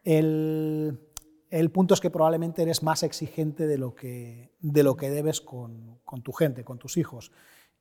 El, 0.03 0.99
el, 1.49 1.71
punto 1.71 1.95
es 1.95 2.01
que 2.01 2.11
probablemente 2.11 2.61
eres 2.61 2.83
más 2.83 3.01
exigente 3.01 3.65
de 3.65 3.79
lo 3.79 3.95
que, 3.95 4.51
de 4.59 4.83
lo 4.83 4.95
que 4.95 5.09
debes 5.09 5.41
con, 5.41 5.99
con 6.05 6.21
tu 6.21 6.31
gente, 6.31 6.63
con 6.63 6.77
tus 6.77 6.97
hijos 6.97 7.31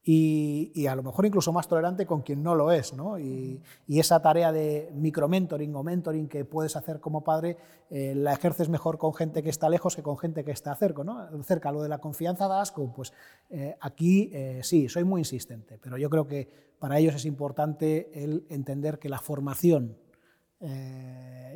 y, 0.07 0.87
a 0.87 0.95
lo 0.95 1.03
mejor 1.03 1.25
incluso 1.25 1.51
más 1.51 1.67
tolerante 1.67 2.05
con 2.05 2.21
quien 2.21 2.43
no 2.43 2.55
lo 2.55 2.71
es. 2.71 2.93
¿no? 2.93 3.19
Y, 3.19 3.63
esa 3.89 4.21
tarea 4.21 4.53
de 4.53 4.91
micromentoring 4.95 5.75
o 5.75 5.83
mentoring 5.83 6.29
que 6.29 6.45
puedes 6.45 6.77
hacer 6.77 7.01
como 7.01 7.25
padre 7.25 7.57
eh, 7.91 8.15
la 8.15 8.35
ejerces 8.35 8.69
mejor 8.69 8.99
con 8.99 9.15
gente 9.15 9.43
que 9.43 9.49
está 9.49 9.69
lejos 9.71 9.97
que 9.97 10.03
con 10.03 10.19
gente 10.19 10.45
que 10.45 10.51
está 10.51 10.75
cerca. 10.75 11.05
¿no? 11.05 11.27
cerca. 11.43 11.73
Lo 11.73 11.83
de 11.83 11.89
la 11.89 11.99
confianza 11.99 12.49
da 12.49 12.61
asco, 12.61 12.93
pues 12.95 13.15
eh, 13.49 13.77
aquí 13.81 14.31
eh, 14.35 14.61
sí, 14.63 14.89
soy 14.91 15.05
muy 15.05 15.23
insistente, 15.23 15.79
pero 15.83 15.97
yo 15.97 16.11
creo 16.11 16.29
que 16.29 16.75
para 16.79 16.99
ellos 16.99 17.15
es 17.15 17.25
importante 17.25 18.11
el 18.23 18.45
entender 18.51 18.99
que 18.99 19.09
la 19.09 19.19
formación 19.19 19.97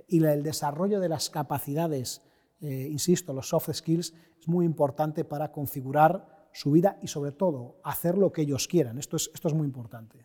y 0.06 0.22
el 0.22 0.42
desarrollo 0.42 1.00
de 1.00 1.08
las 1.08 1.30
capacidades, 1.30 2.20
insisto, 2.60 3.32
los 3.32 3.48
soft 3.48 3.70
skills, 3.72 4.12
es 4.38 4.48
muy 4.48 4.66
importante 4.66 5.24
para 5.24 5.50
configurar 5.50 6.37
su 6.52 6.72
vida 6.72 6.98
y 7.02 7.08
sobre 7.08 7.32
todo 7.32 7.76
hacer 7.84 8.16
lo 8.16 8.32
que 8.32 8.42
ellos 8.42 8.68
quieran. 8.68 8.98
Esto 8.98 9.16
es, 9.16 9.30
esto 9.34 9.48
es 9.48 9.54
muy 9.54 9.66
importante. 9.66 10.24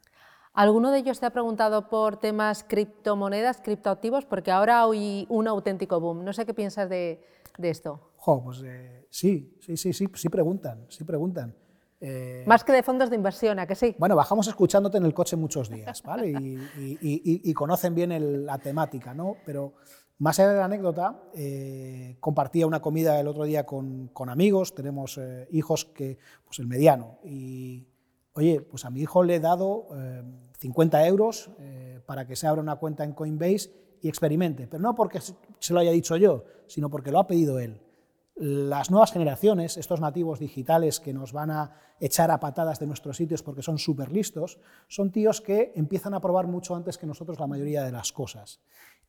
¿Alguno 0.54 0.92
de 0.92 1.00
ellos 1.00 1.20
te 1.20 1.26
ha 1.26 1.32
preguntado 1.32 1.90
por 1.90 2.18
temas 2.18 2.64
criptomonedas, 2.64 3.60
criptoactivos? 3.62 4.26
Porque 4.26 4.52
ahora 4.52 4.84
hay 4.84 5.26
un 5.30 5.48
auténtico 5.48 6.00
boom. 6.00 6.24
No 6.24 6.32
sé 6.32 6.46
qué 6.46 6.54
piensas 6.54 6.90
de, 6.90 7.26
de 7.58 7.70
esto. 7.70 8.00
pues 8.24 8.62
eh, 8.64 9.08
sí, 9.10 9.58
sí, 9.60 9.76
sí, 9.78 9.94
sí, 9.94 10.08
sí 10.14 10.30
preguntan, 10.30 10.86
sí 10.90 11.04
preguntan. 11.04 11.56
Eh, 12.06 12.44
Más 12.46 12.66
que 12.66 12.74
de 12.74 12.84
fondos 12.84 13.10
de 13.10 13.16
inversión, 13.16 13.60
¿a 13.60 13.66
que 13.66 13.76
sí? 13.76 13.96
Bueno, 13.98 14.16
bajamos 14.16 14.48
escuchándote 14.48 14.98
en 14.98 15.06
el 15.06 15.14
coche 15.14 15.38
muchos 15.38 15.70
días, 15.70 16.04
¿vale? 16.04 16.34
Y, 17.02 17.54
conocen 17.54 17.96
bien 17.96 18.46
la 18.46 18.58
temática, 18.58 19.14
¿no? 19.14 19.38
Pero 19.46 19.74
más 20.20 20.40
allá 20.40 20.54
de 20.54 20.60
la 20.60 20.66
anécdota, 20.66 21.24
eh, 21.34 22.18
compartía 22.20 22.68
una 22.68 22.82
comida 22.82 23.20
el 23.20 23.28
otro 23.28 23.44
día 23.46 23.66
con, 23.66 24.12
amigos, 24.30 24.76
tenemos 24.76 25.18
eh, 25.18 25.48
hijos 25.52 25.86
que, 25.86 26.18
pues 26.46 26.60
el 26.60 26.68
mediano, 26.68 27.20
y 27.24 27.88
oye, 28.34 28.62
pues 28.62 28.86
a 28.86 28.90
mi 28.90 29.02
hijo 29.02 29.24
le 29.24 29.36
he 29.36 29.40
dado 29.40 29.88
50 30.60 31.04
eh, 31.04 31.08
euros 31.08 31.50
para 32.06 32.26
que 32.26 32.36
se 32.36 32.48
abra 32.48 32.62
una 32.62 32.76
cuenta 32.76 33.04
en 33.04 33.14
Coinbase 33.14 33.72
y 34.02 34.08
experimente, 34.08 34.68
pero 34.68 34.82
no 34.82 34.96
porque 34.96 35.20
se 35.22 35.74
lo 35.74 35.80
haya 35.80 35.92
dicho 35.92 36.16
yo, 36.18 36.46
sino 36.68 36.90
porque 36.90 37.12
lo 37.12 37.20
ha 37.20 37.28
pedido 37.28 37.60
él. 37.60 37.82
Las 38.36 38.90
nuevas 38.90 39.12
generaciones, 39.12 39.78
estos 39.78 40.02
nativos 40.02 40.40
digitales 40.40 41.00
que 41.00 41.14
nos 41.14 41.34
van 41.34 41.52
a 41.52 41.72
echar 42.00 42.32
a 42.32 42.40
patadas 42.40 42.80
de 42.80 42.88
nuestros 42.88 43.18
sitios 43.18 43.44
porque 43.44 43.62
son 43.62 43.78
súper 43.78 44.12
listos, 44.12 44.60
son 44.88 45.12
tíos 45.12 45.40
que 45.40 45.72
empiezan 45.76 46.16
a 46.16 46.20
probar 46.20 46.48
mucho 46.48 46.76
antes 46.76 46.98
que 46.98 47.06
nosotros 47.06 47.40
la 47.40 47.46
mayoría 47.46 47.84
de 47.84 47.92
las 47.92 48.12
cosas. 48.12 48.60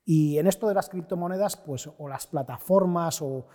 Y 0.05 0.37
en 0.37 0.45
esto 0.45 0.67
de 0.67 0.75
las 0.75 0.87
criptomonedas, 0.87 1.57
pues 1.57 1.89
o 1.97 2.07
las 2.07 2.27
plataformas 2.27 3.21
o, 3.21 3.47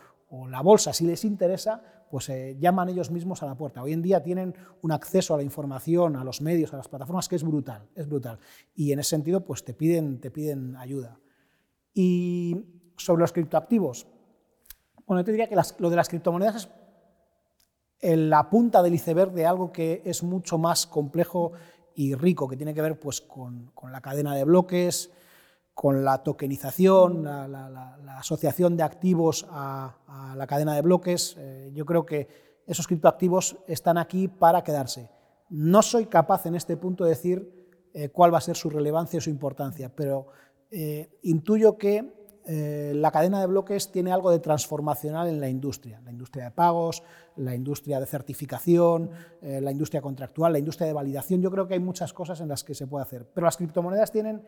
la 0.48 0.60
bolsa, 0.60 0.92
si 0.92 1.06
les 1.06 1.24
interesa, 1.24 1.82
pues 2.08 2.28
eh, 2.28 2.56
llaman 2.60 2.88
ellos 2.88 3.10
mismos 3.10 3.42
a 3.42 3.46
la 3.46 3.56
puerta. 3.56 3.82
Hoy 3.82 3.92
en 3.92 4.02
día 4.02 4.22
tienen 4.22 4.54
un 4.80 4.92
acceso 4.92 5.34
a 5.34 5.36
la 5.36 5.42
información, 5.42 6.14
a 6.14 6.22
los 6.22 6.40
medios, 6.40 6.72
a 6.72 6.76
las 6.76 6.86
plataformas 6.86 7.28
que 7.28 7.34
es 7.34 7.42
brutal, 7.42 7.88
es 7.96 8.08
brutal. 8.08 8.38
Y 8.74 8.92
en 8.92 9.00
ese 9.00 9.10
sentido, 9.10 9.44
pues 9.44 9.64
te 9.64 9.74
piden, 9.74 10.20
te 10.20 10.30
piden 10.30 10.76
ayuda. 10.76 11.18
Y 11.94 12.56
sobre 12.96 13.22
los 13.22 13.32
criptoactivos, 13.32 14.06
bueno, 15.04 15.22
yo 15.22 15.24
te 15.24 15.32
diría 15.32 15.48
que 15.48 15.56
lo 15.78 15.90
de 15.90 15.96
las 15.96 16.08
criptomonedas 16.08 16.68
es 17.98 18.18
la 18.18 18.48
punta 18.48 18.82
del 18.82 18.94
iceberg 18.94 19.32
de 19.32 19.46
algo 19.46 19.72
que 19.72 20.00
es 20.04 20.22
mucho 20.22 20.58
más 20.58 20.86
complejo 20.86 21.52
y 21.96 22.14
rico, 22.14 22.46
que 22.46 22.56
tiene 22.56 22.72
que 22.72 22.82
ver 22.82 23.00
pues, 23.00 23.20
con 23.20 23.72
la 23.90 24.00
cadena 24.00 24.36
de 24.36 24.44
bloques, 24.44 25.10
con 25.80 26.04
la 26.04 26.22
tokenización, 26.22 27.24
la, 27.24 28.18
asociación 28.18 28.76
de 28.76 28.82
activos 28.82 29.46
a, 29.48 30.34
la 30.36 30.46
cadena 30.46 30.74
de 30.74 30.82
bloques. 30.82 31.36
Eh, 31.38 31.70
yo 31.72 31.86
creo 31.86 32.04
que 32.04 32.28
esos 32.66 32.86
criptoactivos 32.86 33.56
están 33.66 33.96
aquí 33.96 34.28
para 34.28 34.62
quedarse. 34.62 35.08
No 35.48 35.80
soy 35.80 36.04
capaz 36.04 36.44
en 36.44 36.54
este 36.54 36.76
punto 36.76 37.04
de 37.04 37.10
decir 37.10 37.70
eh, 37.94 38.10
cuál 38.10 38.30
va 38.30 38.36
a 38.36 38.42
ser 38.42 38.56
su 38.56 38.68
relevancia 38.68 39.16
o 39.16 39.20
su 39.22 39.30
importancia, 39.30 39.88
pero 39.88 40.26
eh, 40.70 41.18
intuyo 41.22 41.78
que 41.78 42.20
la 42.44 43.12
cadena 43.12 43.40
de 43.40 43.46
bloques 43.46 43.92
tiene 43.92 44.10
algo 44.10 44.30
de 44.32 44.40
transformacional 44.40 45.28
en 45.28 45.40
la 45.40 45.48
industria, 45.48 46.00
la 46.04 46.10
industria 46.10 46.46
de 46.46 46.50
pagos, 46.50 47.02
la 47.36 47.54
industria 47.54 48.00
de 48.00 48.06
certificación, 48.06 49.10
la 49.40 49.70
industria 49.70 50.02
contractual, 50.02 50.52
la 50.54 50.58
industria 50.58 50.88
de 50.88 50.92
validación. 50.92 51.40
Yo 51.40 51.50
creo 51.52 51.68
que 51.68 51.74
hay 51.74 51.80
muchas 51.80 52.12
cosas 52.12 52.40
en 52.40 52.48
las 52.48 52.64
que 52.64 52.74
se 52.74 52.88
puede 52.88 53.04
hacer, 53.04 53.24
pero 53.32 53.44
las 53.44 53.56
criptomonedas 53.56 54.10
tienen 54.10 54.42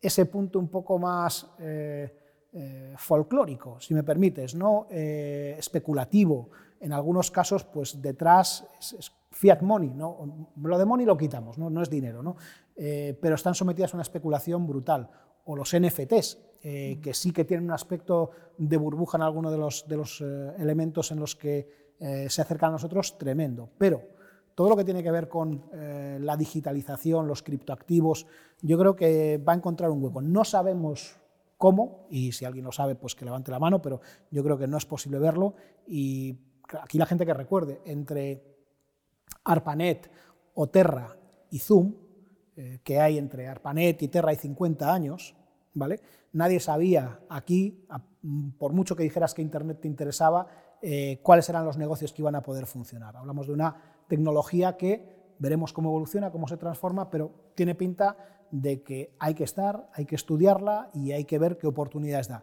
ese 0.00 0.26
punto 0.26 0.58
un 0.58 0.68
poco 0.68 0.98
más 0.98 1.46
eh, 1.58 2.14
eh, 2.52 2.94
folclórico, 2.96 3.80
si 3.80 3.94
me 3.94 4.02
permites, 4.02 4.54
¿no? 4.54 4.86
Eh, 4.90 5.56
especulativo. 5.58 6.50
En 6.80 6.92
algunos 6.92 7.30
casos, 7.30 7.64
pues 7.64 8.00
detrás 8.00 8.66
es, 8.78 9.12
fiat 9.30 9.60
money, 9.60 9.90
¿no? 9.90 10.48
lo 10.62 10.78
de 10.78 10.84
money 10.84 11.04
lo 11.04 11.16
quitamos, 11.16 11.58
no, 11.58 11.68
no 11.68 11.82
es 11.82 11.90
dinero, 11.90 12.22
¿no? 12.22 12.36
pero 12.74 13.34
están 13.34 13.54
sometidas 13.54 13.92
a 13.92 13.98
una 13.98 14.02
especulación 14.02 14.66
brutal. 14.66 15.10
O 15.44 15.54
los 15.54 15.76
NFTs, 15.76 16.38
que 16.62 17.12
sí 17.12 17.32
que 17.32 17.44
tienen 17.44 17.66
un 17.66 17.72
aspecto 17.72 18.30
de 18.56 18.76
burbuja 18.78 19.18
en 19.18 19.22
alguno 19.22 19.50
de 19.50 19.58
los, 19.58 19.86
de 19.86 19.96
los 19.96 20.20
elementos 20.58 21.12
en 21.12 21.20
los 21.20 21.36
que 21.36 21.68
se 22.28 22.40
acercan 22.40 22.70
a 22.70 22.72
nosotros, 22.72 23.18
tremendo. 23.18 23.68
Pero 23.76 24.02
todo 24.58 24.70
lo 24.70 24.76
que 24.76 24.84
tiene 24.84 25.04
que 25.04 25.12
ver 25.12 25.28
con 25.28 25.70
eh, 25.72 26.18
la 26.20 26.36
digitalización, 26.36 27.28
los 27.28 27.44
criptoactivos, 27.44 28.26
yo 28.60 28.76
creo 28.76 28.96
que 28.96 29.38
va 29.38 29.52
a 29.52 29.54
encontrar 29.54 29.88
un 29.88 30.02
hueco. 30.02 30.20
No 30.20 30.44
sabemos 30.44 31.16
cómo, 31.56 32.08
y 32.10 32.32
si 32.32 32.44
alguien 32.44 32.64
lo 32.64 32.72
sabe, 32.72 32.96
pues 32.96 33.14
que 33.14 33.24
levante 33.24 33.52
la 33.52 33.60
mano, 33.60 33.80
pero 33.80 34.00
yo 34.32 34.42
creo 34.42 34.58
que 34.58 34.66
no 34.66 34.76
es 34.76 34.84
posible 34.84 35.20
verlo. 35.20 35.54
Y 35.86 36.36
aquí 36.82 36.98
la 36.98 37.06
gente 37.06 37.24
que 37.24 37.34
recuerde, 37.34 37.82
entre 37.84 38.42
ARPANET 39.44 40.10
o 40.54 40.68
Terra 40.68 41.16
y 41.52 41.60
Zoom, 41.60 41.94
eh, 42.56 42.80
que 42.82 42.98
hay 42.98 43.16
entre 43.16 43.46
ARPANET 43.46 44.02
y 44.02 44.08
Terra 44.08 44.30
hay 44.30 44.36
50 44.38 44.92
años, 44.92 45.36
¿vale? 45.74 46.00
Nadie 46.32 46.58
sabía 46.58 47.20
aquí, 47.28 47.86
por 48.58 48.72
mucho 48.72 48.96
que 48.96 49.04
dijeras 49.04 49.34
que 49.34 49.42
Internet 49.42 49.82
te 49.82 49.86
interesaba, 49.86 50.48
eh, 50.82 51.20
cuáles 51.22 51.48
eran 51.48 51.64
los 51.64 51.76
negocios 51.76 52.12
que 52.12 52.22
iban 52.22 52.34
a 52.34 52.42
poder 52.42 52.66
funcionar. 52.66 53.16
Hablamos 53.16 53.46
de 53.46 53.52
una 53.52 53.97
tecnología 54.08 54.76
que 54.76 55.34
veremos 55.38 55.72
cómo 55.72 55.90
evoluciona, 55.90 56.30
cómo 56.30 56.48
se 56.48 56.56
transforma, 56.56 57.10
pero 57.10 57.30
tiene 57.54 57.74
pinta 57.74 58.16
de 58.50 58.82
que 58.82 59.14
hay 59.18 59.34
que 59.34 59.44
estar, 59.44 59.88
hay 59.94 60.06
que 60.06 60.16
estudiarla 60.16 60.90
y 60.94 61.12
hay 61.12 61.24
que 61.24 61.38
ver 61.38 61.58
qué 61.58 61.66
oportunidades 61.66 62.28
da. 62.28 62.42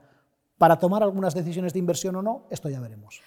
Para 0.57 0.79
tomar 0.79 1.03
algunas 1.03 1.33
decisiones 1.33 1.73
de 1.73 1.79
inversión 1.79 2.15
o 2.15 2.21
no, 2.21 2.43
esto 2.49 2.69
ya 2.69 2.79
veremos. 2.79 3.21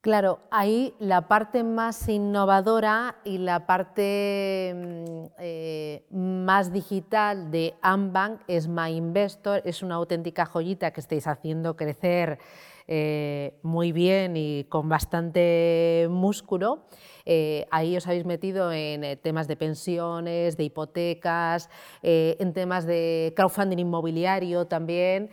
Claro, 0.00 0.40
ahí 0.50 0.96
la 0.98 1.28
parte 1.28 1.62
más 1.62 2.08
innovadora 2.08 3.18
y 3.24 3.38
la 3.38 3.66
parte 3.66 4.74
mm, 4.74 5.26
eh, 5.38 6.06
más 6.10 6.72
digital 6.72 7.52
de 7.52 7.74
Ambank 7.82 8.40
es 8.48 8.66
My 8.66 8.96
Investor, 8.96 9.62
es 9.64 9.80
una 9.80 9.94
auténtica 9.94 10.44
joyita 10.44 10.92
que 10.92 11.00
estáis 11.00 11.28
haciendo 11.28 11.76
crecer 11.76 12.40
eh, 12.88 13.60
muy 13.62 13.92
bien 13.92 14.36
y 14.36 14.64
con 14.64 14.88
bastante 14.88 16.08
músculo. 16.10 16.82
Eh, 17.24 17.66
ahí 17.70 17.96
os 17.96 18.06
habéis 18.06 18.24
metido 18.24 18.72
en 18.72 19.04
eh, 19.04 19.16
temas 19.16 19.48
de 19.48 19.56
pensiones, 19.56 20.56
de 20.56 20.64
hipotecas, 20.64 21.68
en 22.02 22.52
temas 22.52 22.86
de 22.86 23.32
crowdfunding 23.36 23.78
inmobiliario 23.78 24.66
también. 24.66 25.30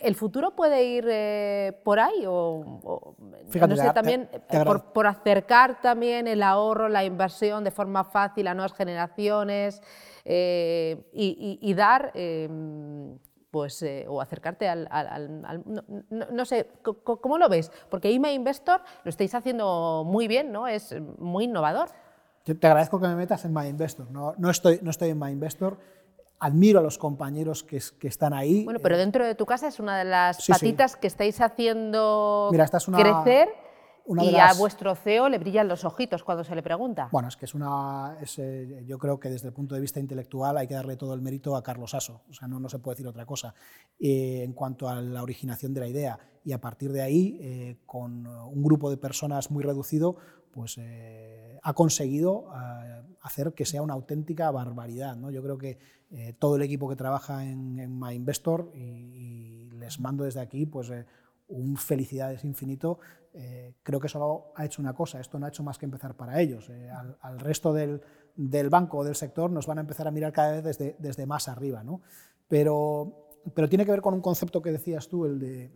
¿El 0.00 0.14
futuro 0.14 0.54
puede 0.54 0.84
ir 0.84 1.04
por 1.84 2.00
ahí? 2.00 2.24
O, 2.26 3.14
no 3.18 3.76
sé, 3.76 3.90
también 3.92 4.28
por, 4.92 5.06
acercar 5.06 5.80
también 5.80 6.26
el 6.26 6.42
ahorro, 6.42 6.88
la 6.88 7.04
inversión 7.04 7.64
de 7.64 7.70
forma 7.70 8.04
fácil 8.04 8.48
a 8.48 8.54
nuevas 8.54 8.74
generaciones 8.74 9.80
y, 10.24 11.74
dar 11.74 12.12
pues, 13.50 13.82
eh, 13.82 14.04
o 14.08 14.20
acercarte 14.20 14.68
al... 14.68 14.88
no, 16.10 16.44
sé, 16.44 16.68
¿cómo 16.82 17.38
lo 17.38 17.48
ves? 17.48 17.70
Porque 17.90 18.10
IMA 18.10 18.32
Investor 18.32 18.80
lo 19.04 19.08
estáis 19.08 19.34
haciendo 19.34 20.04
muy 20.06 20.28
bien, 20.28 20.52
¿no? 20.52 20.68
Es 20.68 20.94
muy 21.18 21.44
innovador. 21.44 21.88
te 22.44 22.66
agradezco 22.66 23.00
que 23.00 23.08
me 23.08 23.16
metas 23.16 23.44
en 23.44 23.54
My 23.54 23.66
Investor. 23.66 24.10
No, 24.10 24.34
no, 24.38 24.50
estoy, 24.50 24.80
no 24.82 24.90
estoy 24.90 25.10
en 25.10 25.18
My 25.18 25.30
Investor. 25.30 25.78
Admiro 26.40 26.78
a 26.78 26.82
los 26.82 26.98
compañeros 26.98 27.64
que, 27.64 27.82
que 27.98 28.06
están 28.06 28.32
ahí. 28.32 28.64
Bueno, 28.64 28.78
pero 28.80 28.94
eh, 28.94 28.98
dentro 28.98 29.26
de 29.26 29.34
tu 29.34 29.44
casa 29.44 29.66
es 29.66 29.80
una 29.80 29.98
de 29.98 30.04
las 30.04 30.46
patitas 30.46 30.96
que 30.96 31.08
estáis 31.08 31.40
haciendo 31.40 32.50
crecer 32.52 33.67
y 34.16 34.36
a 34.36 34.54
vuestro 34.54 34.94
CEO 34.94 35.28
le 35.28 35.38
brillan 35.38 35.68
los 35.68 35.84
ojitos 35.84 36.24
cuando 36.24 36.42
se 36.42 36.54
le 36.54 36.62
pregunta. 36.62 37.08
Bueno, 37.12 37.28
es 37.28 37.36
que 37.36 37.44
es 37.44 37.54
una. 37.54 38.16
Eh, 38.38 38.84
yo 38.86 38.98
creo 38.98 39.20
que 39.20 39.28
desde 39.28 39.48
el 39.48 39.54
punto 39.54 39.74
de 39.74 39.80
vista 39.80 40.00
intelectual 40.00 40.56
hay 40.56 40.66
que 40.66 40.74
darle 40.74 40.96
todo 40.96 41.12
el 41.12 41.20
mérito 41.20 41.54
a 41.56 41.62
Carlos 41.62 41.94
Aso. 41.94 42.22
O 42.28 42.32
sea, 42.32 42.48
no, 42.48 42.58
no 42.58 42.68
se 42.68 42.78
puede 42.78 42.94
decir 42.94 43.06
otra 43.06 43.26
cosa. 43.26 43.54
Eh, 44.00 44.42
en 44.42 44.54
cuanto 44.54 44.88
a 44.88 45.00
la 45.02 45.22
originación 45.22 45.74
de 45.74 45.80
la 45.80 45.88
idea. 45.88 46.18
Y 46.42 46.52
a 46.52 46.60
partir 46.60 46.92
de 46.92 47.02
ahí, 47.02 47.38
eh, 47.42 47.76
con 47.84 48.26
un 48.26 48.62
grupo 48.62 48.88
de 48.90 48.96
personas 48.96 49.50
muy 49.50 49.62
reducido, 49.62 50.16
pues 50.50 50.80
ha 51.62 51.74
conseguido 51.74 52.46
hacer 53.20 53.52
que 53.52 53.66
sea 53.66 53.82
una 53.82 53.94
auténtica 53.94 54.50
barbaridad. 54.50 55.14
¿no? 55.14 55.30
Yo 55.30 55.42
creo 55.42 55.58
que 55.58 55.78
todo 56.38 56.56
el 56.56 56.62
equipo 56.62 56.88
que 56.88 56.96
trabaja 56.96 57.44
en, 57.44 57.78
en 57.78 58.00
MyInvestor, 58.00 58.72
y, 58.74 58.78
y, 58.78 59.70
les 59.72 60.00
mando 60.00 60.24
desde 60.24 60.40
aquí, 60.40 60.64
pues 60.64 60.90
un 61.48 61.76
felicidades 61.76 62.44
infinito 62.44 62.98
eh, 63.40 63.74
creo 63.84 64.00
que 64.00 64.08
solo 64.08 64.52
ha 64.56 64.64
hecho 64.64 64.82
una 64.82 64.94
cosa, 64.94 65.20
esto 65.20 65.38
no 65.38 65.46
ha 65.46 65.48
hecho 65.48 65.62
más 65.62 65.78
que 65.78 65.84
empezar 65.84 66.16
para 66.16 66.40
ellos. 66.40 66.68
Eh, 66.70 66.90
al, 66.90 67.38
resto 67.38 67.72
del, 67.72 68.00
banco 68.68 68.98
o 68.98 69.04
del 69.04 69.14
sector 69.14 69.48
nos 69.48 69.68
van 69.68 69.78
a 69.78 69.82
empezar 69.82 70.08
a 70.08 70.10
mirar 70.10 70.32
cada 70.32 70.52
vez 70.54 70.64
desde, 70.64 70.96
desde 70.98 71.24
más 71.24 71.46
arriba. 71.46 71.84
¿no? 71.84 72.00
Pero, 72.48 73.38
pero 73.54 73.68
tiene 73.68 73.84
que 73.84 73.92
ver 73.92 74.02
con 74.02 74.14
un 74.14 74.20
concepto 74.20 74.60
que 74.60 74.72
decías 74.72 75.08
tú, 75.08 75.24
el 75.24 75.38
de 75.38 75.70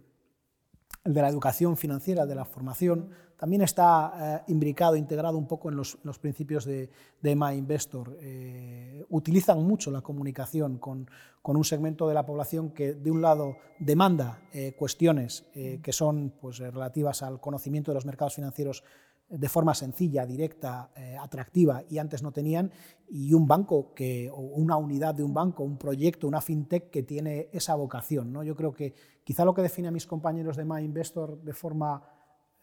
el 1.04 1.14
de 1.14 1.22
la 1.22 1.28
educación 1.28 1.76
financiera, 1.76 2.26
de 2.26 2.34
la 2.34 2.44
formación, 2.44 3.10
también 3.36 3.62
está 3.62 4.42
eh, 4.46 4.52
imbricado, 4.52 4.94
integrado 4.94 5.36
un 5.36 5.48
poco 5.48 5.68
en 5.68 5.76
los, 5.76 5.96
principios 6.20 6.64
de, 6.64 6.90
de 7.20 7.34
MyInvestor. 7.34 8.16
Eh, 8.20 9.04
utilizan 9.08 9.60
mucho 9.64 9.90
la 9.90 10.00
comunicación 10.00 10.78
con, 10.78 11.08
un 11.42 11.64
segmento 11.64 12.06
de 12.06 12.14
la 12.14 12.24
población 12.24 12.70
que, 12.70 12.94
de 12.94 13.10
un 13.10 13.20
lado, 13.20 13.56
demanda 13.80 14.42
eh, 14.52 14.76
cuestiones 14.78 15.44
que 15.52 15.92
son 15.92 16.32
pues, 16.40 16.60
relativas 16.60 17.24
al 17.24 17.40
conocimiento 17.40 17.90
de 17.90 17.96
los 17.96 18.06
mercados 18.06 18.36
financieros 18.36 18.84
de 19.32 19.48
forma 19.48 19.74
sencilla, 19.74 20.26
directa, 20.26 20.90
eh, 20.94 21.16
atractiva 21.18 21.82
y 21.88 21.98
antes 21.98 22.22
no 22.22 22.32
tenían, 22.32 22.70
y 23.08 23.32
un 23.32 23.46
banco 23.46 23.94
que, 23.94 24.30
o 24.30 24.36
una 24.36 24.76
unidad 24.76 25.14
de 25.14 25.24
un 25.24 25.32
banco, 25.32 25.64
un 25.64 25.78
proyecto, 25.78 26.28
una 26.28 26.42
fintech 26.42 26.90
que 26.90 27.02
tiene 27.02 27.48
esa 27.52 27.74
vocación. 27.74 28.30
¿no? 28.32 28.42
Yo 28.42 28.54
creo 28.54 28.74
que 28.74 28.94
quizá 29.24 29.44
lo 29.44 29.54
que 29.54 29.62
define 29.62 29.88
a 29.88 29.90
mis 29.90 30.06
compañeros 30.06 30.56
de 30.56 30.64
MyInvestor 30.64 31.42
de 31.42 31.54
forma 31.54 32.02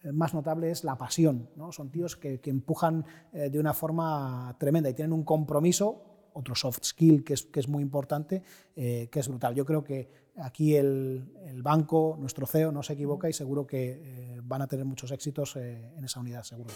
eh, 0.02 0.12
más 0.12 0.32
notable 0.32 0.70
es 0.70 0.84
la 0.84 0.96
pasión. 0.96 1.50
¿no? 1.56 1.72
Son 1.72 1.90
tíos 1.90 2.16
que, 2.16 2.40
empujan 2.44 3.04
eh, 3.32 3.50
de 3.50 3.58
una 3.58 3.74
forma 3.74 4.54
tremenda 4.58 4.90
y 4.90 4.94
tienen 4.94 5.12
un 5.12 5.24
compromiso 5.24 6.09
otro 6.34 6.54
soft 6.54 6.84
skill 6.84 7.24
que 7.24 7.34
es, 7.34 7.44
que 7.46 7.60
es 7.60 7.68
muy 7.68 7.82
importante, 7.82 8.42
que 8.74 9.08
es 9.12 9.28
brutal. 9.28 9.54
Yo 9.54 9.64
creo 9.64 9.84
que 9.84 10.08
aquí 10.40 10.76
el, 10.76 11.24
banco, 11.62 12.16
nuestro 12.18 12.46
CEO, 12.46 12.72
no 12.72 12.82
se 12.82 12.94
equivoca 12.94 13.28
y 13.28 13.32
seguro 13.32 13.66
que 13.66 14.00
eh, 14.02 14.40
van 14.42 14.62
a 14.62 14.66
tener 14.66 14.84
muchos 14.84 15.10
éxitos 15.10 15.56
eh, 15.56 15.92
en 15.96 16.04
esa 16.04 16.20
unidad, 16.20 16.42
seguro. 16.42 16.70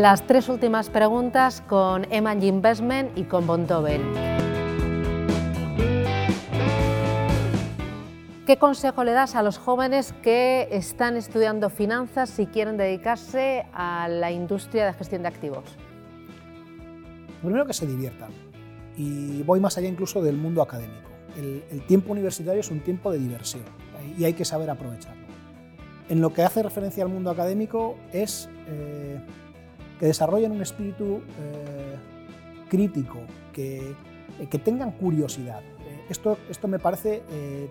Las 0.00 0.26
tres 0.26 0.48
últimas 0.48 0.88
preguntas 0.88 1.62
con 1.68 2.10
Eman 2.10 2.42
Investment 2.42 3.18
y 3.18 3.24
con 3.24 3.46
Bontobel. 3.46 4.00
¿Qué 8.46 8.56
consejo 8.56 9.04
le 9.04 9.12
das 9.12 9.34
a 9.34 9.42
los 9.42 9.58
jóvenes 9.58 10.14
que 10.22 10.68
están 10.70 11.18
estudiando 11.18 11.68
finanzas 11.68 12.38
y 12.38 12.46
quieren 12.46 12.78
dedicarse 12.78 13.66
a 13.74 14.08
la 14.08 14.32
industria 14.32 14.86
de 14.86 14.94
gestión 14.94 15.20
de 15.20 15.28
activos? 15.28 15.64
Primero 17.42 17.66
que 17.66 17.74
se 17.74 17.86
diviertan. 17.86 18.30
Y 18.96 19.42
voy 19.42 19.60
más 19.60 19.76
allá 19.76 19.88
incluso 19.88 20.22
del 20.22 20.38
mundo 20.38 20.62
académico. 20.62 21.10
El, 21.36 21.84
tiempo 21.86 22.12
universitario 22.12 22.60
es 22.60 22.70
un 22.70 22.80
tiempo 22.80 23.12
de 23.12 23.18
diversión 23.18 23.64
y 24.16 24.24
hay 24.24 24.32
que 24.32 24.46
saber 24.46 24.70
aprovecharlo. 24.70 25.26
En 26.08 26.22
lo 26.22 26.32
que 26.32 26.42
hace 26.42 26.62
referencia 26.62 27.04
al 27.04 27.10
mundo 27.10 27.30
académico 27.30 27.96
es 28.14 28.48
eh, 28.66 29.20
que 30.00 30.06
desarrollen 30.06 30.52
un 30.52 30.62
espíritu 30.62 31.20
eh, 31.38 31.96
crítico, 32.70 33.18
que, 33.52 33.90
eh, 34.40 34.46
que, 34.48 34.58
tengan 34.58 34.92
curiosidad. 34.92 35.60
Eh, 35.60 36.06
esto, 36.08 36.38
esto 36.48 36.66
me 36.68 36.78
parece 36.78 37.22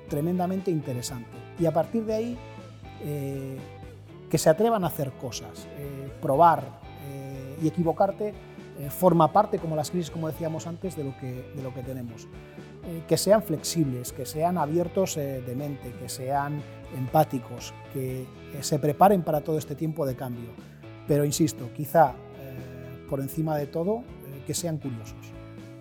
tremendamente 0.07 0.69
interesante. 0.69 1.31
Y 1.59 1.65
a 1.65 1.73
partir 1.73 2.05
de 2.05 2.13
ahí, 2.13 2.37
que 4.29 4.37
se 4.37 4.49
atrevan 4.49 4.83
a 4.83 4.87
hacer 4.87 5.11
cosas, 5.13 5.67
probar 6.21 6.63
y 7.61 7.67
equivocarte 7.67 8.33
forma 8.89 9.31
parte, 9.31 9.57
como 9.57 9.75
las 9.75 9.89
crisis, 9.89 10.11
como 10.11 10.27
decíamos 10.27 10.67
antes, 10.67 10.95
de 10.95 11.05
lo 11.05 11.17
que, 11.17 11.51
de 11.55 11.63
lo 11.63 11.73
que 11.73 11.81
tenemos. 11.81 12.27
que 13.07 13.17
sean 13.17 13.41
flexibles, 13.41 14.13
que 14.13 14.25
sean 14.25 14.57
abiertos 14.57 15.15
de 15.15 15.55
mente, 15.55 15.91
que 15.93 16.09
sean 16.09 16.61
empáticos, 16.97 17.73
que 17.93 18.25
se 18.61 18.79
preparen 18.79 19.23
para 19.23 19.41
todo 19.41 19.57
este 19.57 19.75
tiempo 19.75 20.05
de 20.05 20.15
cambio 20.15 20.49
pero 21.09 21.25
insisto, 21.25 21.71
quizá 21.75 22.11
eh, 22.11 23.07
por 23.09 23.19
encima 23.19 23.57
de 23.57 23.65
todo, 23.65 23.97
eh, 23.97 24.43
que 24.45 24.53
sean 24.53 24.77
curiosos. 24.77 25.17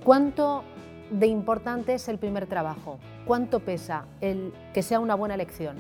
¿Cuánto 0.03 0.65
de 1.11 1.27
importante 1.27 1.93
es 1.93 2.09
el 2.09 2.19
primer 2.19 2.47
trabajo? 2.47 2.99
¿Cuánto 3.27 3.61
pesa 3.61 4.07
el 4.23 4.55
que 4.73 4.83
sea 4.83 5.01
una 5.01 5.15
buena 5.15 5.35
elección? 5.35 5.77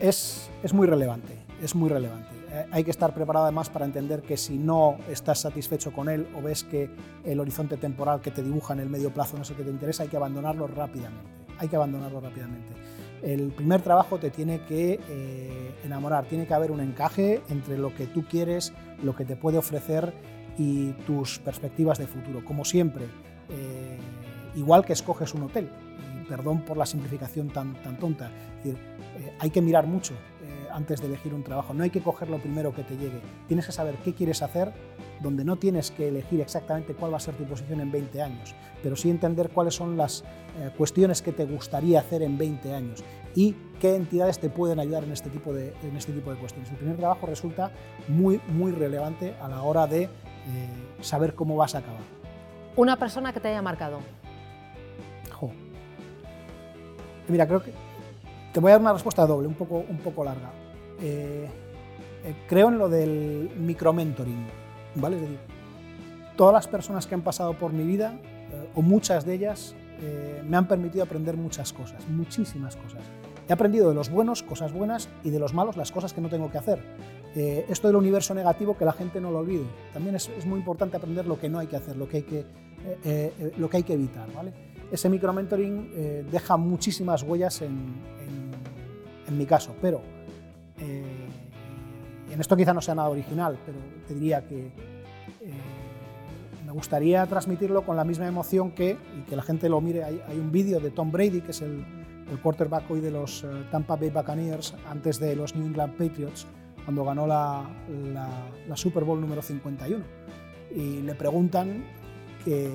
Es, 0.00 0.50
es 0.64 0.74
muy 0.74 0.88
relevante, 0.88 1.32
es 1.62 1.76
muy 1.76 1.88
relevante. 1.88 2.28
Eh, 2.50 2.66
hay 2.72 2.82
que 2.82 2.90
estar 2.90 3.14
preparado 3.14 3.44
además 3.44 3.70
para 3.70 3.84
entender 3.84 4.22
que 4.22 4.36
si 4.36 4.58
no 4.58 4.96
estás 5.08 5.38
satisfecho 5.38 5.92
con 5.92 6.08
él 6.08 6.26
o 6.36 6.42
ves 6.42 6.64
que 6.64 6.90
el 7.24 7.38
horizonte 7.38 7.76
temporal 7.76 8.20
que 8.20 8.32
te 8.32 8.42
dibuja 8.42 8.74
en 8.74 8.80
el 8.80 8.90
medio 8.90 9.14
plazo 9.14 9.36
no 9.36 9.42
es 9.42 9.50
el 9.50 9.56
que 9.56 9.62
te 9.62 9.70
interesa, 9.70 10.02
hay 10.02 10.08
que 10.08 10.16
abandonarlo 10.16 10.66
rápidamente. 10.66 11.30
Hay 11.56 11.68
que 11.68 11.76
abandonarlo 11.76 12.18
rápidamente 12.20 12.72
el 13.22 13.50
primer 13.50 13.82
trabajo 13.82 14.18
te 14.18 14.30
tiene 14.30 14.60
que 14.64 14.98
eh, 15.08 15.74
enamorar, 15.84 16.24
tiene 16.26 16.46
que 16.46 16.54
haber 16.54 16.70
un 16.70 16.80
encaje 16.80 17.42
entre 17.48 17.78
lo 17.78 17.94
que 17.94 18.06
tú 18.06 18.24
quieres, 18.24 18.72
lo 19.02 19.14
que 19.14 19.24
te 19.24 19.36
puede 19.36 19.58
ofrecer 19.58 20.12
y 20.58 20.92
tus 21.06 21.38
perspectivas 21.38 21.98
de 21.98 22.06
futuro. 22.06 22.44
Como 22.44 22.64
siempre, 22.64 23.04
eh, 23.48 23.98
igual 24.56 24.84
que 24.84 24.92
escoges 24.92 25.34
un 25.34 25.42
hotel, 25.42 25.68
perdón 26.28 26.62
por 26.64 26.76
la 26.76 26.86
simplificación 26.86 27.48
tan, 27.48 27.74
tan 27.82 27.98
tonta, 27.98 28.30
decir, 28.56 28.76
eh, 29.18 29.32
hay 29.38 29.50
que 29.50 29.60
mirar 29.60 29.86
mucho 29.86 30.14
antes 30.72 31.00
de 31.00 31.06
elegir 31.06 31.34
un 31.34 31.42
trabajo, 31.42 31.74
no 31.74 31.82
hay 31.82 31.90
que 31.90 32.00
coger 32.00 32.28
lo 32.28 32.38
primero 32.38 32.74
que 32.74 32.82
te 32.82 32.96
llegue, 32.96 33.20
tienes 33.46 33.66
que 33.66 33.72
saber 33.72 33.96
qué 33.96 34.14
quieres 34.14 34.42
hacer, 34.42 34.72
donde 35.20 35.44
no 35.44 35.56
tienes 35.56 35.90
que 35.90 36.08
elegir 36.08 36.40
exactamente 36.40 36.94
cuál 36.94 37.12
va 37.12 37.18
a 37.18 37.20
ser 37.20 37.34
tu 37.34 37.44
posición 37.44 37.80
en 37.80 37.92
20 37.92 38.22
años, 38.22 38.54
pero 38.82 38.96
sí 38.96 39.10
entender 39.10 39.50
cuáles 39.50 39.74
son 39.74 39.96
las 39.96 40.22
eh, 40.58 40.70
cuestiones 40.76 41.22
que 41.22 41.32
te 41.32 41.44
gustaría 41.44 42.00
hacer 42.00 42.22
en 42.22 42.38
20 42.38 42.74
años 42.74 43.04
y 43.34 43.54
qué 43.80 43.94
entidades 43.94 44.38
te 44.38 44.48
pueden 44.48 44.80
ayudar 44.80 45.04
en 45.04 45.12
este 45.12 45.30
tipo 45.30 45.52
de, 45.52 45.74
en 45.82 45.96
este 45.96 46.12
tipo 46.12 46.30
de 46.30 46.38
cuestiones. 46.38 46.70
El 46.70 46.76
primer 46.76 46.96
trabajo 46.96 47.26
resulta 47.26 47.70
muy, 48.08 48.40
muy 48.48 48.72
relevante 48.72 49.34
a 49.40 49.48
la 49.48 49.62
hora 49.62 49.86
de 49.86 50.04
eh, 50.04 50.08
saber 51.00 51.34
cómo 51.34 51.56
vas 51.56 51.74
a 51.74 51.78
acabar. 51.78 52.02
Una 52.76 52.96
persona 52.96 53.32
que 53.32 53.40
te 53.40 53.48
haya 53.48 53.62
marcado. 53.62 53.98
Mira, 57.30 57.46
creo 57.46 57.62
que 57.62 57.72
te 58.52 58.60
voy 58.60 58.70
a 58.70 58.74
dar 58.74 58.80
una 58.80 58.92
respuesta 58.92 59.26
doble, 59.26 59.48
un 59.48 59.54
poco, 59.54 59.84
un 59.88 59.98
poco 59.98 60.24
larga. 60.24 60.50
Eh, 61.00 61.48
creo 62.48 62.68
en 62.68 62.78
lo 62.78 62.88
del 62.88 63.50
micromentoring, 63.56 64.46
¿vale? 64.96 65.16
Es 65.16 65.22
decir, 65.22 65.38
todas 66.40 66.54
las 66.54 66.68
personas 66.68 67.06
que 67.06 67.14
han 67.14 67.20
pasado 67.20 67.52
por 67.52 67.72
mi 67.72 67.84
vida 67.84 68.14
eh, 68.52 68.70
o 68.74 68.80
muchas 68.80 69.26
de 69.26 69.34
ellas, 69.34 69.74
eh, 70.00 70.42
me 70.48 70.56
han 70.56 70.66
permitido 70.66 71.04
aprender 71.04 71.36
muchas 71.36 71.70
cosas, 71.70 72.08
muchísimas 72.08 72.76
cosas. 72.76 73.02
He 73.46 73.52
aprendido 73.52 73.90
de 73.90 73.94
los 73.94 74.10
buenos 74.10 74.42
cosas 74.42 74.72
buenas 74.72 75.10
y 75.22 75.28
de 75.28 75.38
los 75.38 75.52
malos 75.52 75.76
las 75.76 75.92
cosas 75.92 76.14
que 76.14 76.22
no 76.22 76.30
tengo 76.30 76.50
que 76.50 76.56
hacer. 76.56 76.82
Eh, 77.34 77.66
esto 77.68 77.88
del 77.88 77.96
universo 77.96 78.32
negativo 78.32 78.74
que 78.74 78.86
la 78.86 78.92
gente 78.92 79.20
no 79.20 79.30
lo 79.30 79.40
olvide. 79.40 79.66
También 79.92 80.16
es, 80.16 80.30
muy 80.46 80.58
importante 80.58 80.96
aprender 80.96 81.26
lo 81.26 81.38
que 81.38 81.50
no 81.50 81.58
hay 81.58 81.66
que 81.66 81.76
hacer, 81.76 81.96
lo 81.96 82.08
que 82.08 82.16
hay 82.16 82.22
que, 82.22 82.46
lo 83.58 83.68
que, 83.68 83.76
hay 83.76 83.82
que 83.82 83.92
evitar. 83.92 84.32
¿vale? 84.32 84.54
Ese 84.90 85.10
micromentoring 85.10 86.26
deja 86.30 86.56
muchísimas 86.56 87.22
huellas 87.22 87.60
en, 87.60 87.70
en, 88.26 88.39
mi 89.38 89.46
caso, 89.46 89.74
pero 89.80 90.00
en 90.78 91.30
en 92.32 92.40
esto 92.40 92.56
quizá 92.56 92.72
no 92.72 92.80
sea 92.80 92.94
nada 92.94 93.08
original, 93.08 93.58
pero 93.66 93.78
te 94.06 94.14
diría 94.14 94.46
que 94.46 94.66
eh, 94.66 95.52
me 96.64 96.72
gustaría 96.72 97.26
transmitirlo 97.26 97.82
con 97.82 97.96
la 97.96 98.04
misma 98.04 98.26
emoción 98.26 98.70
que, 98.70 98.96
y 99.18 99.22
que 99.28 99.34
la 99.34 99.42
gente 99.42 99.68
lo 99.68 99.80
mire, 99.80 100.04
hay, 100.04 100.38
un 100.38 100.52
vídeo 100.52 100.78
de 100.78 100.90
Tom 100.90 101.10
Brady, 101.10 101.40
que 101.40 101.50
es 101.50 101.60
el, 101.62 101.84
el 102.30 102.40
quarterback 102.40 102.88
hoy 102.90 103.00
de 103.00 103.10
los 103.10 103.42
eh, 103.42 103.48
Tampa 103.70 103.96
Bay 103.96 104.10
Buccaneers, 104.10 104.74
antes 104.88 105.18
de 105.18 105.34
los 105.34 105.56
New 105.56 105.66
England 105.66 105.94
Patriots, 105.94 106.46
cuando 106.84 107.04
ganó 107.04 107.26
la, 107.26 107.68
la, 108.68 108.76
Super 108.76 109.04
Bowl 109.04 109.20
número 109.20 109.42
51. 109.42 110.02
Y 110.74 111.02
le 111.02 111.14
preguntan 111.16 111.84
que 112.44 112.70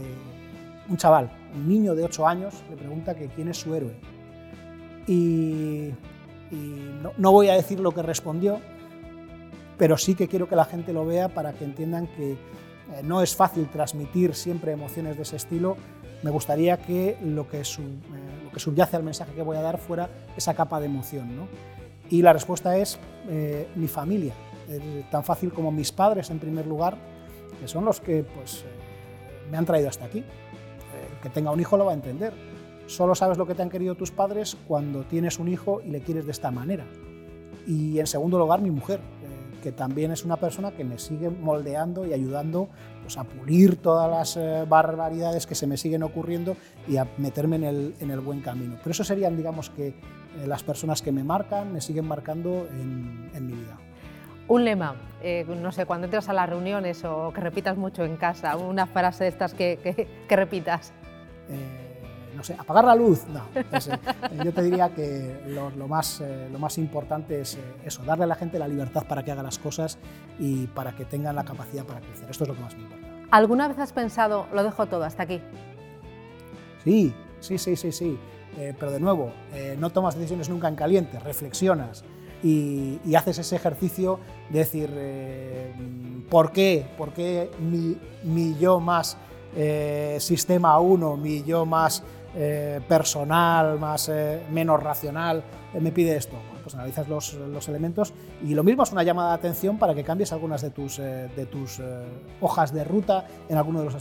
un 0.89 0.97
chaval, 0.97 1.32
un 1.56 1.68
niño 1.68 1.95
de 1.95 2.03
8 2.03 2.28
años, 2.28 2.62
le 2.70 2.76
pregunta 2.76 3.16
que 3.16 3.28
quién 3.30 3.47
es 3.47 3.58
su 3.58 3.74
héroe. 3.74 3.95
Y, 5.08 5.91
no, 6.52 7.12
no, 7.18 7.32
voy 7.32 7.50
a 7.50 7.54
decir 7.54 7.80
lo 7.80 7.91
que 7.91 8.02
respondió, 8.02 8.60
pero 9.78 9.98
sí 9.98 10.16
que 10.16 10.28
quiero 10.28 10.48
que 10.48 10.56
la 10.56 10.66
gente 10.66 10.93
lo 10.93 11.06
vea 11.06 11.30
para 11.30 11.54
que 11.54 11.66
entiendan 11.66 12.08
que 12.08 12.34
eh, 12.34 12.38
no 13.04 13.22
es 13.22 13.36
fácil 13.36 13.68
transmitir 13.70 14.36
siempre 14.36 14.72
emociones 14.72 15.18
de 15.18 15.24
ese 15.24 15.36
estilo. 15.36 15.78
Me 16.24 16.32
gustaría 16.32 16.78
que 16.78 17.18
lo 17.24 17.48
que, 17.48 17.62
eh, 17.62 17.64
lo 18.43 18.52
que 18.52 18.60
subyace 18.60 18.96
al 18.96 19.04
mensaje 19.04 19.34
que 19.34 19.41
voy 19.41 19.58
a 19.58 19.62
dar 19.62 19.78
fuera 19.78 20.10
esa 20.38 20.54
capa 20.54 20.80
de 20.80 20.86
emoción. 20.86 21.36
¿no? 21.36 21.48
Y 22.10 22.22
la 22.22 22.34
respuesta 22.34 22.78
es 22.78 23.00
eh, 23.30 23.68
mi 23.76 23.88
familia, 23.88 24.34
tan 25.12 25.24
fácil 25.24 25.52
como 25.54 25.72
mis 25.72 25.91
padres 25.91 26.30
en 26.30 26.39
primer 26.39 26.66
lugar, 26.66 26.98
que 27.60 27.68
son 27.68 27.86
los 27.86 28.00
que 28.02 28.24
pues, 28.24 28.62
eh, 28.62 29.50
me 29.52 29.58
han 29.58 29.66
traído 29.66 29.89
hasta 29.89 30.06
aquí. 30.06 30.24
Que 31.22 31.30
tenga 31.30 31.52
un 31.52 31.60
hijo 31.60 31.76
lo 31.76 31.86
va 31.86 31.91
a 31.91 31.96
entender. 31.96 32.34
Solo 32.88 33.15
sabes 33.15 33.38
lo 33.38 33.45
que 33.47 33.55
te 33.55 33.61
han 33.61 33.69
querido 33.69 33.95
tus 33.95 34.11
padres 34.11 34.57
cuando 34.67 35.03
tienes 35.03 35.39
un 35.39 35.47
hijo 35.47 35.81
y 35.81 35.89
le 35.89 36.01
quieres 36.01 36.25
de 36.25 36.31
esta 36.31 36.51
manera. 36.51 36.86
Y 37.67 37.99
en 37.99 38.07
segundo 38.07 38.38
lugar, 38.38 38.61
mi 38.61 38.69
mujer, 38.69 38.99
eh, 38.99 39.61
que 39.63 39.71
también 39.71 40.11
es 40.11 40.23
una 40.23 40.38
persona 40.38 40.71
que 40.71 40.83
me 40.83 40.99
sigue 40.99 41.29
moldeando 41.29 42.05
y 42.05 42.13
ayudando 42.13 42.69
pues, 43.01 43.17
a 43.17 43.23
pulir 43.23 43.77
todas 43.77 44.38
las 44.38 44.69
barbaridades 44.69 45.47
que 45.47 45.55
se 45.55 45.65
me 45.65 45.77
siguen 45.77 46.03
ocurriendo 46.03 46.55
y 46.88 46.97
a 46.97 47.07
meterme 47.17 47.55
en 47.55 47.63
el, 47.63 47.95
en 47.99 48.11
el 48.11 48.19
buen 48.19 48.41
camino. 48.41 48.75
Pero 48.77 48.91
eso 48.91 49.03
serían, 49.03 49.36
digamos 49.36 49.71
que, 49.71 49.95
eh, 50.38 50.47
las 50.47 50.63
personas 50.63 51.01
que 51.01 51.11
me 51.11 51.23
marcan, 51.23 51.71
me 51.71 51.81
siguen 51.81 52.07
marcando 52.07 52.67
en, 52.71 53.45
mi 53.45 53.53
vida. 53.53 53.77
Un 54.47 54.65
lema, 54.65 54.95
eh, 55.21 55.45
no 55.61 55.71
sé, 55.71 55.86
cuando 55.86 56.05
entras 56.05 56.29
a 56.29 56.33
las 56.33 56.49
reuniones 56.49 57.03
o 57.03 57.31
que 57.33 57.41
repitas 57.41 57.77
mucho 57.77 58.03
en 58.03 58.17
casa, 58.17 58.55
una 58.57 58.86
frase 58.86 59.23
de 59.23 59.29
estas 59.29 59.53
que, 59.53 60.07
que, 60.27 60.36
repitas. 60.36 60.93
Eh, 61.49 61.84
no 62.36 62.43
sé, 62.43 62.55
apagar 62.57 62.86
la 62.86 62.95
luz, 62.95 63.25
no. 63.27 63.43
yo 64.43 64.53
te 64.53 64.61
diría 64.61 64.89
que 64.89 65.41
lo, 65.47 65.88
más, 65.88 66.21
lo 66.51 66.59
más 66.59 66.77
importante 66.77 67.41
es 67.41 67.57
eso, 67.83 68.03
darle 68.03 68.25
a 68.25 68.27
la 68.27 68.36
gente 68.36 68.59
la 68.59 68.67
libertad 68.67 69.05
para 69.07 69.23
que 69.23 69.31
haga 69.31 69.43
las 69.43 69.57
cosas 69.57 69.97
y 70.39 70.67
para 70.67 70.95
que 70.95 71.05
tengan 71.05 71.36
la 71.36 71.43
capacidad 71.43 71.86
para 71.86 72.01
crecer. 72.01 72.29
Esto 72.29 72.43
es 72.43 72.49
lo 72.49 72.55
que 72.55 72.61
más 72.61 72.75
me 72.75 72.83
importa. 72.83 73.07
¿Alguna 73.31 73.67
vez 73.67 73.79
has 73.79 73.93
pensado, 73.93 74.47
lo 74.53 74.63
dejo 74.63 74.86
todo 74.86 75.03
hasta 75.03 75.23
aquí? 75.23 75.41
Sí, 76.83 77.13
sí, 77.39 77.57
sí, 77.57 77.75
sí, 77.75 77.91
sí. 77.91 78.19
Eh, 78.57 78.73
pero 78.79 78.91
de 78.91 78.99
nuevo, 78.99 79.31
eh, 79.53 79.75
no 79.77 79.89
tomas 79.89 80.15
decisiones 80.15 80.49
nunca 80.49 80.69
en 80.69 80.75
caliente, 80.75 81.19
reflexionas 81.19 82.03
y, 82.41 82.99
haces 83.15 83.39
ese 83.39 83.55
ejercicio 83.55 84.19
de 84.49 84.59
decir, 84.59 84.89
eh, 84.93 85.73
¿por 86.29 86.51
qué? 86.51 86.86
¿Por 86.97 87.11
qué 87.11 87.49
mi, 87.59 88.55
yo 88.57 88.79
más 88.79 89.17
sistema 90.19 90.77
1, 90.79 91.17
mi 91.17 91.43
yo 91.43 91.65
más 91.65 92.03
personal, 92.88 93.79
más, 93.79 94.11
menos 94.51 94.83
racional, 94.83 95.43
me 95.79 95.91
pide 95.91 96.17
esto? 96.17 96.38
pues 96.65 96.73
analizas 96.73 97.07
los, 97.07 97.33
los, 97.36 97.69
elementos 97.69 98.11
y 98.43 98.55
lo 98.55 98.63
mismo 98.63 98.81
es 98.81 98.91
una 98.91 99.03
llamada 99.03 99.29
de 99.29 99.36
atención 99.36 99.77
para 99.77 99.93
que 99.93 100.03
cambies 100.03 100.33
algunas 100.33 100.63
de 100.63 100.71
tus, 100.71 100.97
eh, 100.97 101.29
de 101.36 101.45
tus 101.45 101.79
eh, 101.79 101.83
hojas 102.41 102.73
de 102.73 102.83
ruta 102.83 103.27
en 103.47 103.57
alguno 103.57 103.79
de 103.79 103.86
los 103.86 103.95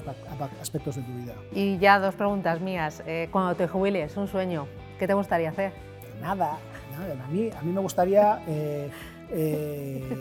aspectos 0.62 0.97
de 0.97 1.03
tu 1.03 1.12
vida. 1.12 1.35
Y 1.53 1.76
ya 1.76 2.01
dos 2.01 2.14
preguntas 2.14 2.62
mías. 2.62 3.03
Eh, 3.07 3.28
cuando 3.30 3.55
te 3.55 3.68
jubiles, 3.68 4.16
un 4.16 4.28
sueño, 4.28 4.66
¿qué 4.99 5.07
te 5.07 5.12
gustaría 5.12 5.51
hacer? 5.51 5.74
Nada, 6.22 6.57
nada. 6.91 7.22
A, 7.22 7.28
mí, 7.28 7.51
a 7.55 7.61
mí 7.61 7.70
me 7.70 7.80
gustaría 7.82 8.41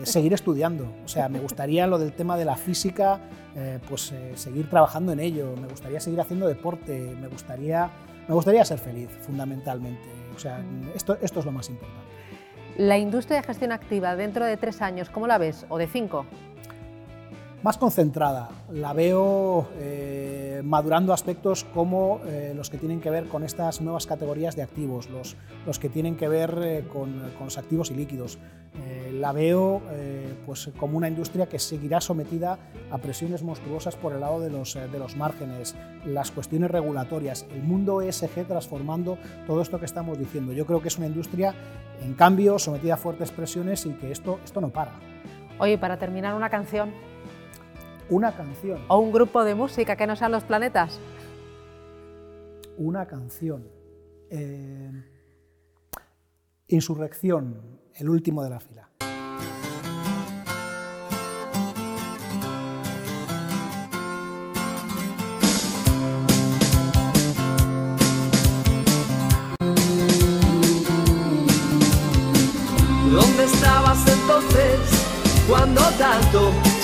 seguir 0.04 0.34
estudiando. 0.34 0.86
O 1.02 1.08
sea, 1.08 1.30
me 1.30 1.40
gustaría 1.40 1.86
lo 1.86 1.98
del 1.98 2.12
tema 2.12 2.36
de 2.36 2.44
la 2.44 2.56
física, 2.56 3.20
pues 3.88 4.12
seguir 4.34 4.68
trabajando 4.68 5.12
en 5.12 5.20
ello. 5.20 5.54
Me 5.58 5.68
gustaría 5.68 5.98
seguir 5.98 6.20
haciendo 6.20 6.46
deporte. 6.46 7.16
Me 7.18 7.28
gustaría, 7.28 7.88
me 8.28 8.34
gustaría 8.34 8.64
ser 8.64 8.78
feliz, 8.78 9.10
fundamentalmente. 9.20 10.08
O 10.34 10.38
sea, 10.38 10.62
esto, 10.94 11.16
esto 11.20 11.40
es 11.40 11.46
lo 11.46 11.52
más 11.52 11.68
importante. 11.68 12.04
La 12.76 12.98
industria 12.98 13.40
de 13.40 13.46
gestión 13.46 13.72
activa 13.72 14.16
dentro 14.16 14.44
de 14.44 14.56
tres 14.56 14.82
años, 14.82 15.08
¿cómo 15.08 15.26
la 15.26 15.38
ves? 15.38 15.64
¿O 15.68 15.78
de 15.78 15.86
cinco? 15.86 16.26
Más 17.64 17.78
concentrada. 17.78 18.50
La 18.70 18.92
veo 18.92 19.68
eh, 19.78 20.60
madurando 20.62 21.14
aspectos 21.14 21.64
como 21.64 22.20
eh, 22.26 22.52
los 22.54 22.68
que 22.68 22.76
tienen 22.76 23.00
que 23.00 23.08
ver 23.08 23.26
con 23.26 23.42
estas 23.42 23.80
nuevas 23.80 24.06
categorías 24.06 24.54
de 24.54 24.60
activos, 24.60 25.08
los, 25.08 25.34
los 25.64 25.78
que 25.78 25.88
tienen 25.88 26.14
que 26.16 26.28
ver 26.28 26.58
eh, 26.62 26.84
con, 26.92 27.18
con, 27.38 27.46
los 27.46 27.56
activos 27.56 27.90
y 27.90 27.94
líquidos. 27.94 28.38
la 29.12 29.32
veo 29.32 29.80
pues, 30.44 30.68
como 30.76 30.98
una 30.98 31.08
industria 31.08 31.46
que 31.46 31.58
seguirá 31.58 32.02
sometida 32.02 32.58
a 32.90 32.98
presiones 32.98 33.42
monstruosas 33.42 33.96
por 33.96 34.12
el 34.12 34.20
lado 34.20 34.40
de 34.40 34.50
los, 34.50 34.74
de 34.74 34.98
los 34.98 35.16
márgenes, 35.16 35.74
las 36.04 36.32
cuestiones 36.32 36.70
regulatorias, 36.70 37.46
el 37.50 37.62
mundo 37.62 38.02
ESG 38.02 38.46
transformando 38.46 39.16
todo 39.46 39.62
esto 39.62 39.78
que 39.78 39.86
estamos 39.86 40.18
diciendo. 40.18 40.52
Yo 40.52 40.66
creo 40.66 40.82
que 40.82 40.88
es 40.88 40.98
una 40.98 41.06
industria 41.06 41.54
en 42.02 42.12
cambio, 42.12 42.58
sometida 42.58 42.94
a 42.94 42.98
fuertes 42.98 43.30
presiones 43.30 43.86
y 43.86 43.94
que 43.94 44.12
esto, 44.12 44.38
esto 44.44 44.60
no 44.60 44.68
para. 44.68 44.92
Oye, 45.58 45.78
para 45.78 45.96
terminar, 45.96 46.34
una 46.34 46.50
canción. 46.50 47.13
Una 48.10 48.36
canción. 48.36 48.80
O 48.88 48.98
un 48.98 49.12
grupo 49.12 49.44
de 49.44 49.54
música 49.54 49.96
que 49.96 50.06
no 50.06 50.14
sean 50.14 50.32
los 50.32 50.44
planetas. 50.44 51.00
Una 52.76 53.06
canción. 53.06 53.66
Eh, 54.30 54.90
insurrección, 56.68 57.80
el 57.94 58.08
último 58.08 58.42
de 58.42 58.50
la 58.50 58.60
fila. 58.60 58.83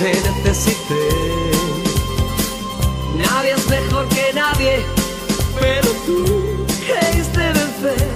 Te 0.00 0.14
necesité. 0.44 1.08
Nadie 3.18 3.52
es 3.52 3.68
mejor 3.68 4.08
que 4.08 4.32
nadie, 4.34 4.82
pero 5.60 5.88
tú 6.06 6.64
creíste 6.86 7.52
vencer. 7.52 8.08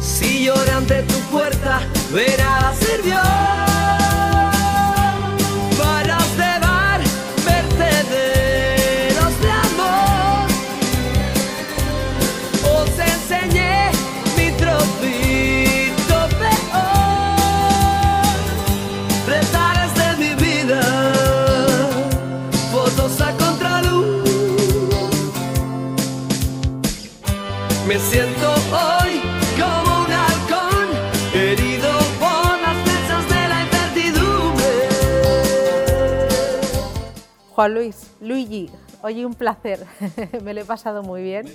Si 0.00 0.46
lloré 0.46 0.72
ante 0.72 1.02
tu 1.04 1.18
puerta, 1.30 1.82
de 27.90 27.96
nada 33.48 33.90
sirvió. 33.92 34.54
Juan 37.50 37.74
Luis, 37.74 37.96
Luigi, 38.20 38.70
oye, 39.02 39.26
un 39.26 39.34
placer. 39.34 39.84
Me 40.44 40.54
lo 40.54 40.60
he 40.60 40.64
pasado 40.64 41.02
muy 41.02 41.22
bien. 41.22 41.46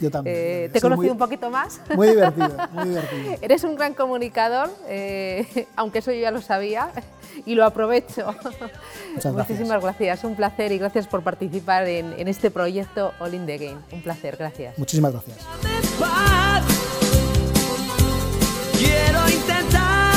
Yo 0.00 0.10
también. 0.10 0.34
Eh, 0.36 0.68
¿Te 0.72 0.78
he 0.78 0.80
conocido 0.80 1.12
un 1.12 1.18
poquito 1.18 1.50
más? 1.50 1.80
Muy 1.94 2.08
divertido, 2.08 2.50
muy 2.72 2.88
divertido. 2.88 3.36
Eres 3.42 3.62
un 3.62 3.74
gran 3.76 3.92
comunicador, 3.92 4.70
eh, 4.88 5.66
aunque 5.76 5.98
eso 5.98 6.10
yo 6.10 6.20
ya 6.20 6.30
lo 6.30 6.40
sabía 6.40 6.90
y 7.46 7.54
lo 7.54 7.64
aprovecho. 7.64 8.34
Muchas 9.14 9.34
Muchísimas 9.34 9.82
gracias. 9.82 10.24
un 10.24 10.34
placer 10.36 10.72
y 10.72 10.78
gracias 10.78 11.06
por 11.06 11.22
participar 11.22 11.86
en, 11.86 12.14
en 12.18 12.28
este 12.28 12.50
proyecto 12.50 13.12
All 13.20 13.34
in 13.34 13.46
the 13.46 13.58
Game. 13.58 13.80
Un 13.92 14.02
placer, 14.02 14.36
gracias. 14.36 14.78
Muchísimas 14.78 15.12
gracias. 15.12 15.71
Quiero 18.78 19.28
intentar. 19.28 20.12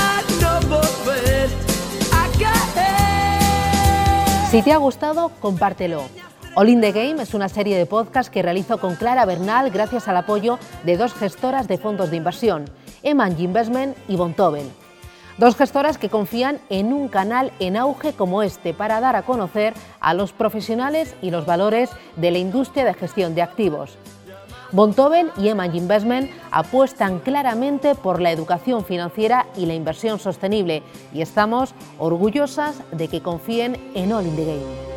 Si 4.50 4.62
te 4.62 4.72
ha 4.72 4.78
gustado, 4.78 5.32
compártelo. 5.42 6.04
All 6.56 6.70
in 6.70 6.80
the 6.80 6.94
Game 6.94 7.22
es 7.22 7.34
una 7.34 7.50
serie 7.50 7.78
de 7.78 7.86
podcast 7.86 8.32
que 8.32 8.42
realizo 8.42 8.80
con 8.80 8.96
Clara 8.96 9.26
Bernal 9.26 9.70
gracias 9.70 10.08
al 10.08 10.16
apoyo 10.16 10.58
de 10.86 10.96
dos 10.96 11.14
gestoras 11.14 11.68
de 11.68 11.78
fondos 11.78 12.10
de 12.10 12.16
inversión, 12.16 12.64
Eman 13.04 13.36
Investment 13.38 13.98
y 14.08 14.16
Bontobel. 14.16 14.72
Dos 15.38 15.58
gestoras 15.58 15.98
que 15.98 16.08
confían 16.08 16.62
en 16.70 16.94
un 16.94 17.10
canal 17.10 17.52
en 17.60 17.76
auge 17.76 18.14
como 18.14 18.42
este 18.42 18.74
para 18.74 19.02
dar 19.02 19.18
a 19.18 19.24
conocer 19.24 19.74
a 20.00 20.14
los 20.14 20.32
profesionales 20.32 21.14
y 21.22 21.32
los 21.32 21.46
valores 21.46 21.90
de 22.16 22.32
la 22.32 22.38
industria 22.38 22.86
de 22.86 22.94
gestión 22.94 23.36
de 23.36 23.42
activos. 23.42 23.98
Bontobel 24.76 25.32
y 25.38 25.47
Eman 25.47 25.73
Investment 25.73 26.30
apuestan 26.51 27.19
claramente 27.19 27.95
por 27.95 28.21
la 28.21 28.32
educación 28.32 28.84
financiera 28.84 29.47
y 29.55 29.67
la 29.67 29.73
inversión 29.73 30.19
sostenible 30.19 30.84
y 31.13 31.21
estamos 31.21 31.73
orgullosas 31.97 32.82
de 32.91 33.07
que 33.07 33.21
confíen 33.21 33.78
en 33.95 34.11
All 34.11 34.28
in 34.28 34.36
the 34.36 34.45
Game. 34.45 34.95